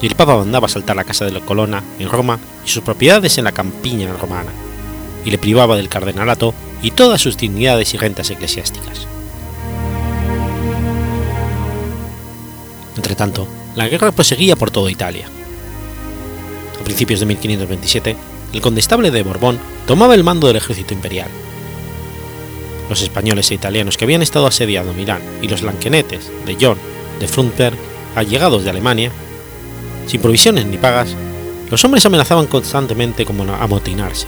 y 0.01 0.05
el 0.05 0.15
Papa 0.15 0.37
mandaba 0.37 0.69
saltar 0.69 0.95
la 0.95 1.03
casa 1.03 1.25
de 1.25 1.31
la 1.31 1.41
Colonna 1.41 1.83
en 1.99 2.09
Roma 2.09 2.39
y 2.65 2.69
sus 2.69 2.83
propiedades 2.83 3.37
en 3.37 3.43
la 3.43 3.51
campiña 3.51 4.13
romana, 4.13 4.51
y 5.27 5.29
le 5.29 5.37
privaba 5.37 5.75
del 5.75 5.89
cardenalato 5.89 6.53
y 6.81 6.91
todas 6.91 7.19
sus 7.19 7.35
dignidades 7.35 7.93
y 7.93 7.97
rentas 7.97 8.29
eclesiásticas. 8.29 9.07
Entretanto, 12.95 13.45
la 13.75 13.89
guerra 13.89 14.13
proseguía 14.13 14.55
por 14.55 14.71
toda 14.71 14.89
Italia. 14.89 15.27
A 16.79 16.83
principios 16.85 17.19
de 17.19 17.25
1527, 17.25 18.15
el 18.53 18.61
condestable 18.61 19.11
de 19.11 19.23
Borbón 19.23 19.59
tomaba 19.85 20.15
el 20.15 20.23
mando 20.23 20.47
del 20.47 20.55
ejército 20.55 20.93
imperial. 20.93 21.27
Los 22.89 23.01
españoles 23.01 23.51
e 23.51 23.55
italianos 23.55 23.97
que 23.97 24.05
habían 24.05 24.21
estado 24.21 24.47
asediando 24.47 24.93
Milán 24.93 25.21
y 25.41 25.49
los 25.49 25.61
lanquenetes 25.61 26.31
de 26.45 26.55
John 26.57 26.77
de 27.19 27.27
Frundsberg, 27.27 27.75
allegados 28.15 28.63
de 28.63 28.69
Alemania, 28.69 29.11
sin 30.05 30.21
provisiones 30.21 30.65
ni 30.67 30.77
pagas, 30.77 31.17
los 31.69 31.83
hombres 31.83 32.05
amenazaban 32.05 32.47
constantemente 32.47 33.25
como 33.25 33.43
amotinarse, 33.43 34.27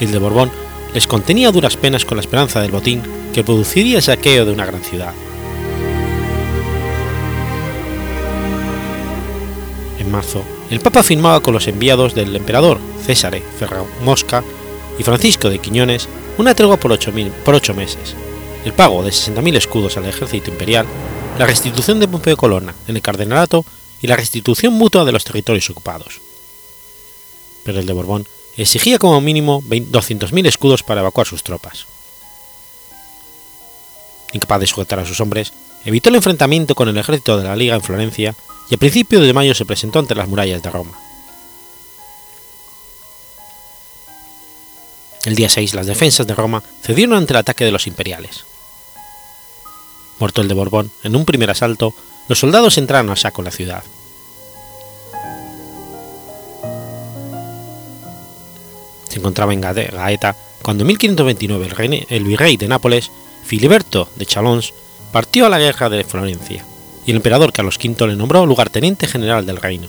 el 0.00 0.12
de 0.12 0.18
Borbón 0.18 0.50
les 0.92 1.06
contenía 1.06 1.50
duras 1.50 1.76
penas 1.76 2.04
con 2.04 2.16
la 2.16 2.22
esperanza 2.22 2.60
del 2.60 2.70
botín 2.70 3.02
que 3.32 3.44
produciría 3.44 3.96
el 3.96 4.02
saqueo 4.02 4.44
de 4.44 4.52
una 4.52 4.66
gran 4.66 4.82
ciudad. 4.82 5.12
En 9.98 10.10
marzo, 10.10 10.44
el 10.70 10.80
Papa 10.80 11.02
firmaba 11.02 11.40
con 11.40 11.54
los 11.54 11.66
enviados 11.66 12.14
del 12.14 12.34
emperador 12.36 12.78
César 13.04 13.38
Ferro 13.58 13.86
Mosca 14.02 14.44
y 14.98 15.02
Francisco 15.02 15.50
de 15.50 15.58
Quiñones 15.58 16.08
una 16.38 16.54
tregua 16.54 16.78
por 16.78 16.92
ocho, 16.92 17.12
por 17.44 17.54
ocho 17.54 17.74
meses, 17.74 18.14
el 18.64 18.72
pago 18.72 19.02
de 19.02 19.10
60.000 19.10 19.56
escudos 19.56 19.96
al 19.96 20.06
ejército 20.06 20.50
imperial, 20.50 20.86
la 21.38 21.46
restitución 21.46 22.00
de 22.00 22.08
Pompeo 22.08 22.36
Colonna 22.36 22.74
en 22.88 22.96
el 22.96 23.02
cardenalato 23.02 23.64
y 24.00 24.06
la 24.06 24.16
restitución 24.16 24.74
mutua 24.74 25.04
de 25.04 25.12
los 25.12 25.24
territorios 25.24 25.68
ocupados. 25.70 26.20
Pero 27.64 27.80
el 27.80 27.86
de 27.86 27.92
Borbón 27.92 28.26
exigía 28.62 28.98
como 28.98 29.20
mínimo 29.20 29.62
200.000 29.62 30.46
escudos 30.46 30.82
para 30.82 31.00
evacuar 31.00 31.26
sus 31.26 31.42
tropas. 31.42 31.86
Incapaz 34.32 34.60
de 34.60 34.66
sujetar 34.66 34.98
a 34.98 35.06
sus 35.06 35.20
hombres, 35.20 35.52
evitó 35.84 36.08
el 36.08 36.16
enfrentamiento 36.16 36.74
con 36.74 36.88
el 36.88 36.96
ejército 36.96 37.36
de 37.36 37.44
la 37.44 37.56
Liga 37.56 37.74
en 37.74 37.82
Florencia 37.82 38.34
y 38.70 38.74
a 38.74 38.78
principios 38.78 39.22
de 39.22 39.32
mayo 39.32 39.54
se 39.54 39.64
presentó 39.64 39.98
ante 39.98 40.14
las 40.14 40.28
murallas 40.28 40.62
de 40.62 40.70
Roma. 40.70 40.98
El 45.24 45.36
día 45.36 45.48
6 45.48 45.74
las 45.74 45.86
defensas 45.86 46.26
de 46.26 46.34
Roma 46.34 46.62
cedieron 46.82 47.16
ante 47.16 47.32
el 47.32 47.38
ataque 47.38 47.64
de 47.64 47.72
los 47.72 47.86
imperiales. 47.86 48.44
Muerto 50.18 50.42
el 50.42 50.48
de 50.48 50.54
Borbón, 50.54 50.90
en 51.02 51.16
un 51.16 51.24
primer 51.24 51.50
asalto, 51.50 51.94
los 52.28 52.38
soldados 52.38 52.78
entraron 52.78 53.10
a 53.10 53.16
saco 53.16 53.42
la 53.42 53.50
ciudad. 53.50 53.84
Se 59.14 59.20
encontraba 59.20 59.52
en 59.52 59.60
Gaeta 59.60 60.34
cuando 60.60 60.82
en 60.82 60.88
1529 60.88 61.68
el, 61.78 62.06
el 62.08 62.24
virrey 62.24 62.56
de 62.56 62.66
Nápoles, 62.66 63.12
Filiberto 63.44 64.08
de 64.16 64.26
Chalons, 64.26 64.74
partió 65.12 65.46
a 65.46 65.48
la 65.48 65.60
guerra 65.60 65.88
de 65.88 66.02
Florencia 66.02 66.66
y 67.06 67.12
el 67.12 67.18
emperador 67.18 67.52
Carlos 67.52 67.78
V 67.78 68.08
le 68.08 68.16
nombró 68.16 68.44
lugarteniente 68.44 69.06
general 69.06 69.46
del 69.46 69.58
reino. 69.58 69.86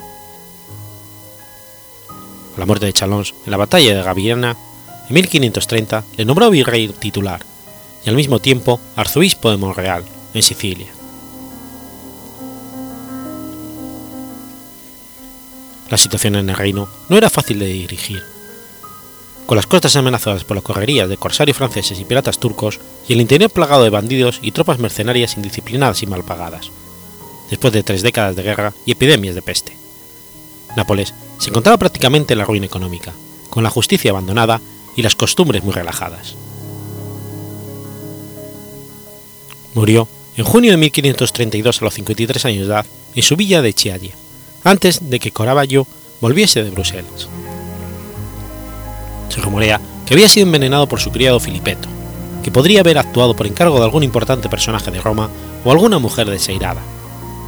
A 2.56 2.60
la 2.60 2.68
muerte 2.68 2.86
de 2.86 2.94
Chalons 2.94 3.34
en 3.46 3.50
la 3.50 3.58
batalla 3.58 3.96
de 3.96 4.04
Gaviana, 4.04 4.56
en 5.10 5.14
1530 5.16 6.04
le 6.18 6.26
nombró 6.26 6.52
virrey 6.52 6.90
titular 6.90 7.44
y 8.06 8.10
al 8.10 8.16
mismo 8.16 8.38
tiempo 8.38 8.80
arzobispo 8.96 9.50
de 9.50 9.58
Monreal, 9.58 10.06
en 10.36 10.44
Sicilia. 10.44 10.92
La 15.90 15.98
situación 15.98 16.36
en 16.36 16.48
el 16.48 16.56
reino 16.56 16.88
no 17.10 17.18
era 17.18 17.32
fácil 17.32 17.58
de 17.58 17.66
dirigir. 17.66 18.35
Con 19.46 19.58
las 19.58 19.68
costas 19.68 19.96
amenazadas 19.96 20.44
por 20.44 20.56
las 20.56 20.64
correrías 20.64 21.08
de 21.08 21.18
corsarios 21.18 21.58
franceses 21.58 22.00
y 22.00 22.06
piratas 22.06 22.40
turcos 22.40 22.80
y 23.08 23.14
el 23.14 23.22
interior 23.22 23.52
plagado 23.52 23.84
de 23.84 23.92
bandidos 23.92 24.40
y 24.42 24.52
tropas 24.52 24.80
mercenarias 24.80 25.38
indisciplinadas 25.38 26.02
y 26.02 26.08
mal 26.08 26.24
pagadas, 26.24 26.72
después 27.50 27.72
de 27.72 27.84
tres 27.84 28.02
décadas 28.02 28.36
de 28.36 28.42
guerra 28.44 28.74
y 28.86 28.92
epidemias 28.92 29.36
de 29.36 29.44
peste. 29.44 29.78
Nápoles 30.76 31.14
se 31.38 31.50
encontraba 31.50 31.78
prácticamente 31.78 32.34
en 32.34 32.40
la 32.40 32.46
ruina 32.46 32.66
económica, 32.66 33.14
con 33.52 33.64
la 33.64 33.70
justicia 33.70 34.12
abandonada 34.12 34.62
y 34.96 35.04
las 35.04 35.16
costumbres 35.16 35.64
muy 35.64 35.74
relajadas. 35.74 36.36
Murió 39.76 40.08
en 40.38 40.44
junio 40.44 40.72
de 40.72 40.78
1532 40.78 41.82
a 41.82 41.86
los 41.86 41.94
53 41.94 42.46
años 42.46 42.68
de 42.68 42.74
edad 42.74 42.86
en 43.14 43.24
su 43.24 43.36
villa 43.36 43.62
de 43.62 43.74
Chiaia, 43.74 44.16
antes 44.64 45.10
de 45.10 45.20
que 45.20 45.32
Caravaggio 45.32 45.86
volviese 46.20 46.64
de 46.64 46.72
Bruselas. 46.72 47.30
Se 49.36 49.42
rumorea 49.42 49.82
que 50.06 50.14
había 50.14 50.30
sido 50.30 50.46
envenenado 50.46 50.88
por 50.88 51.02
su 51.02 51.12
criado 51.12 51.42
Filipeto, 51.42 51.90
que 52.42 52.52
podría 52.52 52.80
haber 52.80 52.98
actuado 52.98 53.36
por 53.36 53.48
encargo 53.48 53.78
de 53.80 53.84
algún 53.84 54.02
importante 54.02 54.48
personaje 54.48 54.92
de 54.92 55.02
Roma 55.02 55.30
o 55.66 55.72
alguna 55.72 56.00
mujer 56.00 56.30
deseirada, 56.30 56.80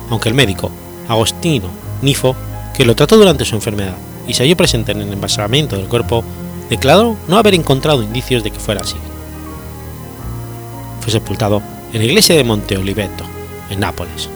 aunque 0.09 0.27
el 0.27 0.35
médico, 0.35 0.69
Agostino 1.07 1.69
Nifo, 2.01 2.35
que 2.75 2.83
lo 2.83 2.93
trató 2.93 3.15
durante 3.15 3.45
su 3.45 3.55
enfermedad 3.55 3.95
y 4.27 4.33
se 4.33 4.43
halló 4.43 4.57
presente 4.57 4.91
en 4.91 4.99
el 4.99 5.13
envasamiento 5.13 5.77
del 5.77 5.87
cuerpo, 5.87 6.25
declaró 6.69 7.15
no 7.29 7.37
haber 7.37 7.53
encontrado 7.53 8.03
indicios 8.03 8.43
de 8.43 8.51
que 8.51 8.59
fuera 8.59 8.81
así. 8.81 8.97
Fue 10.99 11.13
sepultado 11.13 11.61
en 11.93 11.99
la 11.99 12.05
iglesia 12.05 12.35
de 12.35 12.43
Monte 12.43 12.77
Oliveto, 12.77 13.23
en 13.69 13.79
Nápoles. 13.79 14.29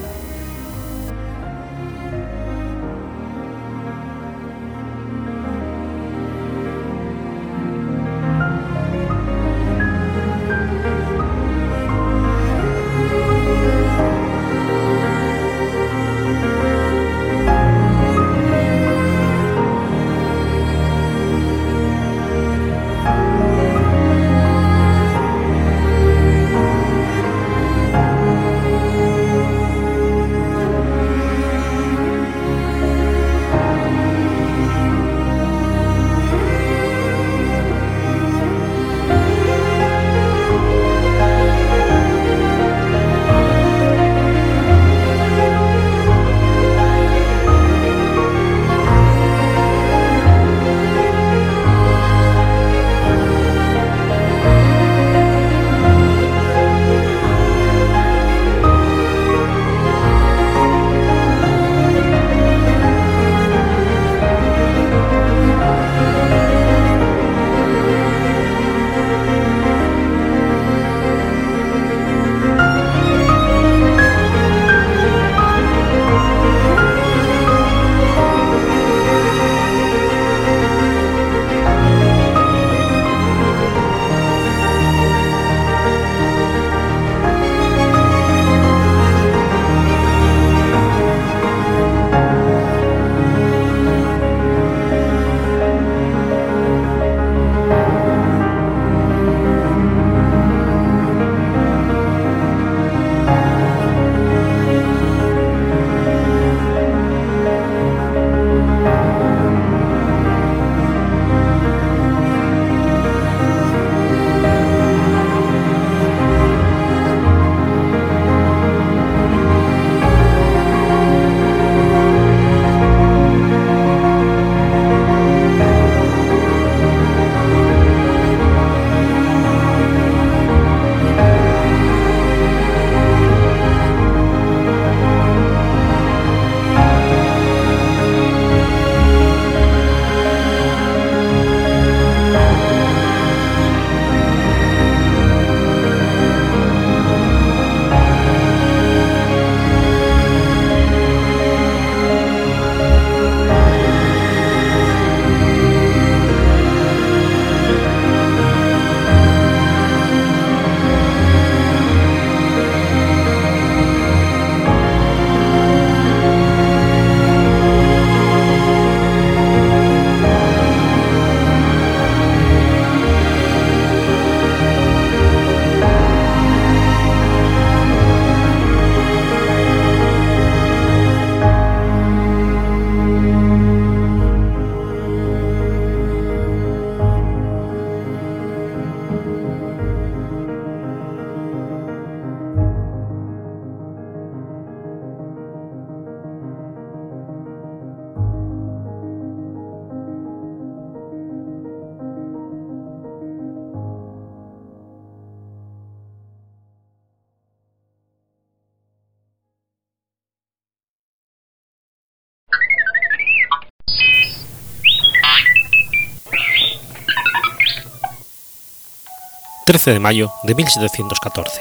13 219.82 219.94
de 219.94 220.00
mayo 220.00 220.32
de 220.44 220.54
1714. 220.54 221.60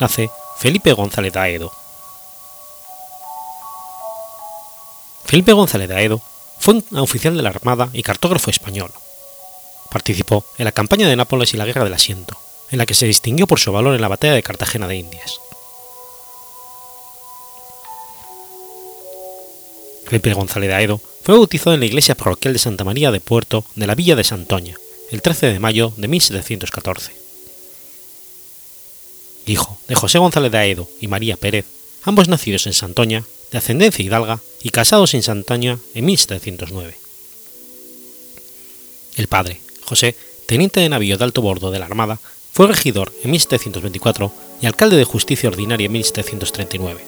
Nace 0.00 0.30
Felipe 0.56 0.94
González 0.94 1.30
de 1.30 1.40
Aedo. 1.40 1.70
Felipe 5.26 5.52
González 5.52 5.90
de 5.90 5.94
Aedo 5.94 6.22
fue 6.58 6.72
un 6.72 6.98
oficial 6.98 7.36
de 7.36 7.42
la 7.42 7.50
Armada 7.50 7.90
y 7.92 8.02
cartógrafo 8.02 8.48
español. 8.48 8.90
Participó 9.90 10.42
en 10.56 10.64
la 10.64 10.72
campaña 10.72 11.06
de 11.06 11.16
Nápoles 11.16 11.52
y 11.52 11.58
la 11.58 11.66
Guerra 11.66 11.84
del 11.84 11.92
Asiento, 11.92 12.34
en 12.70 12.78
la 12.78 12.86
que 12.86 12.94
se 12.94 13.04
distinguió 13.04 13.46
por 13.46 13.60
su 13.60 13.70
valor 13.72 13.94
en 13.94 14.00
la 14.00 14.08
batalla 14.08 14.32
de 14.32 14.42
Cartagena 14.42 14.88
de 14.88 14.96
Indias. 14.96 15.38
Felipe 20.06 20.32
González 20.32 20.70
de 20.70 20.76
Aedo 20.76 20.98
fue 21.22 21.36
bautizado 21.36 21.74
en 21.74 21.80
la 21.80 21.86
iglesia 21.86 22.14
parroquial 22.14 22.54
de 22.54 22.58
Santa 22.58 22.84
María 22.84 23.10
de 23.10 23.20
Puerto 23.20 23.66
de 23.74 23.86
la 23.86 23.94
villa 23.94 24.16
de 24.16 24.24
Santoña, 24.24 24.76
el 25.10 25.20
13 25.20 25.52
de 25.52 25.60
mayo 25.60 25.92
de 25.98 26.08
1714. 26.08 27.23
Hijo 29.46 29.78
de 29.88 29.94
José 29.94 30.18
González 30.18 30.50
de 30.52 30.58
Aedo 30.58 30.88
y 31.00 31.08
María 31.08 31.36
Pérez, 31.36 31.66
ambos 32.02 32.28
nacidos 32.28 32.66
en 32.66 32.72
Santoña, 32.72 33.24
de 33.50 33.58
ascendencia 33.58 34.04
hidalga 34.04 34.40
y 34.62 34.70
casados 34.70 35.14
en 35.14 35.22
Santoña 35.22 35.78
en 35.94 36.04
1709. 36.06 36.96
El 39.16 39.28
padre, 39.28 39.60
José, 39.84 40.16
teniente 40.46 40.80
de 40.80 40.88
navío 40.88 41.18
de 41.18 41.24
alto 41.24 41.42
bordo 41.42 41.70
de 41.70 41.78
la 41.78 41.86
Armada, 41.86 42.18
fue 42.52 42.66
regidor 42.66 43.12
en 43.22 43.30
1724 43.32 44.32
y 44.62 44.66
alcalde 44.66 44.96
de 44.96 45.04
justicia 45.04 45.48
ordinaria 45.48 45.86
en 45.86 45.92
1739. 45.92 47.04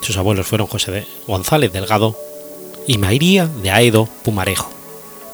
Sus 0.00 0.16
abuelos 0.16 0.46
fueron 0.46 0.66
José 0.66 1.06
González 1.26 1.72
Delgado 1.72 2.18
y 2.86 2.98
María 2.98 3.46
de 3.46 3.70
Aedo 3.70 4.08
Pumarejo, 4.24 4.70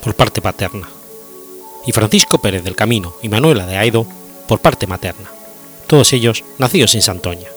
por 0.03 0.15
parte 0.15 0.41
paterna, 0.41 0.89
y 1.87 1.93
Francisco 1.93 2.39
Pérez 2.39 2.63
del 2.65 2.77
Camino 2.77 3.15
y 3.23 3.29
Manuela 3.29 3.67
de 3.67 3.77
Aedo 3.77 4.07
por 4.49 4.61
parte 4.61 4.87
materna, 4.87 5.31
todos 5.87 6.13
ellos 6.13 6.43
nacidos 6.59 6.95
en 6.95 7.03
Santoña. 7.03 7.49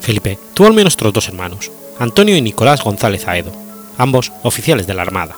Felipe 0.00 0.38
tuvo 0.52 0.66
al 0.66 0.74
menos 0.74 0.94
otros 0.94 1.12
dos 1.12 1.28
hermanos, 1.28 1.70
Antonio 1.98 2.36
y 2.36 2.42
Nicolás 2.42 2.82
González 2.82 3.26
Aedo, 3.26 3.52
ambos 3.96 4.32
oficiales 4.42 4.86
de 4.86 4.94
la 4.94 5.02
Armada. 5.02 5.36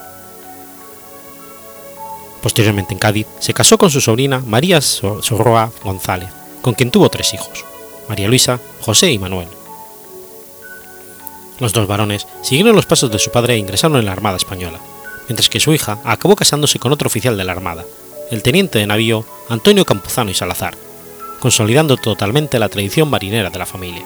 Posteriormente 2.43 2.95
en 2.95 2.99
Cádiz 2.99 3.27
se 3.41 3.55
casó 3.55 3.79
con 3.79 3.91
su 3.91 4.01
sobrina 4.01 4.41
María 4.41 4.81
Sorroa 4.81 5.71
González, 5.83 6.31
con 6.63 6.75
quien 6.75 6.91
tuvo 6.91 7.09
tres 7.09 7.35
hijos, 7.35 7.65
María 8.09 8.29
Luisa, 8.29 8.59
José 8.81 9.13
y 9.13 9.19
Manuel. 9.19 9.49
Los 11.61 11.73
dos 11.73 11.87
varones 11.87 12.27
siguieron 12.43 12.77
los 12.77 12.87
pasos 12.87 13.11
de 13.11 13.19
su 13.19 13.31
padre 13.31 13.55
e 13.55 13.59
ingresaron 13.59 13.99
en 13.99 14.07
la 14.07 14.13
Armada 14.13 14.37
Española, 14.37 14.79
mientras 15.29 15.49
que 15.49 15.61
su 15.61 15.73
hija 15.73 15.99
acabó 16.05 16.37
casándose 16.37 16.79
con 16.79 16.93
otro 16.93 17.09
oficial 17.09 17.37
de 17.37 17.45
la 17.45 17.53
Armada, 17.53 17.85
el 18.31 18.43
teniente 18.43 18.79
de 18.79 18.87
navío 18.87 19.25
Antonio 19.49 19.85
Campuzano 19.85 20.31
y 20.31 20.35
Salazar, 20.35 20.77
consolidando 21.41 21.97
totalmente 21.97 22.59
la 22.59 22.69
tradición 22.69 23.09
marinera 23.09 23.51
de 23.51 23.59
la 23.59 23.67
familia. 23.67 24.05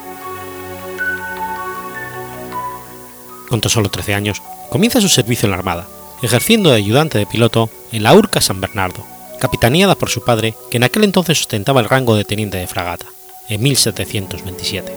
Con 3.48 3.60
tan 3.60 3.70
solo 3.70 3.90
13 3.90 4.14
años, 4.14 4.42
comienza 4.70 5.00
su 5.00 5.08
servicio 5.08 5.46
en 5.46 5.50
la 5.50 5.58
Armada, 5.58 5.86
ejerciendo 6.22 6.70
de 6.70 6.76
ayudante 6.76 7.18
de 7.18 7.26
piloto 7.26 7.68
en 7.90 8.02
la 8.02 8.14
Urca 8.14 8.40
San 8.40 8.60
Bernardo, 8.60 9.04
capitaneada 9.40 9.94
por 9.94 10.08
su 10.08 10.24
padre, 10.24 10.54
que 10.70 10.76
en 10.76 10.84
aquel 10.84 11.04
entonces 11.04 11.40
ostentaba 11.40 11.80
el 11.80 11.88
rango 11.88 12.14
de 12.14 12.24
teniente 12.24 12.58
de 12.58 12.66
fragata, 12.66 13.06
en 13.48 13.62
1727. 13.62 14.92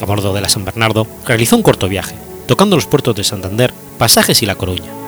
A 0.00 0.04
bordo 0.04 0.32
de 0.32 0.40
la 0.40 0.48
San 0.48 0.64
Bernardo 0.64 1.06
realizó 1.26 1.56
un 1.56 1.62
corto 1.62 1.88
viaje, 1.88 2.16
tocando 2.46 2.76
los 2.76 2.86
puertos 2.86 3.14
de 3.14 3.24
Santander, 3.24 3.72
Pasajes 3.98 4.42
y 4.42 4.46
La 4.46 4.54
Coruña. 4.54 5.01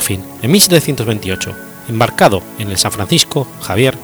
Por 0.00 0.06
fin, 0.06 0.24
en 0.40 0.50
1728, 0.50 1.54
embarcado 1.90 2.42
en 2.58 2.70
el 2.70 2.78
San 2.78 2.90
Francisco 2.90 3.46
Javier, 3.60 3.98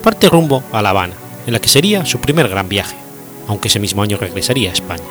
parte 0.00 0.28
rumbo 0.28 0.62
a 0.70 0.80
La 0.80 0.90
Habana, 0.90 1.14
en 1.44 1.54
la 1.54 1.58
que 1.58 1.68
sería 1.68 2.06
su 2.06 2.20
primer 2.20 2.48
gran 2.48 2.68
viaje, 2.68 2.94
aunque 3.48 3.66
ese 3.66 3.80
mismo 3.80 4.00
año 4.00 4.16
regresaría 4.16 4.70
a 4.70 4.74
España. 4.74 5.02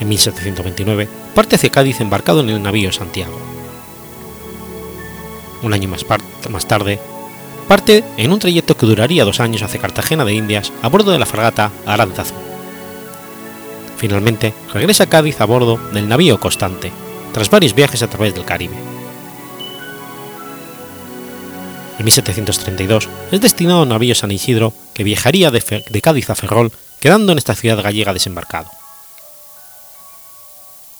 En 0.00 0.08
1729 0.08 1.08
parte 1.32 1.54
hacia 1.54 1.70
Cádiz 1.70 2.00
embarcado 2.00 2.40
en 2.40 2.48
el 2.50 2.60
navío 2.60 2.90
Santiago. 2.90 3.38
Un 5.62 5.74
año 5.74 5.88
más, 5.88 6.66
tarde, 6.66 6.98
parte 7.68 8.02
en 8.16 8.32
un 8.32 8.40
trayecto 8.40 8.76
que 8.76 8.86
duraría 8.86 9.24
dos 9.24 9.38
años 9.38 9.62
hacia 9.62 9.80
Cartagena 9.80 10.24
de 10.24 10.34
Indias 10.34 10.72
a 10.82 10.88
bordo 10.88 11.12
de 11.12 11.20
la 11.20 11.26
fragata 11.26 11.70
Aranzazu. 11.86 12.53
Finalmente 14.04 14.52
regresa 14.70 15.04
a 15.04 15.06
Cádiz 15.06 15.40
a 15.40 15.46
bordo 15.46 15.78
del 15.94 16.06
navío 16.06 16.38
Constante, 16.38 16.92
tras 17.32 17.48
varios 17.48 17.74
viajes 17.74 18.02
a 18.02 18.06
través 18.06 18.34
del 18.34 18.44
Caribe. 18.44 18.76
En 21.98 22.04
1732 22.04 23.08
es 23.32 23.40
destinado 23.40 23.78
a 23.78 23.82
un 23.84 23.88
navío 23.88 24.14
San 24.14 24.30
Isidro 24.30 24.74
que 24.92 25.04
viajaría 25.04 25.50
de, 25.50 26.02
Cádiz 26.02 26.28
a 26.28 26.34
Ferrol, 26.34 26.70
quedando 27.00 27.32
en 27.32 27.38
esta 27.38 27.54
ciudad 27.54 27.82
gallega 27.82 28.12
desembarcado. 28.12 28.68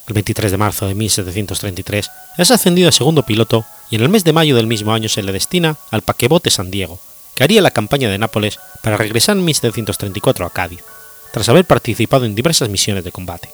El 0.07 0.15
23 0.15 0.51
de 0.51 0.57
marzo 0.57 0.87
de 0.87 0.95
1733 0.95 2.11
es 2.39 2.51
ascendido 2.51 2.89
a 2.89 2.93
segundo 2.93 3.27
piloto 3.27 3.67
y 3.91 3.97
en 3.97 4.01
el 4.01 4.09
mes 4.09 4.25
de 4.25 4.33
mayo 4.33 4.57
del 4.57 4.67
mismo 4.67 4.95
año 4.95 5.11
se 5.11 5.23
le 5.23 5.33
destina 5.33 5.77
al 5.91 6.01
paquebote 6.01 6.49
San 6.49 6.71
Diego, 6.71 6.99
que 7.35 7.45
haría 7.45 7.61
la 7.61 7.71
campaña 7.71 8.09
de 8.09 8.17
Nápoles 8.17 8.59
para 8.83 8.97
regresar 8.97 9.37
en 9.37 9.45
1734 9.45 10.47
a 10.47 10.51
Cádiz, 10.51 10.83
tras 11.35 11.49
haber 11.49 11.65
participado 11.65 12.27
en 12.27 12.37
diversas 12.37 12.69
misiones 12.69 13.03
de 13.03 13.11
combate. 13.11 13.49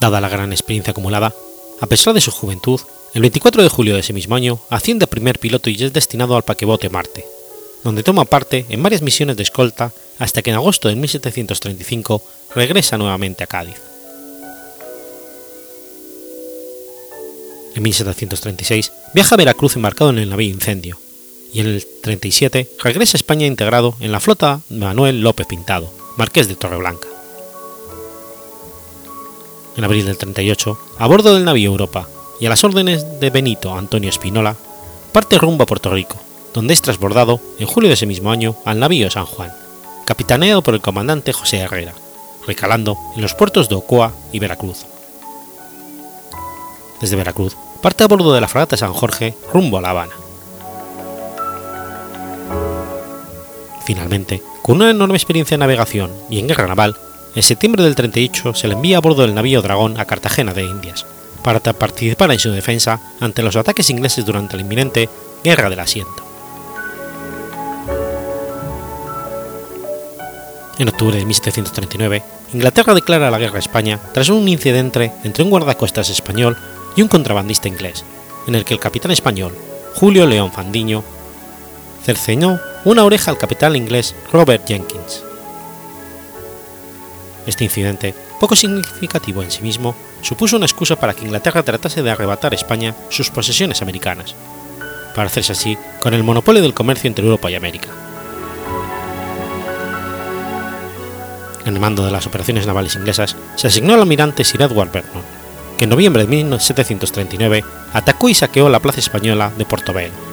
Dada 0.00 0.20
la 0.20 0.28
gran 0.28 0.52
experiencia 0.52 0.90
acumulada, 0.90 1.34
a 1.80 1.86
pesar 1.86 2.12
de 2.12 2.20
su 2.20 2.30
juventud, 2.30 2.78
el 3.14 3.22
24 3.22 3.62
de 3.62 3.70
julio 3.70 3.94
de 3.94 4.00
ese 4.00 4.12
mismo 4.12 4.34
año 4.34 4.60
asciende 4.68 5.04
a 5.04 5.08
primer 5.08 5.38
piloto 5.38 5.70
y 5.70 5.82
es 5.82 5.94
destinado 5.94 6.36
al 6.36 6.42
paquebote 6.42 6.90
Marte, 6.90 7.24
donde 7.84 8.02
toma 8.02 8.26
parte 8.26 8.66
en 8.68 8.82
varias 8.82 9.00
misiones 9.00 9.38
de 9.38 9.44
escolta 9.44 9.94
hasta 10.18 10.42
que 10.42 10.50
en 10.50 10.56
agosto 10.56 10.88
de 10.88 10.96
1735 10.96 12.22
regresa 12.54 12.98
nuevamente 12.98 13.44
a 13.44 13.46
Cádiz. 13.46 13.80
En 17.74 17.82
1736 17.82 18.92
viaja 19.14 19.36
a 19.36 19.38
Veracruz 19.38 19.76
embarcado 19.76 20.10
en 20.10 20.18
el 20.18 20.28
navío 20.28 20.50
Incendio, 20.50 20.98
y 21.52 21.60
en 21.60 21.66
el 21.66 21.86
37 22.02 22.68
regresa 22.82 23.16
a 23.16 23.18
España 23.18 23.46
integrado 23.46 23.94
en 24.00 24.12
la 24.12 24.20
flota 24.20 24.60
Manuel 24.70 25.22
López 25.22 25.46
Pintado, 25.46 25.90
marqués 26.16 26.48
de 26.48 26.56
Torreblanca. 26.56 27.08
En 29.76 29.84
abril 29.84 30.06
del 30.06 30.18
38, 30.18 30.78
a 30.98 31.06
bordo 31.06 31.34
del 31.34 31.44
navío 31.44 31.70
Europa, 31.70 32.08
y 32.40 32.46
a 32.46 32.48
las 32.48 32.64
órdenes 32.64 33.20
de 33.20 33.30
Benito 33.30 33.74
Antonio 33.74 34.10
Espinola, 34.10 34.56
parte 35.12 35.38
rumbo 35.38 35.64
a 35.64 35.66
Puerto 35.66 35.90
Rico, 35.90 36.16
donde 36.52 36.74
es 36.74 36.82
transbordado 36.82 37.40
en 37.58 37.66
julio 37.66 37.88
de 37.88 37.94
ese 37.94 38.06
mismo 38.06 38.30
año 38.30 38.56
al 38.64 38.80
navío 38.80 39.10
San 39.10 39.26
Juan, 39.26 39.52
capitaneado 40.06 40.62
por 40.62 40.74
el 40.74 40.80
comandante 40.80 41.32
José 41.32 41.58
Herrera, 41.58 41.94
recalando 42.46 42.96
en 43.14 43.22
los 43.22 43.34
puertos 43.34 43.68
de 43.68 43.76
Ocoa 43.76 44.12
y 44.32 44.38
Veracruz. 44.40 44.86
Desde 47.00 47.16
Veracruz 47.16 47.56
parte 47.80 48.04
a 48.04 48.08
bordo 48.08 48.32
de 48.32 48.40
la 48.40 48.48
fragata 48.48 48.76
San 48.76 48.92
Jorge 48.92 49.34
rumbo 49.52 49.78
a 49.78 49.80
La 49.80 49.90
Habana. 49.90 50.14
Finalmente, 53.84 54.42
con 54.62 54.76
una 54.76 54.90
enorme 54.90 55.16
experiencia 55.16 55.54
en 55.56 55.60
navegación 55.60 56.10
y 56.30 56.38
en 56.38 56.46
guerra 56.46 56.66
naval, 56.66 56.96
en 57.34 57.42
septiembre 57.42 57.82
del 57.82 57.94
38 57.94 58.54
se 58.54 58.68
le 58.68 58.74
envía 58.74 58.98
a 58.98 59.00
bordo 59.00 59.22
del 59.22 59.34
navío 59.34 59.62
Dragón 59.62 59.98
a 59.98 60.04
Cartagena 60.04 60.52
de 60.52 60.64
Indias, 60.64 61.06
para 61.42 61.60
participar 61.60 62.30
en 62.30 62.38
su 62.38 62.50
defensa 62.50 63.00
ante 63.20 63.42
los 63.42 63.56
ataques 63.56 63.90
ingleses 63.90 64.24
durante 64.24 64.56
la 64.56 64.62
inminente 64.62 65.08
Guerra 65.42 65.68
del 65.68 65.80
Asiento. 65.80 66.22
En 70.78 70.88
octubre 70.88 71.18
de 71.18 71.24
1739, 71.24 72.22
Inglaterra 72.54 72.94
declara 72.94 73.30
la 73.30 73.38
guerra 73.38 73.56
a 73.56 73.60
España 73.60 74.00
tras 74.12 74.28
un 74.28 74.46
incidente 74.48 75.12
entre 75.24 75.42
un 75.42 75.50
guardacostas 75.50 76.10
español 76.10 76.56
y 76.96 77.02
un 77.02 77.08
contrabandista 77.08 77.68
inglés, 77.68 78.04
en 78.46 78.54
el 78.54 78.64
que 78.64 78.74
el 78.74 78.80
capitán 78.80 79.10
español, 79.10 79.56
Julio 79.94 80.26
León 80.26 80.52
Fandiño, 80.52 81.02
cerceñó 82.02 82.60
una 82.84 83.04
oreja 83.04 83.30
al 83.30 83.38
capitán 83.38 83.76
inglés 83.76 84.14
Robert 84.32 84.66
Jenkins. 84.66 85.22
Este 87.46 87.64
incidente, 87.64 88.14
poco 88.38 88.54
significativo 88.54 89.42
en 89.42 89.50
sí 89.50 89.62
mismo, 89.62 89.94
supuso 90.20 90.56
una 90.56 90.66
excusa 90.66 90.96
para 90.96 91.14
que 91.14 91.24
Inglaterra 91.24 91.62
tratase 91.62 92.02
de 92.02 92.10
arrebatar 92.10 92.52
a 92.52 92.56
España 92.56 92.94
sus 93.08 93.30
posesiones 93.30 93.82
americanas, 93.82 94.34
para 95.14 95.26
hacerse 95.26 95.52
así 95.52 95.76
con 96.00 96.14
el 96.14 96.22
monopolio 96.22 96.62
del 96.62 96.74
comercio 96.74 97.08
entre 97.08 97.24
Europa 97.24 97.50
y 97.50 97.54
América. 97.54 97.88
En 101.64 101.74
el 101.74 101.80
mando 101.80 102.04
de 102.04 102.10
las 102.10 102.26
operaciones 102.26 102.66
navales 102.66 102.96
inglesas 102.96 103.36
se 103.56 103.68
asignó 103.68 103.94
al 103.94 104.00
almirante 104.00 104.44
Sir 104.44 104.62
Edward 104.62 104.90
Vernon, 104.90 105.22
que 105.78 105.84
en 105.84 105.90
noviembre 105.90 106.22
de 106.22 106.28
1739 106.28 107.64
atacó 107.92 108.28
y 108.28 108.34
saqueó 108.34 108.68
la 108.68 108.80
plaza 108.80 109.00
española 109.00 109.52
de 109.56 109.64
Portobelo. 109.64 110.31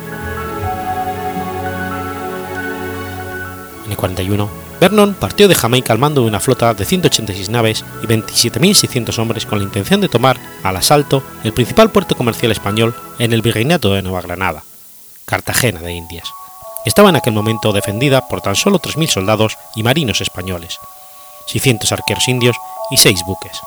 En 4.00 4.12
el 4.12 4.16
41 4.16 4.50
Vernon 4.80 5.14
partió 5.14 5.50
de 5.50 5.56
Jamaica 5.56 5.92
al 5.92 6.00
mando 6.00 6.22
de 6.22 6.28
una 6.28 6.40
flota 6.40 6.74
de 6.74 6.86
186 6.86 7.50
naves 7.50 7.84
y 8.02 8.08
27.600 8.08 9.20
hombres 9.20 9.46
con 9.46 9.60
la 9.60 9.66
intención 9.66 10.00
de 10.00 10.08
tomar 10.08 10.40
al 10.64 10.78
asalto 10.78 11.22
el 11.44 11.52
principal 11.52 11.92
puerto 11.92 12.16
comercial 12.16 12.54
español 12.54 12.96
en 13.20 13.34
el 13.34 13.42
Virreinato 13.42 13.94
de 13.94 14.02
Nueva 14.02 14.22
Granada, 14.22 14.64
Cartagena 15.26 15.82
de 15.82 15.92
Indias. 15.92 16.30
Estaba 16.86 17.10
en 17.10 17.18
aquel 17.18 17.34
momento 17.34 17.74
defendida 17.74 18.26
por 18.30 18.40
tan 18.40 18.56
solo 18.56 18.80
3.000 18.80 19.10
soldados 19.10 19.58
y 19.76 19.84
marinos 19.84 20.22
españoles, 20.22 20.80
600 21.48 21.92
arqueros 21.92 22.26
indios 22.30 22.56
y 22.92 22.98
6 22.98 23.24
buques. 23.28 23.60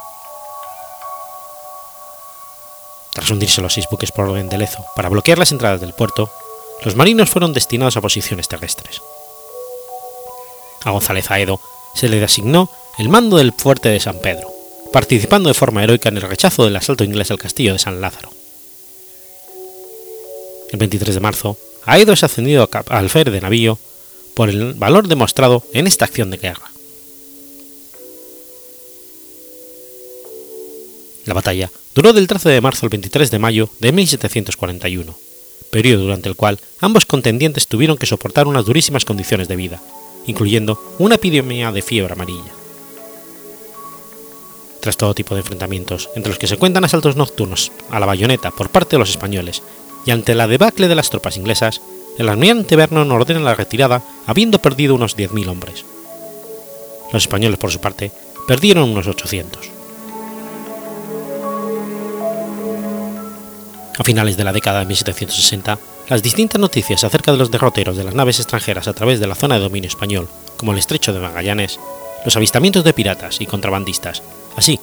Tras 3.12 3.30
hundirse 3.30 3.60
los 3.60 3.74
seis 3.74 3.86
buques 3.90 4.10
por 4.10 4.30
orden 4.30 4.48
de 4.48 4.66
para 4.96 5.10
bloquear 5.10 5.36
las 5.36 5.52
entradas 5.52 5.82
del 5.82 5.92
puerto, 5.92 6.30
los 6.82 6.96
marinos 6.96 7.28
fueron 7.28 7.52
destinados 7.52 7.98
a 7.98 8.00
posiciones 8.00 8.48
terrestres. 8.48 9.02
A 10.84 10.90
González 10.90 11.30
Aedo 11.30 11.60
se 11.94 12.08
le 12.08 12.22
asignó 12.22 12.70
el 12.98 13.08
mando 13.08 13.36
del 13.36 13.52
fuerte 13.52 13.88
de 13.88 14.00
San 14.00 14.18
Pedro, 14.20 14.52
participando 14.92 15.48
de 15.48 15.54
forma 15.54 15.82
heroica 15.82 16.08
en 16.08 16.16
el 16.16 16.22
rechazo 16.22 16.64
del 16.64 16.76
asalto 16.76 17.04
inglés 17.04 17.30
al 17.30 17.38
castillo 17.38 17.72
de 17.72 17.78
San 17.78 18.00
Lázaro. 18.00 18.30
El 20.72 20.78
23 20.78 21.14
de 21.14 21.20
marzo, 21.20 21.58
Aedo 21.84 22.12
es 22.12 22.24
ascendido 22.24 22.68
a 22.72 22.98
alférez 22.98 23.32
de 23.32 23.40
navío 23.40 23.78
por 24.34 24.48
el 24.48 24.74
valor 24.74 25.08
demostrado 25.08 25.62
en 25.72 25.86
esta 25.86 26.04
acción 26.04 26.30
de 26.30 26.38
guerra. 26.38 26.70
La 31.24 31.34
batalla 31.34 31.70
duró 31.94 32.12
del 32.12 32.26
13 32.26 32.48
de 32.48 32.60
marzo 32.60 32.86
al 32.86 32.90
23 32.90 33.30
de 33.30 33.38
mayo 33.38 33.68
de 33.78 33.92
1741, 33.92 35.14
periodo 35.70 36.02
durante 36.02 36.28
el 36.28 36.36
cual 36.36 36.58
ambos 36.80 37.06
contendientes 37.06 37.68
tuvieron 37.68 37.96
que 37.96 38.06
soportar 38.06 38.46
unas 38.46 38.64
durísimas 38.64 39.04
condiciones 39.04 39.46
de 39.46 39.56
vida, 39.56 39.82
incluyendo 40.26 40.78
una 40.98 41.16
epidemia 41.16 41.72
de 41.72 41.82
fiebre 41.82 42.12
amarilla. 42.12 42.52
Tras 44.80 44.96
todo 44.96 45.14
tipo 45.14 45.34
de 45.34 45.42
enfrentamientos, 45.42 46.10
entre 46.16 46.30
los 46.30 46.38
que 46.38 46.48
se 46.48 46.56
cuentan 46.56 46.84
asaltos 46.84 47.14
nocturnos 47.14 47.70
a 47.90 48.00
la 48.00 48.06
bayoneta 48.06 48.50
por 48.50 48.70
parte 48.70 48.96
de 48.96 48.98
los 48.98 49.10
españoles 49.10 49.62
y 50.04 50.10
ante 50.10 50.34
la 50.34 50.48
debacle 50.48 50.88
de 50.88 50.96
las 50.96 51.08
tropas 51.08 51.36
inglesas, 51.36 51.80
el 52.18 52.28
almirante 52.28 52.76
Vernon 52.76 53.10
ordena 53.12 53.40
la 53.40 53.54
retirada 53.54 54.02
habiendo 54.26 54.60
perdido 54.60 54.94
unos 54.94 55.16
10.000 55.16 55.48
hombres. 55.48 55.84
Los 57.12 57.22
españoles, 57.22 57.58
por 57.58 57.70
su 57.70 57.80
parte, 57.80 58.10
perdieron 58.46 58.90
unos 58.90 59.06
800. 59.06 59.70
A 63.98 64.04
finales 64.04 64.36
de 64.36 64.44
la 64.44 64.52
década 64.52 64.80
de 64.80 64.86
1760, 64.86 65.78
las 66.08 66.22
distintas 66.22 66.60
noticias 66.60 67.04
acerca 67.04 67.32
de 67.32 67.38
los 67.38 67.50
derroteros 67.50 67.96
de 67.96 68.04
las 68.04 68.14
naves 68.14 68.38
extranjeras 68.38 68.88
a 68.88 68.92
través 68.92 69.20
de 69.20 69.26
la 69.26 69.34
zona 69.34 69.56
de 69.56 69.62
dominio 69.62 69.88
español, 69.88 70.28
como 70.56 70.72
el 70.72 70.78
estrecho 70.78 71.12
de 71.12 71.20
Magallanes, 71.20 71.78
los 72.24 72.36
avistamientos 72.36 72.84
de 72.84 72.92
piratas 72.92 73.40
y 73.40 73.46
contrabandistas, 73.46 74.22
así 74.56 74.78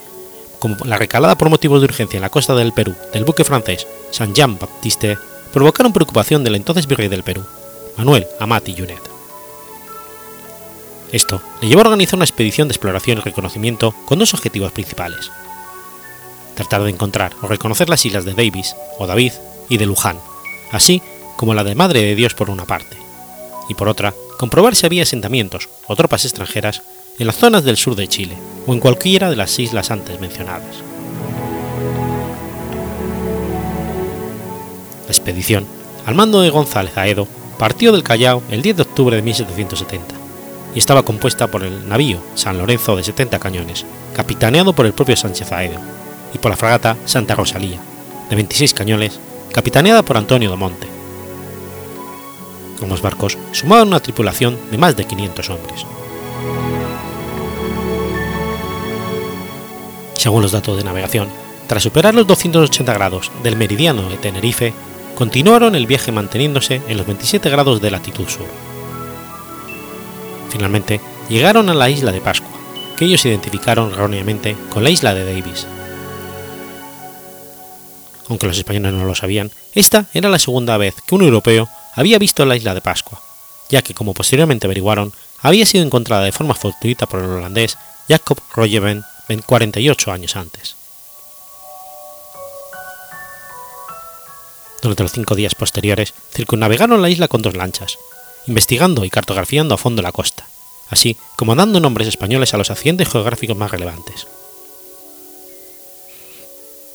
como 0.60 0.78
la 0.86 0.98
recalada 0.98 1.38
por 1.38 1.50
motivos 1.50 1.82
de 1.82 1.86
urgencia 1.86 2.18
en 2.18 2.22
la 2.22 2.30
costa 2.30 2.54
del 2.56 2.74
Perú 2.74 2.94
del 3.14 3.24
buque 3.24 3.46
francés 3.46 3.88
Saint 4.12 4.36
Jean 4.36 4.58
Baptiste, 4.60 5.18
provocaron 5.54 5.94
preocupación 5.94 6.44
del 6.44 6.56
entonces 6.56 6.88
virrey 6.88 7.08
del 7.08 7.24
Perú, 7.24 7.44
Manuel 7.98 8.28
Amati 8.40 8.74
Yunet. 8.74 9.10
Esto 11.12 11.42
le 11.62 11.68
llevó 11.68 11.82
a 11.82 11.86
organizar 11.86 12.16
una 12.16 12.26
expedición 12.26 12.68
de 12.68 12.74
exploración 12.74 13.18
y 13.18 13.22
reconocimiento 13.22 13.96
con 14.06 14.20
dos 14.20 14.34
objetivos 14.34 14.72
principales 14.72 15.32
tratar 16.60 16.84
de 16.84 16.90
encontrar 16.90 17.32
o 17.42 17.48
reconocer 17.48 17.88
las 17.88 18.06
islas 18.06 18.26
de 18.26 18.34
Davis 18.34 18.76
o 18.98 19.08
David 19.08 19.32
y 19.70 19.78
de 19.78 19.86
Luján, 19.86 20.20
así 20.72 21.02
como 21.36 21.54
la 21.54 21.64
de 21.64 21.76
Madre 21.76 22.02
de 22.02 22.16
Dios 22.16 22.34
por 22.34 22.50
una 22.50 22.66
parte, 22.66 22.98
y 23.70 23.74
por 23.76 23.88
otra, 23.88 24.14
comprobar 24.38 24.76
si 24.76 24.86
había 24.86 25.04
asentamientos 25.04 25.70
o 25.88 25.96
tropas 25.96 26.26
extranjeras 26.26 26.82
en 27.18 27.28
las 27.28 27.38
zonas 27.38 27.64
del 27.64 27.78
sur 27.78 27.96
de 27.96 28.08
Chile 28.08 28.36
o 28.68 28.74
en 28.74 28.80
cualquiera 28.80 29.30
de 29.30 29.36
las 29.36 29.58
islas 29.60 29.92
antes 29.92 30.20
mencionadas. 30.20 30.78
La 35.06 35.12
expedición, 35.12 35.66
al 36.06 36.16
mando 36.16 36.42
de 36.42 36.50
González 36.50 36.98
Aedo, 36.98 37.28
partió 37.58 37.92
del 37.92 38.04
Callao 38.04 38.42
el 38.50 38.62
10 38.62 38.78
de 38.78 38.84
octubre 38.84 39.16
de 39.16 39.22
1770 39.22 40.16
y 40.74 40.80
estaba 40.80 41.04
compuesta 41.04 41.48
por 41.48 41.64
el 41.64 41.88
navío 41.90 42.20
San 42.36 42.58
Lorenzo 42.58 42.96
de 42.96 43.04
70 43.04 43.40
cañones, 43.40 43.86
capitaneado 44.16 44.74
por 44.74 44.86
el 44.86 44.94
propio 44.94 45.16
Sánchez 45.16 45.52
Aedo, 45.52 45.80
y 46.34 46.38
por 46.38 46.52
la 46.52 46.58
fragata 46.58 46.96
Santa 47.06 47.36
Rosalía, 47.36 47.80
de 48.30 48.36
26 48.36 48.74
cañones, 48.74 49.20
capitaneada 49.52 50.04
por 50.04 50.18
Antonio 50.18 50.56
Monte. 50.56 50.88
Ambos 52.82 53.02
barcos 53.02 53.38
sumaban 53.52 53.88
una 53.88 54.00
tripulación 54.00 54.58
de 54.72 54.78
más 54.78 54.96
de 54.96 55.06
500 55.06 55.50
hombres. 55.50 55.86
Según 60.16 60.42
los 60.42 60.52
datos 60.52 60.78
de 60.78 60.84
navegación, 60.84 61.30
tras 61.68 61.84
superar 61.84 62.16
los 62.16 62.28
280 62.28 62.94
grados 62.94 63.32
del 63.44 63.56
meridiano 63.56 64.10
de 64.10 64.18
Tenerife, 64.18 64.74
continuaron 65.16 65.76
el 65.76 65.88
viaje 65.88 66.12
manteniéndose 66.12 66.82
en 66.88 66.98
los 66.98 67.06
27 67.06 67.50
grados 67.50 67.82
de 67.82 67.92
latitud 67.92 68.28
sur. 68.28 68.48
Finalmente, 70.50 71.00
llegaron 71.30 71.70
a 71.70 71.74
la 71.74 71.90
isla 71.90 72.12
de 72.12 72.22
Pascua, 72.22 72.50
que 72.98 73.06
ellos 73.06 73.26
identificaron 73.26 73.92
erróneamente 73.92 74.58
con 74.70 74.84
la 74.84 74.90
isla 74.90 75.14
de 75.14 75.26
Davis, 75.26 75.68
aunque 78.30 78.48
los 78.48 78.58
españoles 78.58 78.94
no 78.94 79.06
lo 79.06 79.16
sabían, 79.16 79.52
esta 79.74 80.06
era 80.14 80.30
la 80.30 80.40
segunda 80.40 80.78
vez 80.78 80.96
que 81.06 81.16
un 81.16 81.24
europeo 81.24 81.68
había 81.96 82.20
visto 82.20 82.46
la 82.46 82.56
isla 82.56 82.74
de 82.74 82.82
Pascua, 82.82 83.22
ya 83.70 83.82
que, 83.82 83.94
como 83.94 84.14
posteriormente 84.14 84.68
averiguaron, 84.68 85.14
había 85.42 85.66
sido 85.66 85.84
encontrada 85.84 86.24
de 86.24 86.32
forma 86.32 86.54
fortuita 86.54 87.06
por 87.08 87.22
el 87.22 87.30
holandés 87.30 87.78
Jacob 88.08 88.40
Royeven 88.56 89.04
48 89.46 90.12
años 90.12 90.36
antes. 90.36 90.76
Durante 94.82 95.04
los 95.04 95.12
cinco 95.12 95.36
días 95.36 95.56
posteriores, 95.56 96.14
circunnavegaron 96.34 97.02
la 97.02 97.10
isla 97.10 97.28
con 97.28 97.42
dos 97.42 97.56
lanchas, 97.56 97.98
investigando 98.48 99.04
y 99.06 99.10
cartografiando 99.10 99.76
a 99.76 99.78
fondo 99.78 100.02
la 100.02 100.12
costa, 100.12 100.48
así 100.90 101.18
como 101.36 101.56
dando 101.56 101.80
nombres 101.80 102.08
españoles 102.08 102.54
a 102.54 102.58
los 102.58 102.72
accidentes 102.72 103.10
geográficos 103.10 103.58
más 103.58 103.72
relevantes. 103.72 104.28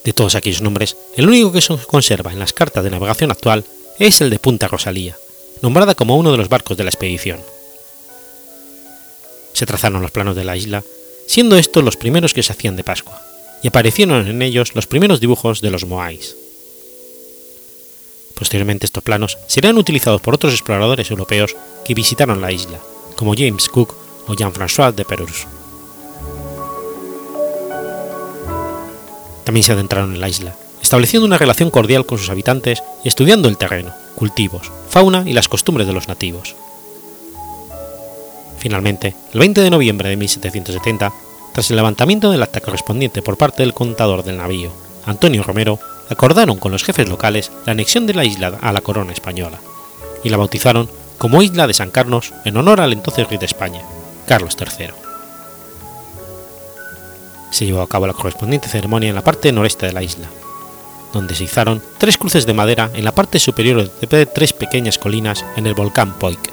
De 0.04 0.12
todos 0.12 0.34
aquellos 0.34 0.60
nombres, 0.60 0.96
el 1.16 1.26
único 1.26 1.50
que 1.50 1.62
se 1.62 1.76
conserva 1.86 2.30
en 2.30 2.38
las 2.38 2.52
cartas 2.52 2.84
de 2.84 2.90
navegación 2.90 3.30
actual 3.30 3.64
es 3.98 4.20
el 4.20 4.28
de 4.28 4.38
Punta 4.38 4.68
Rosalía, 4.68 5.16
nombrada 5.62 5.94
como 5.94 6.18
uno 6.18 6.30
de 6.30 6.36
los 6.36 6.50
barcos 6.50 6.76
de 6.76 6.84
la 6.84 6.90
expedición. 6.90 7.40
Se 9.54 9.64
trazaron 9.64 10.02
los 10.02 10.10
planos 10.10 10.36
de 10.36 10.44
la 10.44 10.56
isla, 10.56 10.84
siendo 11.26 11.56
estos 11.56 11.82
los 11.82 11.96
primeros 11.96 12.34
que 12.34 12.42
se 12.42 12.52
hacían 12.52 12.76
de 12.76 12.84
Pascua, 12.84 13.22
y 13.62 13.68
aparecieron 13.68 14.26
en 14.26 14.42
ellos 14.42 14.74
los 14.74 14.86
primeros 14.86 15.20
dibujos 15.20 15.62
de 15.62 15.70
los 15.70 15.86
Moais. 15.86 16.36
Posteriormente 18.34 18.84
estos 18.84 19.02
planos 19.02 19.38
serían 19.46 19.78
utilizados 19.78 20.20
por 20.20 20.34
otros 20.34 20.52
exploradores 20.52 21.10
europeos 21.10 21.56
que 21.84 21.94
visitaron 21.94 22.42
la 22.42 22.52
isla, 22.52 22.78
como 23.16 23.34
James 23.34 23.68
Cook 23.68 23.94
o 24.26 24.34
Jean-François 24.34 24.92
de 24.94 25.04
Perus. 25.04 25.46
También 29.44 29.64
se 29.64 29.72
adentraron 29.72 30.14
en 30.14 30.20
la 30.20 30.28
isla, 30.28 30.54
estableciendo 30.82 31.26
una 31.26 31.38
relación 31.38 31.70
cordial 31.70 32.06
con 32.06 32.18
sus 32.18 32.30
habitantes 32.30 32.82
y 33.04 33.08
estudiando 33.08 33.48
el 33.48 33.58
terreno, 33.58 33.92
cultivos, 34.16 34.70
fauna 34.88 35.24
y 35.26 35.32
las 35.32 35.48
costumbres 35.48 35.86
de 35.86 35.92
los 35.92 36.08
nativos. 36.08 36.56
Finalmente, 38.58 39.14
el 39.32 39.40
20 39.40 39.60
de 39.60 39.70
noviembre 39.70 40.08
de 40.08 40.16
1770, 40.16 41.12
tras 41.52 41.70
el 41.70 41.76
levantamiento 41.76 42.30
del 42.30 42.42
acta 42.42 42.60
correspondiente 42.60 43.22
por 43.22 43.36
parte 43.36 43.62
del 43.62 43.74
contador 43.74 44.24
del 44.24 44.38
navío, 44.38 44.72
Antonio 45.04 45.42
Romero, 45.42 45.78
acordaron 46.08 46.58
con 46.58 46.72
los 46.72 46.82
jefes 46.82 47.08
locales 47.08 47.52
la 47.66 47.72
anexión 47.72 48.06
de 48.06 48.14
la 48.14 48.24
isla 48.24 48.58
a 48.60 48.72
la 48.72 48.80
corona 48.80 49.12
española, 49.12 49.60
y 50.22 50.30
la 50.30 50.38
bautizaron 50.38 50.88
como 51.18 51.42
Isla 51.42 51.66
de 51.66 51.74
San 51.74 51.90
Carlos 51.90 52.32
en 52.44 52.56
honor 52.56 52.80
al 52.80 52.92
entonces 52.92 53.28
rey 53.28 53.38
de 53.38 53.46
España, 53.46 53.82
Carlos 54.26 54.56
III 54.58 55.03
se 57.54 57.66
llevó 57.66 57.82
a 57.82 57.88
cabo 57.88 58.08
la 58.08 58.12
correspondiente 58.12 58.68
ceremonia 58.68 59.10
en 59.10 59.14
la 59.14 59.22
parte 59.22 59.52
noreste 59.52 59.86
de 59.86 59.92
la 59.92 60.02
isla, 60.02 60.26
donde 61.12 61.36
se 61.36 61.44
izaron 61.44 61.80
tres 61.98 62.18
cruces 62.18 62.46
de 62.46 62.52
madera 62.52 62.90
en 62.94 63.04
la 63.04 63.12
parte 63.12 63.38
superior 63.38 63.88
de 64.00 64.26
tres 64.26 64.52
pequeñas 64.52 64.98
colinas 64.98 65.44
en 65.56 65.68
el 65.68 65.74
volcán 65.74 66.18
Poik. 66.18 66.50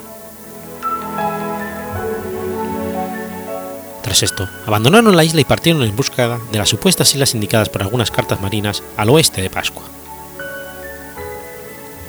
Tras 4.02 4.22
esto, 4.22 4.48
abandonaron 4.64 5.16
la 5.16 5.24
isla 5.24 5.40
y 5.40 5.44
partieron 5.44 5.82
en 5.82 5.96
búsqueda 5.96 6.38
de 6.52 6.58
las 6.58 6.68
supuestas 6.68 7.12
islas 7.14 7.34
indicadas 7.34 7.68
por 7.68 7.82
algunas 7.82 8.12
cartas 8.12 8.40
marinas 8.40 8.84
al 8.96 9.10
oeste 9.10 9.42
de 9.42 9.50
Pascua. 9.50 9.82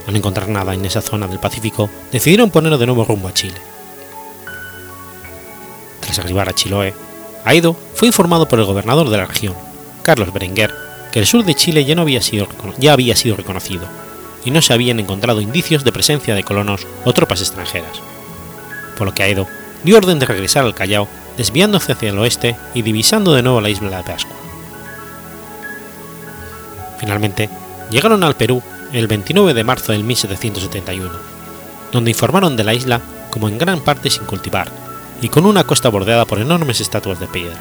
Al 0.06 0.14
no 0.14 0.18
encontrar 0.20 0.50
nada 0.50 0.76
en 0.76 0.86
esa 0.86 1.02
zona 1.02 1.28
del 1.28 1.40
Pacífico, 1.40 1.90
decidieron 2.12 2.52
poner 2.52 2.78
de 2.78 2.86
nuevo 2.86 3.06
rumbo 3.06 3.28
a 3.28 3.34
Chile. 3.34 3.58
Tras 6.02 6.20
arribar 6.20 6.50
a 6.50 6.54
Chiloé, 6.54 6.94
Aido 7.46 7.76
fue 7.96 8.08
informado 8.08 8.48
por 8.48 8.60
el 8.60 8.66
gobernador 8.66 9.10
de 9.10 9.18
la 9.18 9.26
región, 9.26 9.54
Carlos 10.02 10.32
Berenguer, 10.34 10.74
que 11.12 11.20
el 11.20 11.26
sur 11.26 11.44
de 11.44 11.56
Chile 11.56 11.86
ya, 11.86 11.96
no 11.96 12.04
había 12.04 12.22
sido, 12.22 12.48
ya 12.78 12.94
había 12.94 13.16
sido 13.16 13.36
reconocido 13.36 13.86
y 14.46 14.52
no 14.52 14.62
se 14.62 14.74
habían 14.74 15.00
encontrado 15.00 15.42
indicios 15.42 15.84
de 15.84 15.92
presencia 15.92 16.36
de 16.36 16.44
colonos 16.44 16.88
o 17.06 17.14
tropas 17.14 17.42
extranjeras, 17.42 18.02
por 18.98 19.08
lo 19.08 19.14
que 19.14 19.24
Aido 19.24 19.48
dio 19.84 19.98
orden 19.98 20.20
de 20.20 20.26
regresar 20.26 20.64
al 20.64 20.76
Callao, 20.76 21.08
desviándose 21.38 21.92
hacia 21.92 22.10
el 22.10 22.20
oeste 22.20 22.56
y 22.74 22.82
divisando 22.82 23.34
de 23.34 23.44
nuevo 23.44 23.62
la 23.62 23.70
isla 23.70 23.98
de 23.98 24.04
Pascua. 24.04 24.36
Finalmente, 27.00 27.50
llegaron 27.90 28.24
al 28.24 28.36
Perú 28.36 28.62
el 28.94 29.08
29 29.08 29.54
de 29.54 29.64
marzo 29.64 29.92
del 29.92 30.04
1771, 30.04 31.12
donde 31.92 32.12
informaron 32.12 32.56
de 32.56 32.64
la 32.64 32.74
isla 32.74 33.02
como 33.30 33.50
en 33.50 33.58
gran 33.58 33.82
parte 33.82 34.10
sin 34.10 34.26
cultivar 34.26 34.93
y 35.24 35.30
con 35.30 35.46
una 35.46 35.64
costa 35.64 35.90
bordeada 35.90 36.26
por 36.26 36.40
enormes 36.40 36.82
estatuas 36.82 37.20
de 37.20 37.28
piedra. 37.28 37.60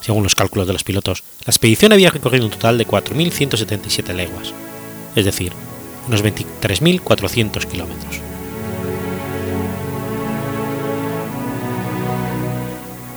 Según 0.00 0.22
los 0.22 0.34
cálculos 0.34 0.66
de 0.66 0.72
los 0.72 0.84
pilotos, 0.84 1.22
la 1.44 1.50
expedición 1.50 1.92
había 1.92 2.10
recorrido 2.10 2.46
un 2.46 2.50
total 2.50 2.78
de 2.78 2.86
4.177 2.86 4.14
leguas, 4.14 4.52
es 5.14 5.24
decir, 5.24 5.52
unos 6.08 6.24
23.400 6.24 7.66
kilómetros. 7.66 8.20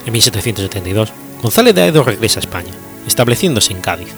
En 0.06 0.14
1772, 0.14 1.12
González 1.42 1.74
de 1.74 1.82
Aedo 1.82 2.04
regresa 2.04 2.40
a 2.40 2.42
España, 2.42 2.74
estableciéndose 3.08 3.74
en 3.74 3.82
Cádiz. 3.82 4.14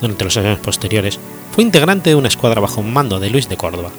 Durante 0.00 0.24
los 0.24 0.36
años 0.36 0.60
posteriores, 0.60 1.18
fue 1.52 1.64
integrante 1.64 2.10
de 2.10 2.16
una 2.16 2.28
escuadra 2.28 2.60
bajo 2.60 2.82
mando 2.82 3.18
de 3.18 3.30
Luis 3.30 3.48
de 3.48 3.56
Córdoba, 3.56 3.90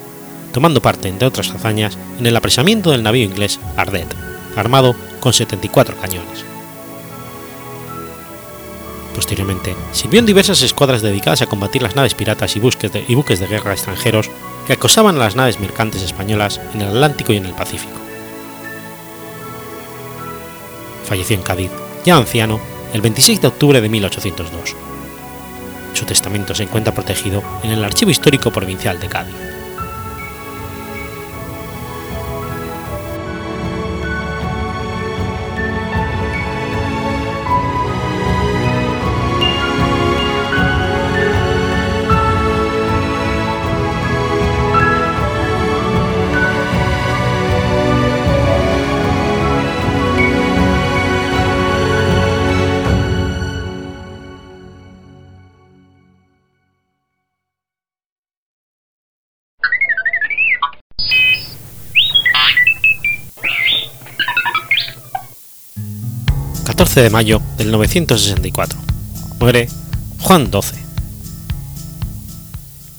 tomando 0.56 0.80
parte, 0.80 1.08
entre 1.08 1.28
otras 1.28 1.50
hazañas, 1.50 1.98
en 2.18 2.24
el 2.24 2.34
apresamiento 2.34 2.90
del 2.90 3.02
navío 3.02 3.26
inglés 3.26 3.60
Ardet, 3.76 4.06
armado 4.56 4.96
con 5.20 5.34
74 5.34 5.94
cañones. 6.00 6.46
Posteriormente, 9.14 9.76
sirvió 9.92 10.18
en 10.18 10.24
diversas 10.24 10.62
escuadras 10.62 11.02
dedicadas 11.02 11.42
a 11.42 11.46
combatir 11.46 11.82
las 11.82 11.94
naves 11.94 12.14
piratas 12.14 12.56
y, 12.56 12.62
y 13.06 13.14
buques 13.14 13.38
de 13.38 13.46
guerra 13.46 13.74
extranjeros 13.74 14.30
que 14.66 14.72
acosaban 14.72 15.16
a 15.16 15.18
las 15.18 15.36
naves 15.36 15.60
mercantes 15.60 16.00
españolas 16.00 16.58
en 16.72 16.80
el 16.80 16.88
Atlántico 16.88 17.34
y 17.34 17.36
en 17.36 17.44
el 17.44 17.52
Pacífico. 17.52 18.00
Falleció 21.04 21.36
en 21.36 21.42
Cádiz, 21.42 21.70
ya 22.06 22.16
anciano, 22.16 22.60
el 22.94 23.02
26 23.02 23.42
de 23.42 23.48
octubre 23.48 23.82
de 23.82 23.90
1802. 23.90 24.74
Su 25.92 26.06
testamento 26.06 26.54
se 26.54 26.62
encuentra 26.62 26.94
protegido 26.94 27.42
en 27.62 27.72
el 27.72 27.84
Archivo 27.84 28.10
Histórico 28.10 28.50
Provincial 28.50 28.98
de 28.98 29.08
Cádiz. 29.08 29.55
14 66.76 67.00
de 67.00 67.08
mayo 67.08 67.40
del 67.56 67.70
964. 67.70 68.78
Muere 69.40 69.66
Juan 70.18 70.50
XII. 70.52 70.78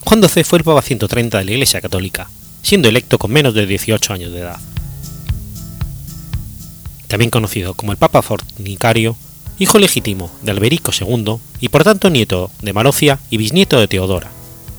Juan 0.03 0.23
XII 0.23 0.43
fue 0.43 0.57
el 0.57 0.63
Papa 0.63 0.81
130 0.81 1.37
de 1.37 1.45
la 1.45 1.51
Iglesia 1.51 1.79
Católica, 1.79 2.27
siendo 2.63 2.89
electo 2.89 3.19
con 3.19 3.29
menos 3.29 3.53
de 3.53 3.67
18 3.67 4.13
años 4.13 4.33
de 4.33 4.39
edad. 4.39 4.59
También 7.07 7.29
conocido 7.29 7.75
como 7.75 7.91
el 7.91 7.99
Papa 7.99 8.23
Fornicario, 8.23 9.15
hijo 9.59 9.77
legítimo 9.77 10.31
de 10.41 10.53
Alberico 10.53 10.91
II 10.99 11.35
y 11.61 11.69
por 11.69 11.83
tanto 11.83 12.09
nieto 12.09 12.49
de 12.63 12.73
Marocia 12.73 13.19
y 13.29 13.37
bisnieto 13.37 13.79
de 13.79 13.87
Teodora, 13.87 14.31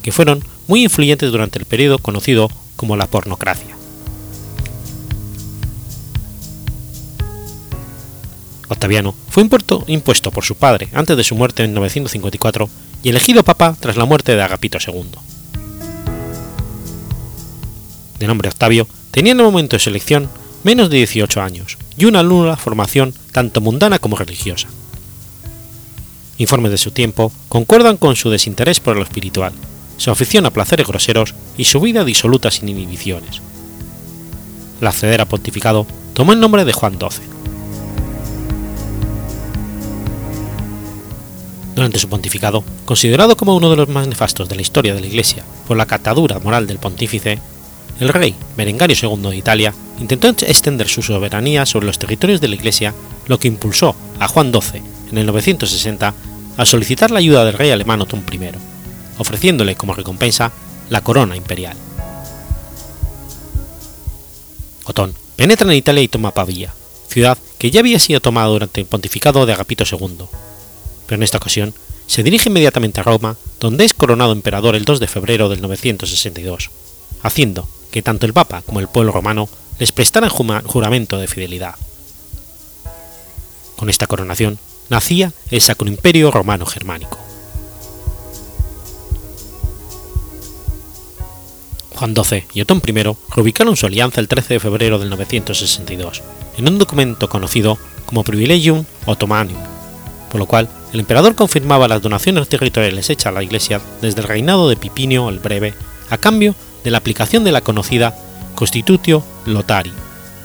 que 0.03 0.11
fueron 0.11 0.43
muy 0.67 0.83
influyentes 0.83 1.31
durante 1.31 1.61
el 1.61 1.67
periodo 1.67 2.01
conocido 2.01 2.51
como 2.75 2.97
la 2.97 3.07
pornocracia. 3.07 3.78
Octaviano 8.69 9.15
fue 9.31 9.49
impuesto 9.87 10.31
por 10.31 10.45
su 10.45 10.55
padre 10.57 10.89
antes 10.93 11.17
de 11.17 11.25
su 11.25 11.35
muerte 11.35 11.65
en 11.65 11.75
954 11.75 12.69
y 13.03 13.09
elegido 13.09 13.43
papa 13.43 13.77
tras 13.79 13.97
la 13.97 14.05
muerte 14.05 14.37
de 14.37 14.43
Agapito 14.43 14.79
II. 14.85 15.11
De 18.19 18.27
nombre 18.27 18.49
Octavio, 18.49 18.87
tenía 19.11 19.33
en 19.33 19.41
el 19.41 19.47
momento 19.47 19.77
de 19.77 19.81
su 19.81 19.91
elección 19.91 20.29
menos 20.65 20.91
de 20.91 20.99
18 20.99 21.41
años 21.41 21.79
y 21.97 22.05
una 22.05 22.23
nula 22.23 22.57
formación 22.57 23.15
tanto 23.33 23.61
mundana 23.61 23.99
como 23.99 24.17
religiosa. 24.17 24.69
Informes 26.37 26.71
de 26.71 26.79
su 26.79 26.91
tiempo 26.91 27.33
concuerdan 27.49 27.97
con 27.97 28.17
su 28.17 28.31
desinterés 28.31 28.81
por 28.81 28.97
lo 28.97 29.03
espiritual, 29.03 29.53
su 29.97 30.11
afición 30.11 30.47
a 30.47 30.51
placeres 30.51 30.87
groseros 30.87 31.35
y 31.57 31.65
su 31.65 31.81
vida 31.81 32.05
disoluta 32.05 32.51
sin 32.51 32.69
inhibiciones. 32.69 33.41
Al 34.81 34.87
acceder 34.87 35.21
a 35.21 35.27
pontificado, 35.27 35.87
tomó 36.13 36.33
el 36.33 36.41
nombre 36.41 36.65
de 36.65 36.73
Juan 36.73 36.99
XII 36.99 37.38
durante 41.79 42.01
su 42.01 42.09
pontificado, 42.09 42.65
considerado 42.85 43.37
como 43.37 43.55
uno 43.55 43.71
de 43.71 43.77
los 43.77 43.89
más 43.89 44.09
nefastos 44.09 44.49
de 44.49 44.57
la 44.57 44.63
historia 44.63 44.95
de 44.95 45.01
la 45.01 45.07
Iglesia 45.07 45.45
por 45.69 45.77
la 45.77 45.87
catadura 45.87 46.41
moral 46.41 46.67
del 46.67 46.79
pontífice, 46.79 47.39
el 48.01 48.09
rey 48.09 48.35
Berengario 48.57 48.97
II 49.01 49.31
de 49.31 49.37
Italia 49.37 49.73
intentó 50.01 50.29
extender 50.29 50.89
su 50.89 51.03
soberanía 51.03 51.67
sobre 51.67 51.87
los 51.87 51.99
territorios 51.99 52.41
de 52.41 52.49
la 52.49 52.57
Iglesia, 52.57 52.95
lo 53.29 53.39
que 53.39 53.47
impulsó 53.47 53.95
a 54.19 54.27
Juan 54.27 54.53
XII 54.53 54.83
en 55.13 55.19
el 55.19 55.27
960 55.27 56.15
a 56.57 56.67
solicitar 56.67 57.13
la 57.13 57.21
ayuda 57.21 57.45
del 57.45 57.55
rey 57.55 57.71
alemán 57.71 58.01
Otón 58.01 58.25
I, 58.31 58.41
ofreciéndole 59.19 59.77
como 59.77 59.95
recompensa 59.95 60.51
la 60.91 61.03
corona 61.03 61.37
imperial. 61.37 61.77
Otón 64.85 65.15
penetra 65.37 65.71
en 65.71 65.77
Italia 65.77 66.03
y 66.03 66.09
toma 66.09 66.35
Pavía, 66.35 66.75
ciudad 67.09 67.39
que 67.59 67.71
ya 67.71 67.81
había 67.81 68.01
sido 68.01 68.21
tomada 68.21 68.49
durante 68.49 68.81
el 68.81 68.87
pontificado 68.87 69.47
de 69.47 69.53
Agapito 69.53 69.85
II, 69.89 70.27
pero 71.09 71.17
en 71.17 71.23
esta 71.25 71.39
ocasión 71.39 71.75
se 72.07 72.23
dirige 72.23 72.51
inmediatamente 72.51 73.01
a 73.01 73.03
Roma, 73.03 73.37
donde 73.59 73.85
es 73.85 73.95
coronado 73.95 74.33
emperador 74.33 74.77
el 74.77 74.85
2 74.85 75.01
de 75.01 75.09
febrero 75.09 75.49
del 75.49 75.63
962, 75.63 76.71
haciendo 77.23 77.67
que 77.91 78.03
tanto 78.03 78.27
el 78.27 78.35
Papa 78.35 78.63
como 78.63 78.79
el 78.79 78.89
pueblo 78.89 79.11
romano 79.11 79.49
les 79.79 79.91
prestaran 79.91 80.31
juramento 80.31 81.19
de 81.19 81.27
fidelidad. 81.27 81.75
Con 83.77 83.89
esta 83.89 84.07
coronación 84.07 84.59
nacía 84.91 85.33
el 85.51 85.63
Sacro 85.63 85.89
Imperio 85.89 86.31
Romano 86.31 86.67
Germánico. 86.67 87.19
Juan 91.95 92.15
XII 92.15 92.45
y 92.53 92.61
Otón 92.61 92.83
I 92.87 92.93
reubicaron 93.35 93.77
su 93.77 93.87
alianza 93.87 94.21
el 94.21 94.29
13 94.29 94.55
de 94.55 94.61
febrero 94.61 94.99
del 94.99 95.11
962, 95.11 96.23
en 96.59 96.69
un 96.69 96.79
documento 96.79 97.29
conocido 97.29 97.79
como 98.07 98.25
Privilegium 98.25 98.85
Ottomanium, 99.07 99.78
por 100.31 100.41
lo 100.41 100.47
cual 100.47 100.69
el 100.93 101.01
emperador 101.01 101.35
confirmaba 101.35 101.89
las 101.89 102.03
donaciones 102.03 102.49
territoriales 102.49 103.11
hechas 103.11 103.27
a 103.27 103.33
la 103.33 103.43
Iglesia 103.43 103.81
desde 104.01 104.21
el 104.21 104.29
reinado 104.29 104.69
de 104.69 104.77
Pipinio 104.77 105.29
el 105.29 105.39
Breve 105.39 105.75
a 106.11 106.19
cambio 106.19 106.55
de 106.85 106.91
la 106.91 106.99
aplicación 106.99 107.45
de 107.45 107.53
la 107.53 107.61
conocida 107.61 108.15
Constitutio 108.55 109.23
Lotari, 109.47 109.93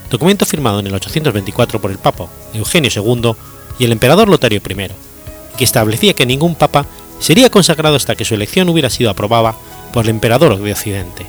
documento 0.10 0.46
firmado 0.46 0.80
en 0.80 0.88
el 0.88 0.96
824 0.96 1.82
por 1.82 1.92
el 1.92 1.98
Papa 1.98 2.28
Eugenio 2.54 2.92
II 2.94 3.34
y 3.80 3.86
el 3.86 3.92
emperador 3.92 4.30
Lotario 4.30 4.62
I, 4.68 4.88
que 5.58 5.64
establecía 5.64 6.14
que 6.14 6.26
ningún 6.26 6.56
papa 6.56 6.86
sería 7.20 7.50
consagrado 7.50 7.96
hasta 7.96 8.16
que 8.16 8.26
su 8.26 8.36
elección 8.36 8.70
hubiera 8.70 8.90
sido 8.90 9.10
aprobada 9.10 9.56
por 9.92 10.06
el 10.06 10.12
emperador 10.12 10.58
de 10.58 10.72
Occidente, 10.72 11.26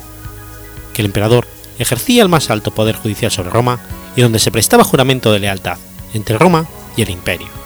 que 0.93 1.01
el 1.01 1.07
emperador 1.07 1.47
ejercía 1.79 2.21
el 2.21 2.29
más 2.29 2.49
alto 2.49 2.71
poder 2.71 2.95
judicial 2.95 3.31
sobre 3.31 3.49
Roma 3.49 3.79
y 4.15 4.21
donde 4.21 4.39
se 4.39 4.51
prestaba 4.51 4.83
juramento 4.83 5.31
de 5.31 5.39
lealtad 5.39 5.77
entre 6.13 6.37
Roma 6.37 6.67
y 6.95 7.01
el 7.01 7.09
imperio. 7.09 7.64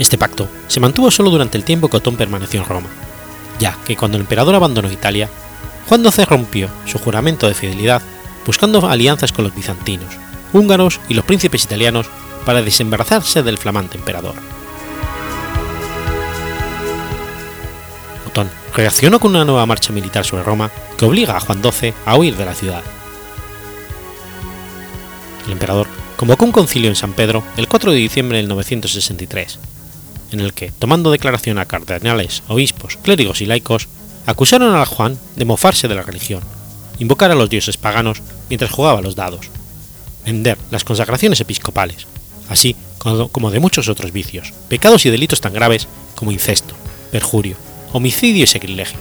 Este 0.00 0.16
pacto 0.16 0.48
se 0.66 0.80
mantuvo 0.80 1.10
solo 1.10 1.28
durante 1.28 1.58
el 1.58 1.64
tiempo 1.64 1.88
que 1.90 1.98
Otón 1.98 2.16
permaneció 2.16 2.62
en 2.62 2.66
Roma, 2.66 2.88
ya 3.58 3.76
que 3.84 3.96
cuando 3.96 4.16
el 4.16 4.22
emperador 4.22 4.54
abandonó 4.54 4.90
Italia, 4.90 5.28
Juan 5.88 6.02
XII 6.02 6.24
rompió 6.24 6.70
su 6.86 6.98
juramento 6.98 7.46
de 7.46 7.52
fidelidad 7.52 8.00
buscando 8.46 8.88
alianzas 8.88 9.30
con 9.30 9.44
los 9.44 9.54
bizantinos, 9.54 10.16
húngaros 10.54 11.00
y 11.10 11.14
los 11.14 11.26
príncipes 11.26 11.64
italianos 11.64 12.06
para 12.46 12.62
desembarazarse 12.62 13.42
del 13.42 13.58
flamante 13.58 13.98
emperador. 13.98 14.36
Otón 18.26 18.48
reaccionó 18.74 19.20
con 19.20 19.32
una 19.32 19.44
nueva 19.44 19.66
marcha 19.66 19.92
militar 19.92 20.24
sobre 20.24 20.44
Roma 20.44 20.70
que 20.96 21.04
obliga 21.04 21.36
a 21.36 21.40
Juan 21.40 21.62
XII 21.62 21.92
a 22.06 22.16
huir 22.16 22.36
de 22.36 22.46
la 22.46 22.54
ciudad. 22.54 22.82
El 25.44 25.52
emperador 25.52 25.88
convocó 26.16 26.46
un 26.46 26.52
concilio 26.52 26.88
en 26.88 26.96
San 26.96 27.12
Pedro 27.12 27.42
el 27.58 27.68
4 27.68 27.92
de 27.92 27.98
diciembre 27.98 28.38
del 28.38 28.48
963, 28.48 29.58
en 30.32 30.40
el 30.40 30.54
que, 30.54 30.70
tomando 30.70 31.10
declaración 31.10 31.58
a 31.58 31.66
cardenales, 31.66 32.42
obispos, 32.48 32.96
clérigos 32.96 33.40
y 33.40 33.46
laicos, 33.46 33.88
acusaron 34.26 34.74
a 34.74 34.86
Juan 34.86 35.18
de 35.36 35.44
mofarse 35.44 35.88
de 35.88 35.94
la 35.94 36.02
religión, 36.02 36.42
invocar 36.98 37.30
a 37.30 37.34
los 37.34 37.50
dioses 37.50 37.76
paganos 37.76 38.22
mientras 38.48 38.70
jugaba 38.70 39.00
los 39.00 39.16
dados, 39.16 39.46
vender 40.24 40.58
las 40.70 40.84
consagraciones 40.84 41.40
episcopales, 41.40 42.06
así 42.48 42.76
como 42.98 43.50
de 43.50 43.60
muchos 43.60 43.88
otros 43.88 44.12
vicios, 44.12 44.52
pecados 44.68 45.06
y 45.06 45.10
delitos 45.10 45.40
tan 45.40 45.54
graves 45.54 45.88
como 46.14 46.32
incesto, 46.32 46.74
perjurio, 47.10 47.56
homicidio 47.92 48.44
y 48.44 48.46
sacrilegio. 48.46 48.98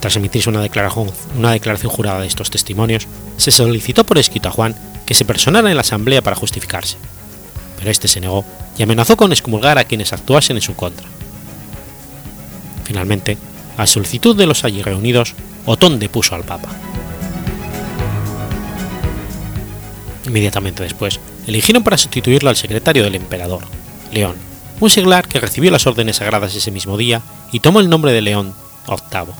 Tras 0.00 0.14
emitirse 0.14 0.48
una 0.48 0.62
declaración, 0.62 1.10
una 1.36 1.50
declaración 1.50 1.90
jurada 1.90 2.20
de 2.20 2.28
estos 2.28 2.50
testimonios, 2.50 3.08
se 3.36 3.50
solicitó 3.50 4.04
por 4.04 4.18
escrito 4.18 4.48
a 4.48 4.52
Juan 4.52 4.76
que 5.06 5.14
se 5.14 5.24
personara 5.24 5.70
en 5.70 5.76
la 5.76 5.80
asamblea 5.80 6.22
para 6.22 6.36
justificarse, 6.36 6.96
pero 7.78 7.90
este 7.90 8.08
se 8.08 8.20
negó 8.20 8.44
y 8.76 8.82
amenazó 8.82 9.16
con 9.16 9.32
excomulgar 9.32 9.78
a 9.78 9.84
quienes 9.84 10.12
actuasen 10.12 10.56
en 10.56 10.62
su 10.62 10.74
contra. 10.74 11.06
Finalmente, 12.84 13.38
a 13.76 13.86
solicitud 13.86 14.36
de 14.36 14.46
los 14.46 14.64
allí 14.64 14.82
reunidos, 14.82 15.34
Otón 15.64 15.98
depuso 15.98 16.34
al 16.34 16.44
Papa. 16.44 16.70
Inmediatamente 20.26 20.82
después, 20.82 21.20
eligieron 21.46 21.84
para 21.84 21.96
sustituirlo 21.96 22.50
al 22.50 22.56
secretario 22.56 23.04
del 23.04 23.14
emperador, 23.14 23.62
León, 24.12 24.36
un 24.80 24.90
seglar 24.90 25.28
que 25.28 25.40
recibió 25.40 25.70
las 25.70 25.86
órdenes 25.86 26.16
sagradas 26.16 26.54
ese 26.54 26.70
mismo 26.70 26.96
día 26.96 27.22
y 27.52 27.60
tomó 27.60 27.80
el 27.80 27.88
nombre 27.88 28.12
de 28.12 28.22
León 28.22 28.54
VIII. 28.86 29.32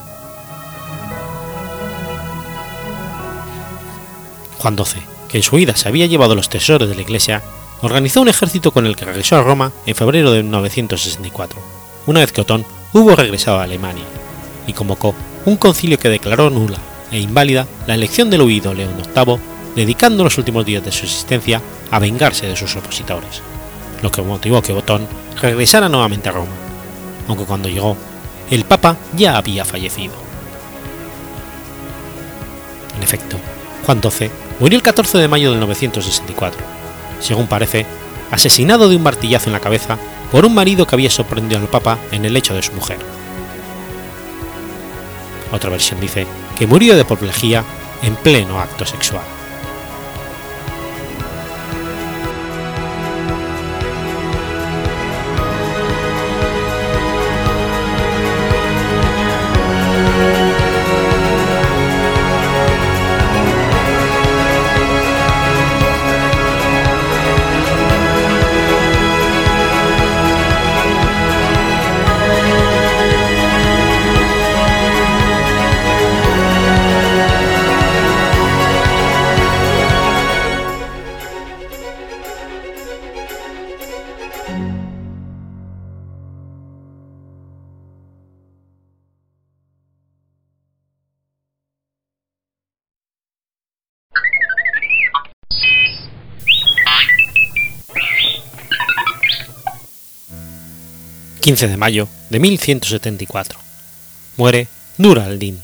Juan 4.59 4.76
XII, 4.76 5.03
que 5.28 5.39
en 5.39 5.43
su 5.43 5.57
huida 5.57 5.76
se 5.76 5.89
había 5.89 6.07
llevado 6.07 6.34
los 6.34 6.49
tesoros 6.49 6.89
de 6.89 6.95
la 6.95 7.03
Iglesia, 7.03 7.43
organizó 7.82 8.20
un 8.20 8.28
ejército 8.28 8.72
con 8.72 8.86
el 8.86 8.96
que 8.96 9.04
regresó 9.04 9.36
a 9.36 9.42
Roma 9.42 9.72
en 9.86 9.94
febrero 9.94 10.32
de 10.32 10.42
964, 10.42 11.58
una 12.06 12.20
vez 12.20 12.32
que 12.32 12.40
Otón 12.40 12.64
hubo 12.92 13.14
regresado 13.14 13.58
a 13.58 13.64
Alemania, 13.64 14.04
y 14.66 14.72
convocó 14.72 15.14
un 15.44 15.56
concilio 15.56 15.98
que 15.98 16.08
declaró 16.08 16.50
nula 16.50 16.78
e 17.10 17.20
inválida 17.20 17.66
la 17.86 17.94
elección 17.94 18.30
del 18.30 18.42
huido 18.42 18.74
León 18.74 18.94
VIII, 18.96 19.38
dedicando 19.76 20.24
los 20.24 20.38
últimos 20.38 20.66
días 20.66 20.84
de 20.84 20.92
su 20.92 21.04
existencia 21.04 21.62
a 21.90 21.98
vengarse 21.98 22.46
de 22.46 22.56
sus 22.56 22.74
opositores, 22.76 23.42
lo 24.02 24.10
que 24.10 24.22
motivó 24.22 24.60
que 24.60 24.72
Otón 24.72 25.06
regresara 25.40 25.88
nuevamente 25.88 26.28
a 26.28 26.32
Roma, 26.32 26.52
aunque 27.28 27.44
cuando 27.44 27.68
llegó, 27.68 27.96
el 28.50 28.64
Papa 28.64 28.96
ya 29.14 29.36
había 29.36 29.64
fallecido. 29.64 30.14
En 32.96 33.02
efecto, 33.02 33.36
Juan 33.86 34.02
XII 34.02 34.30
murió 34.58 34.76
el 34.76 34.82
14 34.82 35.18
de 35.18 35.28
mayo 35.28 35.52
de 35.52 35.58
964, 35.58 36.77
según 37.20 37.46
parece, 37.46 37.86
asesinado 38.30 38.88
de 38.88 38.96
un 38.96 39.02
martillazo 39.02 39.46
en 39.46 39.52
la 39.52 39.60
cabeza 39.60 39.98
por 40.30 40.44
un 40.44 40.54
marido 40.54 40.86
que 40.86 40.94
había 40.94 41.10
sorprendido 41.10 41.60
al 41.60 41.68
Papa 41.68 41.98
en 42.12 42.24
el 42.24 42.34
lecho 42.34 42.54
de 42.54 42.62
su 42.62 42.72
mujer. 42.72 42.98
Otra 45.52 45.70
versión 45.70 46.00
dice 46.00 46.26
que 46.56 46.66
murió 46.66 46.94
de 46.94 47.02
apoplejía 47.02 47.64
en 48.02 48.14
pleno 48.16 48.60
acto 48.60 48.84
sexual. 48.84 49.38
15 101.49 101.66
de 101.66 101.78
mayo 101.78 102.09
de 102.28 102.40
1174. 102.40 103.59
Muere 104.36 104.68
Nur 104.99 105.18
al-Din. 105.18 105.59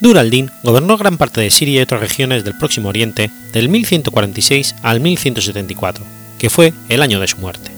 Nur 0.00 0.16
al-Din 0.16 0.50
gobernó 0.62 0.96
gran 0.96 1.18
parte 1.18 1.42
de 1.42 1.50
Siria 1.50 1.80
y 1.80 1.82
otras 1.82 2.00
regiones 2.00 2.44
del 2.44 2.56
Próximo 2.56 2.88
Oriente 2.88 3.30
del 3.52 3.68
1146 3.68 4.76
al 4.82 5.00
1174, 5.00 6.02
que 6.38 6.48
fue 6.48 6.72
el 6.88 7.02
año 7.02 7.20
de 7.20 7.28
su 7.28 7.36
muerte. 7.36 7.70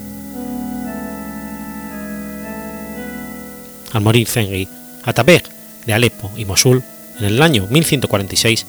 Al 3.93 4.01
morir 4.01 4.29
Zengi, 4.29 4.69
Atabeg 5.03 5.43
de 5.87 5.93
Alepo 5.93 6.31
y 6.37 6.45
Mosul 6.45 6.85
en 7.19 7.25
el 7.25 7.43
año 7.43 7.67
1146, 7.69 8.65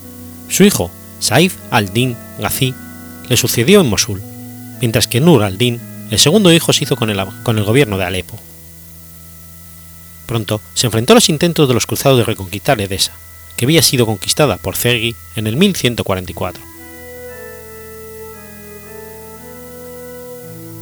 su 0.49 0.63
hijo 0.63 0.89
Saif 1.19 1.57
al-Din 1.69 2.17
Ghazi 2.39 2.73
le 3.29 3.37
sucedió 3.37 3.81
en 3.81 3.89
Mosul 3.89 4.30
mientras 4.81 5.07
que 5.07 5.21
Nur 5.21 5.43
al-Din, 5.43 5.79
el 6.09 6.19
segundo 6.19 6.51
hijo, 6.51 6.73
se 6.73 6.83
hizo 6.83 6.97
con 6.97 7.09
el, 7.09 7.63
gobierno 7.63 7.97
de 7.97 8.03
Alepo. 8.03 8.37
Pronto 10.25 10.59
se 10.73 10.87
enfrentó 10.87 11.13
a 11.13 11.15
los 11.15 11.29
intentos 11.29 11.67
de 11.67 11.73
los 11.73 11.85
cruzados 11.85 12.17
de 12.17 12.25
reconquistar 12.25 12.81
Edesa, 12.81 13.13
que 13.55 13.65
había 13.65 13.81
sido 13.81 14.05
conquistada 14.05 14.57
por 14.57 14.75
Sergi 14.75 15.15
en 15.35 15.47
el 15.47 15.55
1144. 15.55 16.61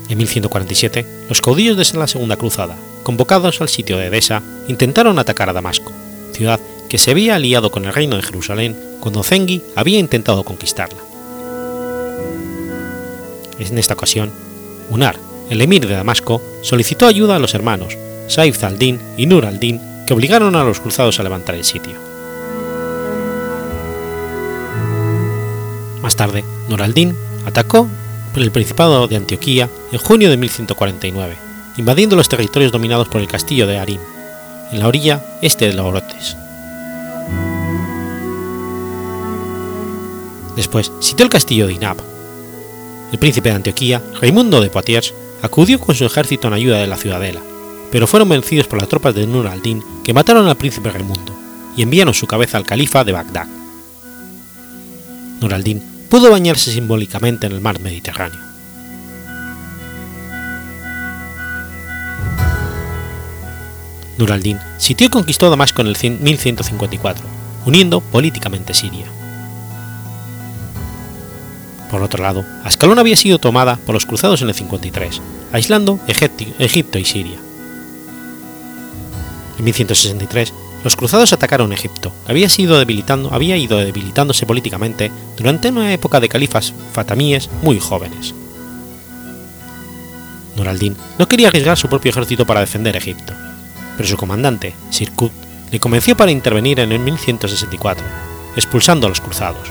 En 0.10 0.18
1147, 0.18 1.06
los 1.30 1.41
caudillos 1.41 1.78
de 1.78 2.00
la 2.00 2.08
Segunda 2.08 2.36
Cruzada, 2.36 2.78
convocados 3.04 3.62
al 3.62 3.70
sitio 3.70 3.97
de 3.97 4.08
Edesa, 4.08 4.41
intentaron 4.68 5.20
atacar 5.20 5.50
a 5.50 5.54
Damasco, 5.54 5.93
ciudad 6.34 6.60
que 6.89 6.97
se 6.97 7.12
había 7.12 7.36
aliado 7.36 7.70
con 7.70 7.86
el 7.86 7.93
reino 7.93 8.16
de 8.16 8.24
Jerusalén 8.24 8.76
cuando 9.00 9.24
Zengi 9.24 9.62
había 9.76 10.00
intentado 10.00 10.43
conquistarla. 10.43 11.09
En 13.60 13.78
esta 13.78 13.93
ocasión, 13.93 14.32
Unar, 14.89 15.18
el 15.49 15.62
emir 15.62 15.88
de 15.88 15.93
Damasco, 15.93 16.41
solicitó 16.62 17.05
ayuda 17.05 17.36
a 17.36 17.39
los 17.39 17.53
hermanos 17.53 17.97
Saif 18.28 18.64
al-Din 18.64 18.99
y 19.18 19.26
Nur 19.26 19.45
al-Din, 19.45 19.82
que 20.07 20.14
obligaron 20.14 20.55
a 20.55 20.64
los 20.64 20.80
cruzados 20.80 21.20
a 21.20 21.24
levantar 21.24 21.55
el 21.55 21.66
sitio. 21.66 21.95
Más 26.01 26.16
tarde, 26.16 26.43
Nur 26.70 26.82
al-Din 26.82 27.16
atacó 27.45 27.88
el 28.43 28.51
Principado 28.51 29.07
de 29.07 29.18
Antioquía 29.18 29.70
en 29.91 29.99
junio 29.99 30.30
de 30.30 30.38
1149, 30.38 31.36
invadiendo 31.78 32.16
los 32.16 32.30
territorios 32.30 32.72
dominados 32.72 33.07
por 33.10 33.22
el 33.22 33.28
castillo 33.28 33.68
de 33.68 33.78
Arim, 33.78 33.99
en 34.72 34.80
la 34.80 34.88
orilla 34.88 35.22
este 35.41 35.72
de 35.72 35.80
Orotes. 35.80 36.38
Después 40.55 40.91
sitió 40.99 41.24
el 41.26 41.30
castillo 41.30 41.68
de 41.68 41.74
Inab, 41.74 41.97
el 43.12 43.20
príncipe 43.20 43.49
de 43.49 43.55
Antioquía, 43.55 44.01
Raimundo 44.22 44.62
de 44.62 44.70
Poitiers, 44.70 45.14
acudió 45.41 45.80
con 45.80 45.95
su 45.95 46.05
ejército 46.05 46.47
en 46.47 46.53
ayuda 46.53 46.78
de 46.78 46.88
la 46.88 46.97
ciudadela, 46.97 47.41
pero 47.91 48.07
fueron 48.07 48.30
vencidos 48.30 48.68
por 48.68 48.80
las 48.80 48.89
tropas 48.89 49.16
de 49.16 49.26
Nur 49.26 49.47
al-Din 49.47 49.84
que 50.03 50.14
mataron 50.14 50.47
al 50.47 50.57
príncipe 50.57 50.91
Raimundo 50.91 51.34
y 51.76 51.82
enviaron 51.82 52.14
su 52.14 52.28
cabeza 52.28 52.57
al 52.57 52.66
califa 52.66 53.03
de 53.03 53.14
Bagdad. 53.14 53.47
Nur 55.41 55.53
al-Din 55.53 55.82
pudo 56.10 56.32
bañarse 56.32 56.72
simbólicamente 56.72 57.47
en 57.47 57.53
el 57.53 57.62
mar 57.62 57.80
Mediterráneo. 57.80 58.39
Nur 64.18 64.32
al-Din 64.34 64.60
sitió 64.78 65.07
y 65.07 65.10
conquistó 65.10 65.49
Damasco 65.49 65.82
en 65.82 65.88
el 65.88 65.95
1154, 65.95 67.26
uniendo 67.66 68.01
políticamente 68.01 68.74
Siria. 68.74 69.19
Por 71.90 72.04
otro 72.04 72.24
lado, 72.24 72.46
Ascalón 72.64 73.00
había 73.00 73.16
sido 73.16 73.40
tomada 73.40 73.78
por 73.78 73.96
los 73.96 74.06
cruzados 74.06 74.42
en 74.42 74.50
el 74.50 74.54
53, 74.54 75.22
aislando 75.52 76.00
Egipto 76.08 77.00
y 77.00 77.06
Siria. 77.06 77.38
En 79.57 79.66
1163, 79.66 80.53
los 80.84 80.95
cruzados 80.95 81.34
atacaron 81.34 81.74
Egipto, 81.74 82.14
que 82.26 82.32
había, 82.32 82.48
sido 82.48 82.80
había 83.32 83.57
ido 83.57 83.80
debilitándose 83.80 84.45
políticamente 84.45 85.11
durante 85.36 85.70
una 85.70 85.91
época 85.91 86.20
de 86.20 86.30
califas 86.30 86.74
fatamíes 86.94 87.49
muy 87.64 87.80
jóvenes. 87.80 88.36
Nur 90.56 90.68
al-Din 90.68 90.95
no 91.18 91.28
quería 91.28 91.48
arriesgar 91.48 91.78
su 91.78 91.90
propio 91.90 92.11
ejército 92.11 92.45
para 92.45 92.60
defender 92.60 92.95
Egipto, 92.95 93.34
pero 93.98 94.07
su 94.07 94.16
comandante, 94.16 94.76
Sirkut, 94.91 95.32
le 95.72 95.80
convenció 95.80 96.16
para 96.16 96.32
intervenir 96.32 96.80
en 96.80 96.91
el 96.91 96.99
1164, 96.99 98.06
expulsando 98.56 99.07
a 99.07 99.10
los 99.10 99.22
cruzados 99.22 99.70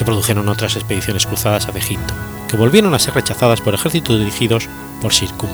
se 0.00 0.06
produjeron 0.06 0.48
otras 0.48 0.76
expediciones 0.76 1.26
cruzadas 1.26 1.68
a 1.68 1.76
Egipto, 1.76 2.14
que 2.48 2.56
volvieron 2.56 2.94
a 2.94 2.98
ser 2.98 3.12
rechazadas 3.12 3.60
por 3.60 3.74
ejércitos 3.74 4.18
dirigidos 4.18 4.66
por 5.02 5.12
Sirkun, 5.12 5.50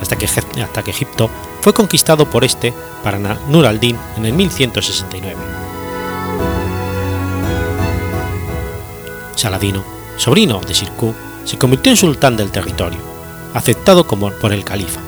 hasta 0.00 0.14
que, 0.16 0.90
Egipto 0.90 1.28
fue 1.62 1.74
conquistado 1.74 2.30
por 2.30 2.44
este 2.44 2.72
para 3.02 3.18
Nur 3.48 3.66
al-Din 3.66 3.98
en 4.16 4.24
el 4.24 4.34
1169. 4.34 5.36
Saladino, 9.34 9.82
sobrino 10.16 10.60
de 10.60 10.76
Sirkun, 10.76 11.16
se 11.44 11.58
convirtió 11.58 11.90
en 11.90 11.96
sultán 11.96 12.36
del 12.36 12.52
territorio, 12.52 13.00
aceptado 13.52 14.06
como 14.06 14.30
por 14.30 14.52
el 14.52 14.62
califa. 14.62 15.00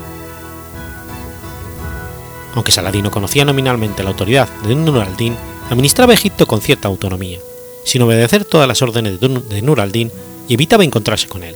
Aunque 2.55 2.73
Saladino 2.73 3.09
conocía 3.09 3.45
nominalmente 3.45 4.03
la 4.03 4.09
autoridad 4.09 4.49
de 4.67 4.75
Nur 4.75 4.99
al-Din, 4.99 5.37
administraba 5.69 6.13
Egipto 6.13 6.45
con 6.45 6.59
cierta 6.59 6.89
autonomía, 6.89 7.39
sin 7.83 8.01
obedecer 8.01 8.45
todas 8.45 8.67
las 8.67 8.81
órdenes 8.81 9.19
de 9.19 9.61
Nur 9.61 9.81
al-Din 9.81 10.11
y 10.47 10.53
evitaba 10.53 10.83
encontrarse 10.83 11.27
con 11.27 11.43
él. 11.43 11.55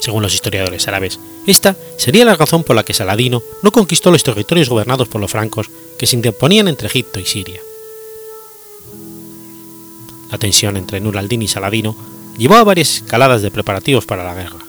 Según 0.00 0.22
los 0.22 0.34
historiadores 0.34 0.88
árabes, 0.88 1.20
esta 1.46 1.76
sería 1.96 2.24
la 2.24 2.34
razón 2.34 2.64
por 2.64 2.74
la 2.74 2.84
que 2.84 2.92
Saladino 2.92 3.42
no 3.62 3.70
conquistó 3.70 4.10
los 4.10 4.24
territorios 4.24 4.68
gobernados 4.68 5.08
por 5.08 5.20
los 5.20 5.30
francos 5.30 5.70
que 5.96 6.06
se 6.06 6.16
interponían 6.16 6.66
entre 6.66 6.88
Egipto 6.88 7.20
y 7.20 7.24
Siria. 7.24 7.60
La 10.30 10.38
tensión 10.38 10.76
entre 10.76 11.00
Nur 11.00 11.18
al-Din 11.18 11.42
y 11.42 11.48
Saladino 11.48 11.94
llevó 12.36 12.56
a 12.56 12.64
varias 12.64 12.96
escaladas 12.96 13.42
de 13.42 13.50
preparativos 13.50 14.04
para 14.04 14.24
la 14.24 14.34
guerra. 14.34 14.64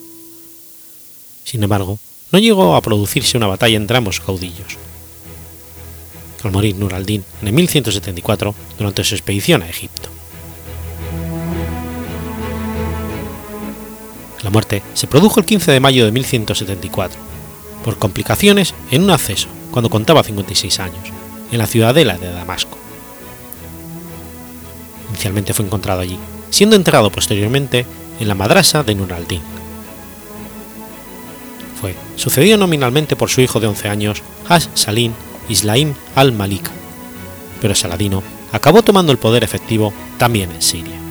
Sin 1.45 1.63
embargo, 1.63 1.97
no 2.31 2.39
llegó 2.39 2.75
a 2.75 2.81
producirse 2.81 3.37
una 3.37 3.47
batalla 3.47 3.77
entre 3.77 3.97
ambos 3.97 4.19
caudillos. 4.19 4.77
Al 6.43 6.51
morir 6.51 6.75
Nur 6.75 6.93
al-Din 6.93 7.23
en 7.41 7.55
1174 7.55 8.53
durante 8.77 9.03
su 9.03 9.15
expedición 9.15 9.61
a 9.61 9.69
Egipto. 9.69 10.09
La 14.43 14.49
muerte 14.49 14.83
se 14.93 15.07
produjo 15.07 15.39
el 15.39 15.45
15 15.45 15.71
de 15.71 15.79
mayo 15.79 16.03
de 16.03 16.11
1174, 16.11 17.17
por 17.85 17.97
complicaciones 17.97 18.73
en 18.91 19.03
un 19.03 19.11
acceso, 19.11 19.47
cuando 19.71 19.89
contaba 19.89 20.21
56 20.21 20.79
años, 20.81 21.11
en 21.51 21.57
la 21.57 21.65
ciudadela 21.65 22.17
de 22.17 22.29
Damasco. 22.29 22.77
Inicialmente 25.09 25.53
fue 25.53 25.65
encontrado 25.65 26.01
allí, 26.01 26.19
siendo 26.49 26.75
enterrado 26.75 27.09
posteriormente 27.09 27.85
en 28.19 28.27
la 28.27 28.35
madrasa 28.35 28.83
de 28.83 28.95
Nur 28.95 29.13
al-Din. 29.13 29.41
Fue 31.79 31.95
sucedido 32.17 32.57
nominalmente 32.57 33.15
por 33.15 33.29
su 33.29 33.39
hijo 33.39 33.61
de 33.61 33.67
11 33.67 33.87
años, 33.87 34.23
Has 34.49 34.69
Salim 34.73 35.13
Islaim 35.49 35.93
al-Malik, 36.15 36.69
pero 37.61 37.75
Saladino 37.75 38.23
acabó 38.51 38.83
tomando 38.83 39.11
el 39.11 39.17
poder 39.17 39.43
efectivo 39.43 39.93
también 40.17 40.51
en 40.51 40.61
Siria. 40.61 41.02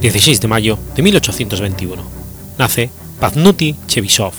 16 0.00 0.40
de 0.40 0.48
mayo 0.48 0.78
de 0.96 1.02
1821. 1.02 2.02
Nace 2.56 2.90
Paznuti 3.20 3.76
Chebysov. 3.86 4.32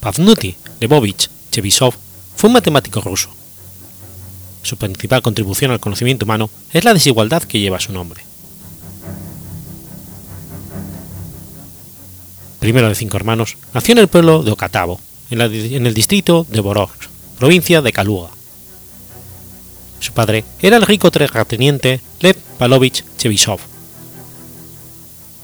Paznuti 0.00 0.56
Lebovich 0.80 1.30
Chebysov 1.52 1.94
fue 2.34 2.48
un 2.48 2.54
matemático 2.54 3.00
ruso. 3.00 3.30
Su 4.62 4.76
principal 4.76 5.22
contribución 5.22 5.70
al 5.70 5.80
conocimiento 5.80 6.24
humano 6.24 6.50
es 6.72 6.84
la 6.84 6.94
desigualdad 6.94 7.44
que 7.44 7.60
lleva 7.60 7.78
su 7.78 7.92
nombre. 7.92 8.22
Primero 12.58 12.88
de 12.88 12.94
cinco 12.94 13.16
hermanos, 13.16 13.56
nació 13.74 13.92
en 13.92 13.98
el 13.98 14.08
pueblo 14.08 14.42
de 14.42 14.52
Okatavo, 14.52 15.00
en, 15.30 15.40
el 15.40 15.94
distrito 15.94 16.46
de 16.48 16.60
Borog, 16.60 16.90
provincia 17.38 17.82
de 17.82 17.92
Kaluga, 17.92 18.30
su 20.02 20.12
padre 20.12 20.44
era 20.60 20.76
el 20.76 20.82
rico 20.82 21.10
terrateniente 21.10 22.00
Lev 22.20 22.36
Palovich 22.58 23.04
Chebysov. 23.16 23.60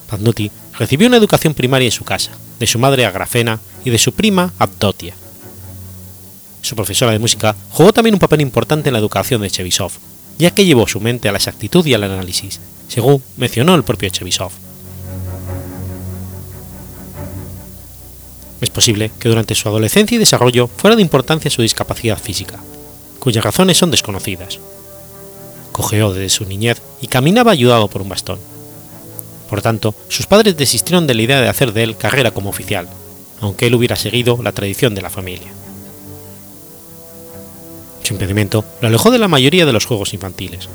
Paznuti 0.08 0.50
recibió 0.78 1.06
una 1.06 1.16
educación 1.16 1.54
primaria 1.54 1.86
en 1.86 1.92
su 1.92 2.04
casa, 2.04 2.32
de 2.58 2.66
su 2.66 2.78
madre 2.78 3.06
Agrafena 3.06 3.60
y 3.84 3.90
de 3.90 3.98
su 3.98 4.12
prima 4.12 4.52
Abdotia. 4.58 5.14
Su 6.60 6.74
profesora 6.74 7.12
de 7.12 7.18
música 7.18 7.54
jugó 7.70 7.92
también 7.92 8.14
un 8.14 8.20
papel 8.20 8.40
importante 8.40 8.88
en 8.88 8.94
la 8.94 8.98
educación 8.98 9.42
de 9.42 9.50
Chebysov, 9.50 9.92
ya 10.38 10.50
que 10.50 10.64
llevó 10.64 10.88
su 10.88 11.00
mente 11.00 11.28
a 11.28 11.32
la 11.32 11.38
exactitud 11.38 11.86
y 11.86 11.94
al 11.94 12.04
análisis, 12.04 12.60
según 12.88 13.22
mencionó 13.36 13.74
el 13.74 13.84
propio 13.84 14.08
Chebysov. 14.08 14.50
Es 18.60 18.70
posible 18.70 19.12
que 19.20 19.28
durante 19.28 19.54
su 19.54 19.68
adolescencia 19.68 20.16
y 20.16 20.18
desarrollo 20.18 20.66
fuera 20.66 20.96
de 20.96 21.02
importancia 21.02 21.48
su 21.48 21.62
discapacidad 21.62 22.18
física, 22.18 22.58
cuyas 23.18 23.44
razones 23.44 23.78
son 23.78 23.90
desconocidas. 23.90 24.58
Cogeó 25.72 26.12
desde 26.12 26.28
su 26.28 26.44
niñez 26.44 26.80
y 27.00 27.08
caminaba 27.08 27.52
ayudado 27.52 27.88
por 27.88 28.02
un 28.02 28.08
bastón. 28.08 28.38
Por 29.48 29.62
tanto, 29.62 29.94
sus 30.08 30.26
padres 30.26 30.56
desistieron 30.56 31.06
de 31.06 31.14
la 31.14 31.22
idea 31.22 31.40
de 31.40 31.48
hacer 31.48 31.72
de 31.72 31.82
él 31.82 31.96
carrera 31.96 32.32
como 32.32 32.50
oficial, 32.50 32.88
aunque 33.40 33.66
él 33.66 33.74
hubiera 33.74 33.96
seguido 33.96 34.40
la 34.42 34.52
tradición 34.52 34.94
de 34.94 35.02
la 35.02 35.10
familia. 35.10 35.52
Su 38.02 38.14
impedimento 38.14 38.64
lo 38.80 38.88
alejó 38.88 39.10
de 39.10 39.18
la 39.18 39.28
mayoría 39.28 39.66
de 39.66 39.72
los 39.72 39.86
juegos 39.86 40.14
infantiles, 40.14 40.68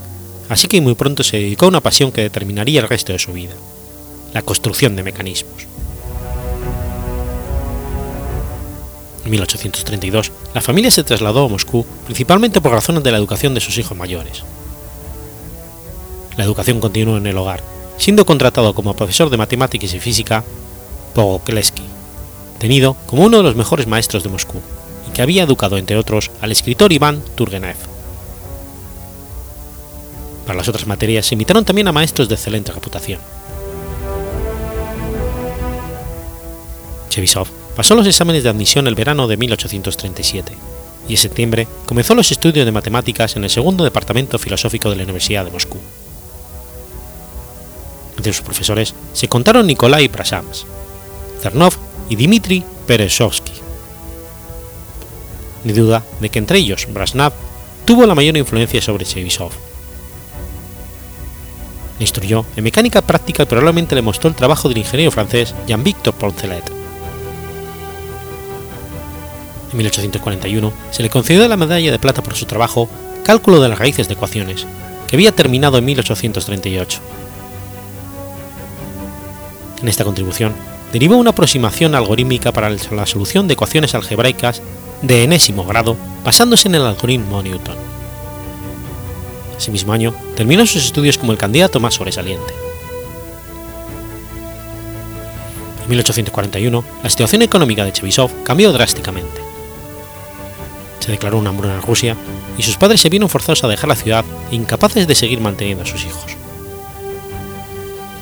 así 0.50 0.68
que 0.68 0.82
muy 0.82 0.96
pronto 0.96 1.24
se 1.24 1.38
dedicó 1.38 1.66
a 1.66 1.70
una 1.70 1.82
pasión 1.82 2.12
que 2.12 2.22
determinaría 2.22 2.82
el 2.82 2.90
resto 2.90 3.12
de 3.12 3.20
su 3.20 3.34
vida, 3.34 3.54
la 4.34 4.42
construcción 4.42 4.96
de 4.96 5.04
mecanismos. 5.04 5.73
En 9.26 9.32
1832, 9.32 10.32
la 10.54 10.62
familia 10.62 10.92
se 10.92 11.04
trasladó 11.04 11.46
a 11.46 11.50
Moscú 11.50 11.86
principalmente 12.06 12.60
por 12.60 12.72
razones 12.72 13.04
de 13.04 13.12
la 13.12 13.18
educación 13.18 13.54
de 13.54 13.62
sus 13.62 13.78
hijos 13.78 13.98
mayores. 13.98 14.44
La 16.36 16.44
educación 16.44 16.80
continuó 16.80 17.18
en 17.18 17.28
el 17.28 17.38
hogar, 17.38 17.64
siendo 17.98 18.26
contratado 18.26 18.74
como 18.74 18.96
profesor 18.96 19.30
de 19.30 19.38
matemáticas 19.38 19.94
y 19.94 20.00
física 20.00 20.44
Pogokleski, 21.14 21.84
tenido 22.60 22.96
como 23.06 23.24
uno 23.24 23.38
de 23.38 23.44
los 23.44 23.56
mejores 23.56 23.88
maestros 23.88 24.24
de 24.24 24.30
Moscú, 24.30 24.60
y 25.08 25.14
que 25.14 25.22
había 25.22 25.44
educado, 25.44 25.78
entre 25.78 25.96
otros, 25.96 26.32
al 26.42 26.52
escritor 26.52 26.92
Iván 26.92 27.22
Turgenev. 27.36 27.78
Para 30.46 30.58
las 30.58 30.68
otras 30.68 30.88
materias 30.88 31.28
se 31.28 31.36
invitaron 31.36 31.64
también 31.64 31.88
a 31.88 31.94
maestros 31.94 32.28
de 32.28 32.36
excelente 32.36 32.74
reputación. 32.74 33.22
Chebysov 37.10 37.63
pasó 37.76 37.96
los 37.96 38.08
exámenes 38.08 38.44
de 38.44 38.50
admisión 38.50 38.88
el 38.88 38.96
verano 38.96 39.28
de 39.28 39.38
1837 39.38 40.54
y 41.08 41.14
en 41.14 41.18
septiembre 41.18 41.68
comenzó 41.86 42.16
los 42.16 42.32
estudios 42.32 42.66
de 42.66 42.72
matemáticas 42.72 43.36
en 43.36 43.44
el 43.44 43.50
segundo 43.50 43.84
departamento 43.84 44.38
filosófico 44.40 44.90
de 44.90 44.96
la 44.96 45.04
Universidad 45.04 45.46
de 45.46 45.52
Moscú. 45.52 45.80
Entre 48.18 48.34
sus 48.34 48.44
profesores 48.44 48.94
se 49.14 49.28
contaron 49.28 49.68
Nikolai 49.68 50.08
Prasams, 50.08 50.66
Cernov 51.42 51.74
y 52.10 52.16
Dmitry 52.16 52.64
Pereshovsky. 52.88 53.52
Ni 55.64 55.74
duda 55.74 56.04
de 56.20 56.30
que 56.30 56.40
entre 56.40 56.60
ellos 56.60 56.88
Brasnav 56.90 57.34
tuvo 57.86 58.06
la 58.06 58.16
mayor 58.16 58.38
influencia 58.38 58.82
sobre 58.82 59.06
Chebysov. 59.06 59.52
Le 62.00 62.04
instruyó 62.04 62.46
en 62.56 62.64
mecánica 62.64 63.02
práctica 63.02 63.44
y 63.44 63.46
probablemente 63.46 63.96
le 63.96 64.02
mostró 64.02 64.30
el 64.30 64.36
trabajo 64.36 64.68
del 64.68 64.80
ingeniero 64.80 65.12
francés 65.12 65.54
Jean-Victor 65.68 66.14
Poncelet. 66.14 66.83
En 69.74 69.78
1841 69.78 70.72
se 70.92 71.02
le 71.02 71.10
concedió 71.10 71.48
la 71.48 71.58
medalla 71.58 71.92
de 71.92 71.98
plata 71.98 72.22
por 72.22 72.36
su 72.36 72.46
trabajo 72.46 72.88
Cálculo 73.24 73.60
de 73.60 73.70
las 73.70 73.80
raíces 73.80 74.08
de 74.08 74.14
ecuaciones, 74.14 74.68
que 75.08 75.16
había 75.16 75.32
terminado 75.32 75.80
en 75.80 75.86
1838. 75.86 77.00
En 79.82 79.88
esta 79.88 80.04
contribución 80.04 80.54
derivó 80.92 81.18
una 81.18 81.32
aproximación 81.32 81.96
algorítmica 81.96 82.52
para 82.52 82.70
la 82.70 83.06
solución 83.08 83.48
de 83.48 83.56
ecuaciones 83.56 83.96
algebraicas 83.96 84.62
de 85.02 85.24
enésimo 85.24 85.66
grado 85.66 85.98
basándose 86.24 86.68
en 86.68 86.76
el 86.76 86.84
algoritmo 86.84 87.42
Newton. 87.42 87.76
Ese 89.58 89.72
mismo 89.72 89.92
año 89.92 90.14
terminó 90.36 90.68
sus 90.68 90.86
estudios 90.86 91.18
como 91.18 91.32
el 91.32 91.40
candidato 91.40 91.80
más 91.80 91.96
sobresaliente. 91.96 92.54
En 95.84 95.90
1841, 95.90 96.84
la 97.02 97.10
situación 97.10 97.42
económica 97.42 97.84
de 97.84 97.92
Chebysov 97.92 98.44
cambió 98.44 98.72
drásticamente. 98.72 99.43
Se 101.04 101.12
declaró 101.12 101.38
una 101.38 101.50
hambruna 101.50 101.76
en 101.76 101.82
Rusia 101.82 102.16
y 102.58 102.64
sus 102.64 102.78
padres 102.78 103.02
se 103.02 103.10
vieron 103.10 103.28
forzados 103.28 103.66
a 103.66 103.68
dejar 103.68 103.90
la 103.90 103.98
ciudad 103.98 104.24
incapaces 104.52 105.06
de 105.06 105.16
seguir 105.16 105.42
manteniendo 105.42 105.84
a 105.84 105.86
sus 105.86 106.06
hijos. 106.06 106.38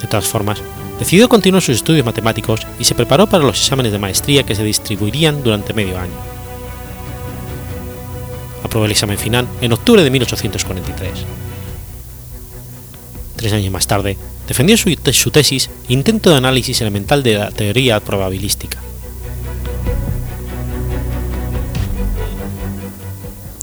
De 0.02 0.08
todas 0.08 0.28
formas, 0.28 0.64
decidió 0.98 1.30
continuar 1.30 1.62
sus 1.62 1.76
estudios 1.76 2.03
matemáticos 2.03 2.66
y 2.80 2.86
se 2.86 2.95
preparó 2.95 3.28
para 3.28 3.44
los 3.44 3.62
exámenes 3.62 3.91
de 3.91 3.99
maestría 3.99 4.41
que 4.41 4.56
se 4.56 4.64
distribuirían 4.64 5.44
durante 5.44 5.76
medio 5.76 5.99
año. 5.99 6.10
Aprobó 8.64 8.86
el 8.86 8.91
examen 8.94 9.20
final 9.20 9.48
en 9.62 9.74
octubre 9.74 10.03
de 10.03 10.10
1843. 10.10 11.12
Tres 13.36 13.53
años 13.53 13.72
más 13.72 13.86
tarde, 13.86 14.18
defendió 14.48 14.76
su, 14.76 15.30
tesis 15.30 15.70
Intento 15.88 16.32
de 16.32 16.38
análisis 16.38 16.82
elemental 16.82 17.22
de 17.22 17.36
la 17.36 17.52
teoría 17.52 17.99
probabilística. 17.99 18.80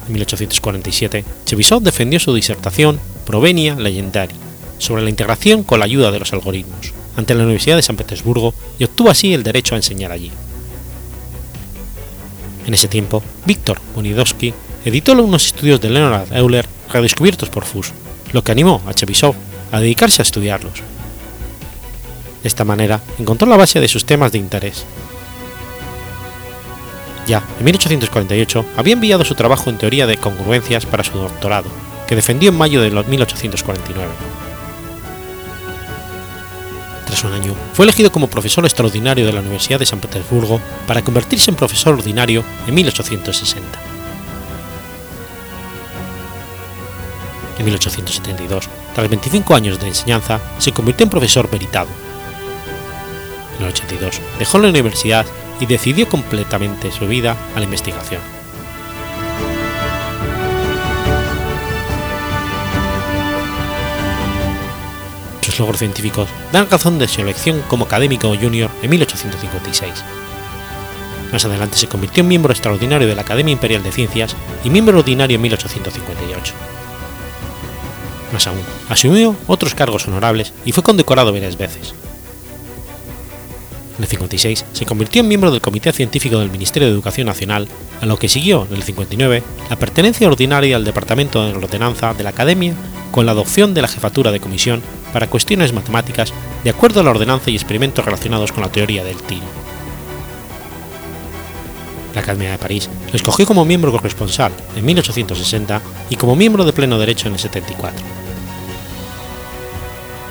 En 0.09 0.15
1847, 0.15 1.25
Chebysov 1.45 1.83
defendió 1.83 2.19
su 2.19 2.35
disertación 2.35 2.99
Provenia 3.27 3.75
Legendari 3.75 4.35
sobre 4.79 5.03
la 5.03 5.11
integración 5.11 5.63
con 5.63 5.81
la 5.81 5.85
ayuda 5.85 6.11
de 6.11 6.19
los 6.19 6.33
algoritmos 6.33 6.95
ante 7.17 7.35
la 7.35 7.43
Universidad 7.43 7.77
de 7.77 7.83
San 7.83 7.97
Petersburgo 7.97 8.55
y 8.79 8.85
obtuvo 8.85 9.11
así 9.11 9.35
el 9.35 9.43
derecho 9.43 9.75
a 9.75 9.79
enseñar 9.79 10.13
allí. 10.13 10.31
En 12.67 12.73
ese 12.73 12.89
tiempo, 12.89 13.23
Víctor 13.45 13.81
Bonidowski 13.95 14.55
editó 14.85 15.13
unos 15.13 15.47
estudios 15.47 15.81
de 15.81 15.91
Leonard 15.91 16.33
Euler 16.33 16.67
redescubiertos 16.91 17.51
por 17.51 17.65
Fuchs, 17.65 17.93
lo 18.33 18.43
que 18.43 18.53
animó 18.53 18.83
a 18.87 18.95
Chebysov 18.95 19.35
a 19.73 19.81
dedicarse 19.81 20.23
a 20.23 20.25
estudiarlos. 20.25 20.81
De 22.43 22.49
esta 22.49 22.65
manera 22.65 23.03
encontró 23.19 23.47
la 23.47 23.57
base 23.57 23.81
de 23.81 23.89
sus 23.89 24.07
temas 24.07 24.33
de 24.33 24.39
interés. 24.39 24.85
Ya 27.29 27.43
en 27.59 27.65
1848 27.67 28.65
había 28.79 28.95
enviado 28.95 29.23
su 29.23 29.35
trabajo 29.35 29.69
en 29.69 29.77
teoría 29.77 30.07
de 30.07 30.17
congruencias 30.17 30.87
para 30.87 31.05
su 31.05 31.19
doctorado, 31.19 31.69
que 32.07 32.17
defendió 32.17 32.49
en 32.49 32.57
mayo 32.57 32.81
de 32.81 32.91
1849. 32.91 34.11
Tras 37.07 37.25
un 37.25 37.33
año, 37.35 37.55
fue 37.75 37.85
elegido 37.85 38.11
como 38.11 38.31
profesor 38.31 38.65
extraordinario 38.65 39.27
de 39.27 39.35
la 39.35 39.41
Universidad 39.41 39.79
de 39.79 39.85
San 39.85 40.01
Petersburgo 40.01 40.59
para 40.87 41.03
convertirse 41.03 41.51
en 41.51 41.57
profesor 41.57 41.93
ordinario 41.93 42.43
en 42.67 42.75
1860. 42.75 43.79
En 47.59 47.65
1872, 47.67 48.69
tras 48.95 49.09
25 49.11 49.55
años 49.55 49.79
de 49.79 49.89
enseñanza, 49.89 50.41
se 50.59 50.73
convirtió 50.73 51.05
en 51.05 51.11
profesor 51.11 51.51
veritado. 51.51 52.08
En 53.59 53.65
el 53.65 53.71
82 53.71 54.21
dejó 54.39 54.59
la 54.59 54.69
universidad 54.69 55.27
y 55.61 55.67
decidió 55.67 56.09
completamente 56.09 56.93
su 56.93 57.07
vida 57.07 57.37
a 57.55 57.59
la 57.59 57.65
investigación. 57.65 58.21
Sus 65.41 65.59
logros 65.59 65.79
científicos 65.79 66.29
dan 66.53 66.71
razón 66.71 66.99
de 66.99 67.09
su 67.09 67.21
elección 67.21 67.63
como 67.69 67.87
académico 67.87 68.29
junior 68.37 68.71
en 68.83 68.91
1856. 68.91 69.93
Más 71.33 71.45
adelante 71.45 71.77
se 71.77 71.89
convirtió 71.89 72.23
en 72.23 72.29
miembro 72.29 72.53
extraordinario 72.53 73.07
de 73.07 73.15
la 73.15 73.23
Academia 73.23 73.53
Imperial 73.53 73.83
de 73.83 73.93
Ciencias 73.93 74.35
y 74.65 74.71
miembro 74.71 74.99
ordinario 74.99 75.35
en 75.35 75.43
1858. 75.43 76.55
Más 78.33 78.47
aún, 78.47 78.61
asumió 78.89 79.37
otros 79.47 79.75
cargos 79.75 80.07
honorables 80.07 80.53
y 80.65 80.73
fue 80.73 80.83
condecorado 80.83 81.33
varias 81.33 81.57
veces. 81.57 81.95
En 83.99 84.05
el 84.05 84.11
56 84.11 84.65
se 84.73 84.87
convirtió 84.87 85.21
en 85.21 85.29
miembro 85.29 85.51
del 85.51 85.61
Comité 85.61 85.93
Científico 85.93 86.39
del 86.39 86.53
Ministerio 86.53 86.87
de 86.87 86.95
Educación 86.95 87.27
Nacional, 87.27 87.67
a 88.01 88.07
lo 88.07 88.17
que 88.17 88.29
siguió 88.29 88.65
en 88.71 88.77
el 88.77 88.85
59 88.85 89.43
la 89.69 89.77
pertenencia 89.77 90.29
ordinaria 90.29 90.77
al 90.77 90.85
Departamento 90.85 91.45
de 91.45 91.53
Ordenanza 91.53 92.15
de 92.15 92.23
la 92.23 92.31
Academia 92.31 92.75
con 93.11 93.27
la 93.27 93.33
adopción 93.33 93.75
de 93.75 93.83
la 93.83 93.89
jefatura 93.89 94.31
de 94.31 94.39
comisión 94.39 94.83
para 95.13 95.29
cuestiones 95.29 95.73
matemáticas 95.73 96.33
de 96.63 96.71
acuerdo 96.71 97.01
a 97.01 97.03
la 97.03 97.11
ordenanza 97.11 97.51
y 97.51 97.57
experimentos 97.57 98.05
relacionados 98.05 98.53
con 98.53 98.63
la 98.63 98.71
teoría 98.71 99.03
del 99.03 99.17
tiro. 99.17 99.47
La 102.15 102.21
Academia 102.21 102.53
de 102.53 102.59
París 102.59 102.89
lo 103.11 103.17
escogió 103.17 103.47
como 103.47 103.65
miembro 103.65 103.91
corresponsal 103.91 104.53
en 104.77 104.85
1860 104.85 105.83
y 106.09 106.15
como 106.15 106.37
miembro 106.37 106.65
de 106.65 106.73
pleno 106.73 107.01
derecho 107.01 107.27
en 107.27 107.35
el 107.35 107.41
74. 107.41 108.28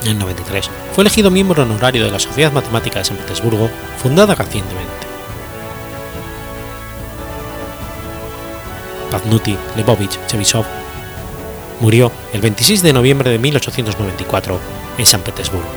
En 0.03 0.09
el 0.09 0.19
93 0.19 0.69
fue 0.93 1.03
elegido 1.03 1.31
miembro 1.31 1.63
honorario 1.63 2.03
de 2.03 2.11
la 2.11 2.19
Sociedad 2.19 2.51
Matemática 2.51 2.99
de 2.99 3.05
San 3.05 3.17
Petersburgo, 3.17 3.69
fundada 4.01 4.35
recientemente. 4.35 5.07
Paznuti 9.11 9.57
Lebovich 9.75 10.19
Chebysov 10.27 10.65
murió 11.79 12.11
el 12.33 12.41
26 12.41 12.81
de 12.81 12.93
noviembre 12.93 13.29
de 13.29 13.39
1894 13.39 14.59
en 14.97 15.05
San 15.05 15.21
Petersburgo. 15.21 15.76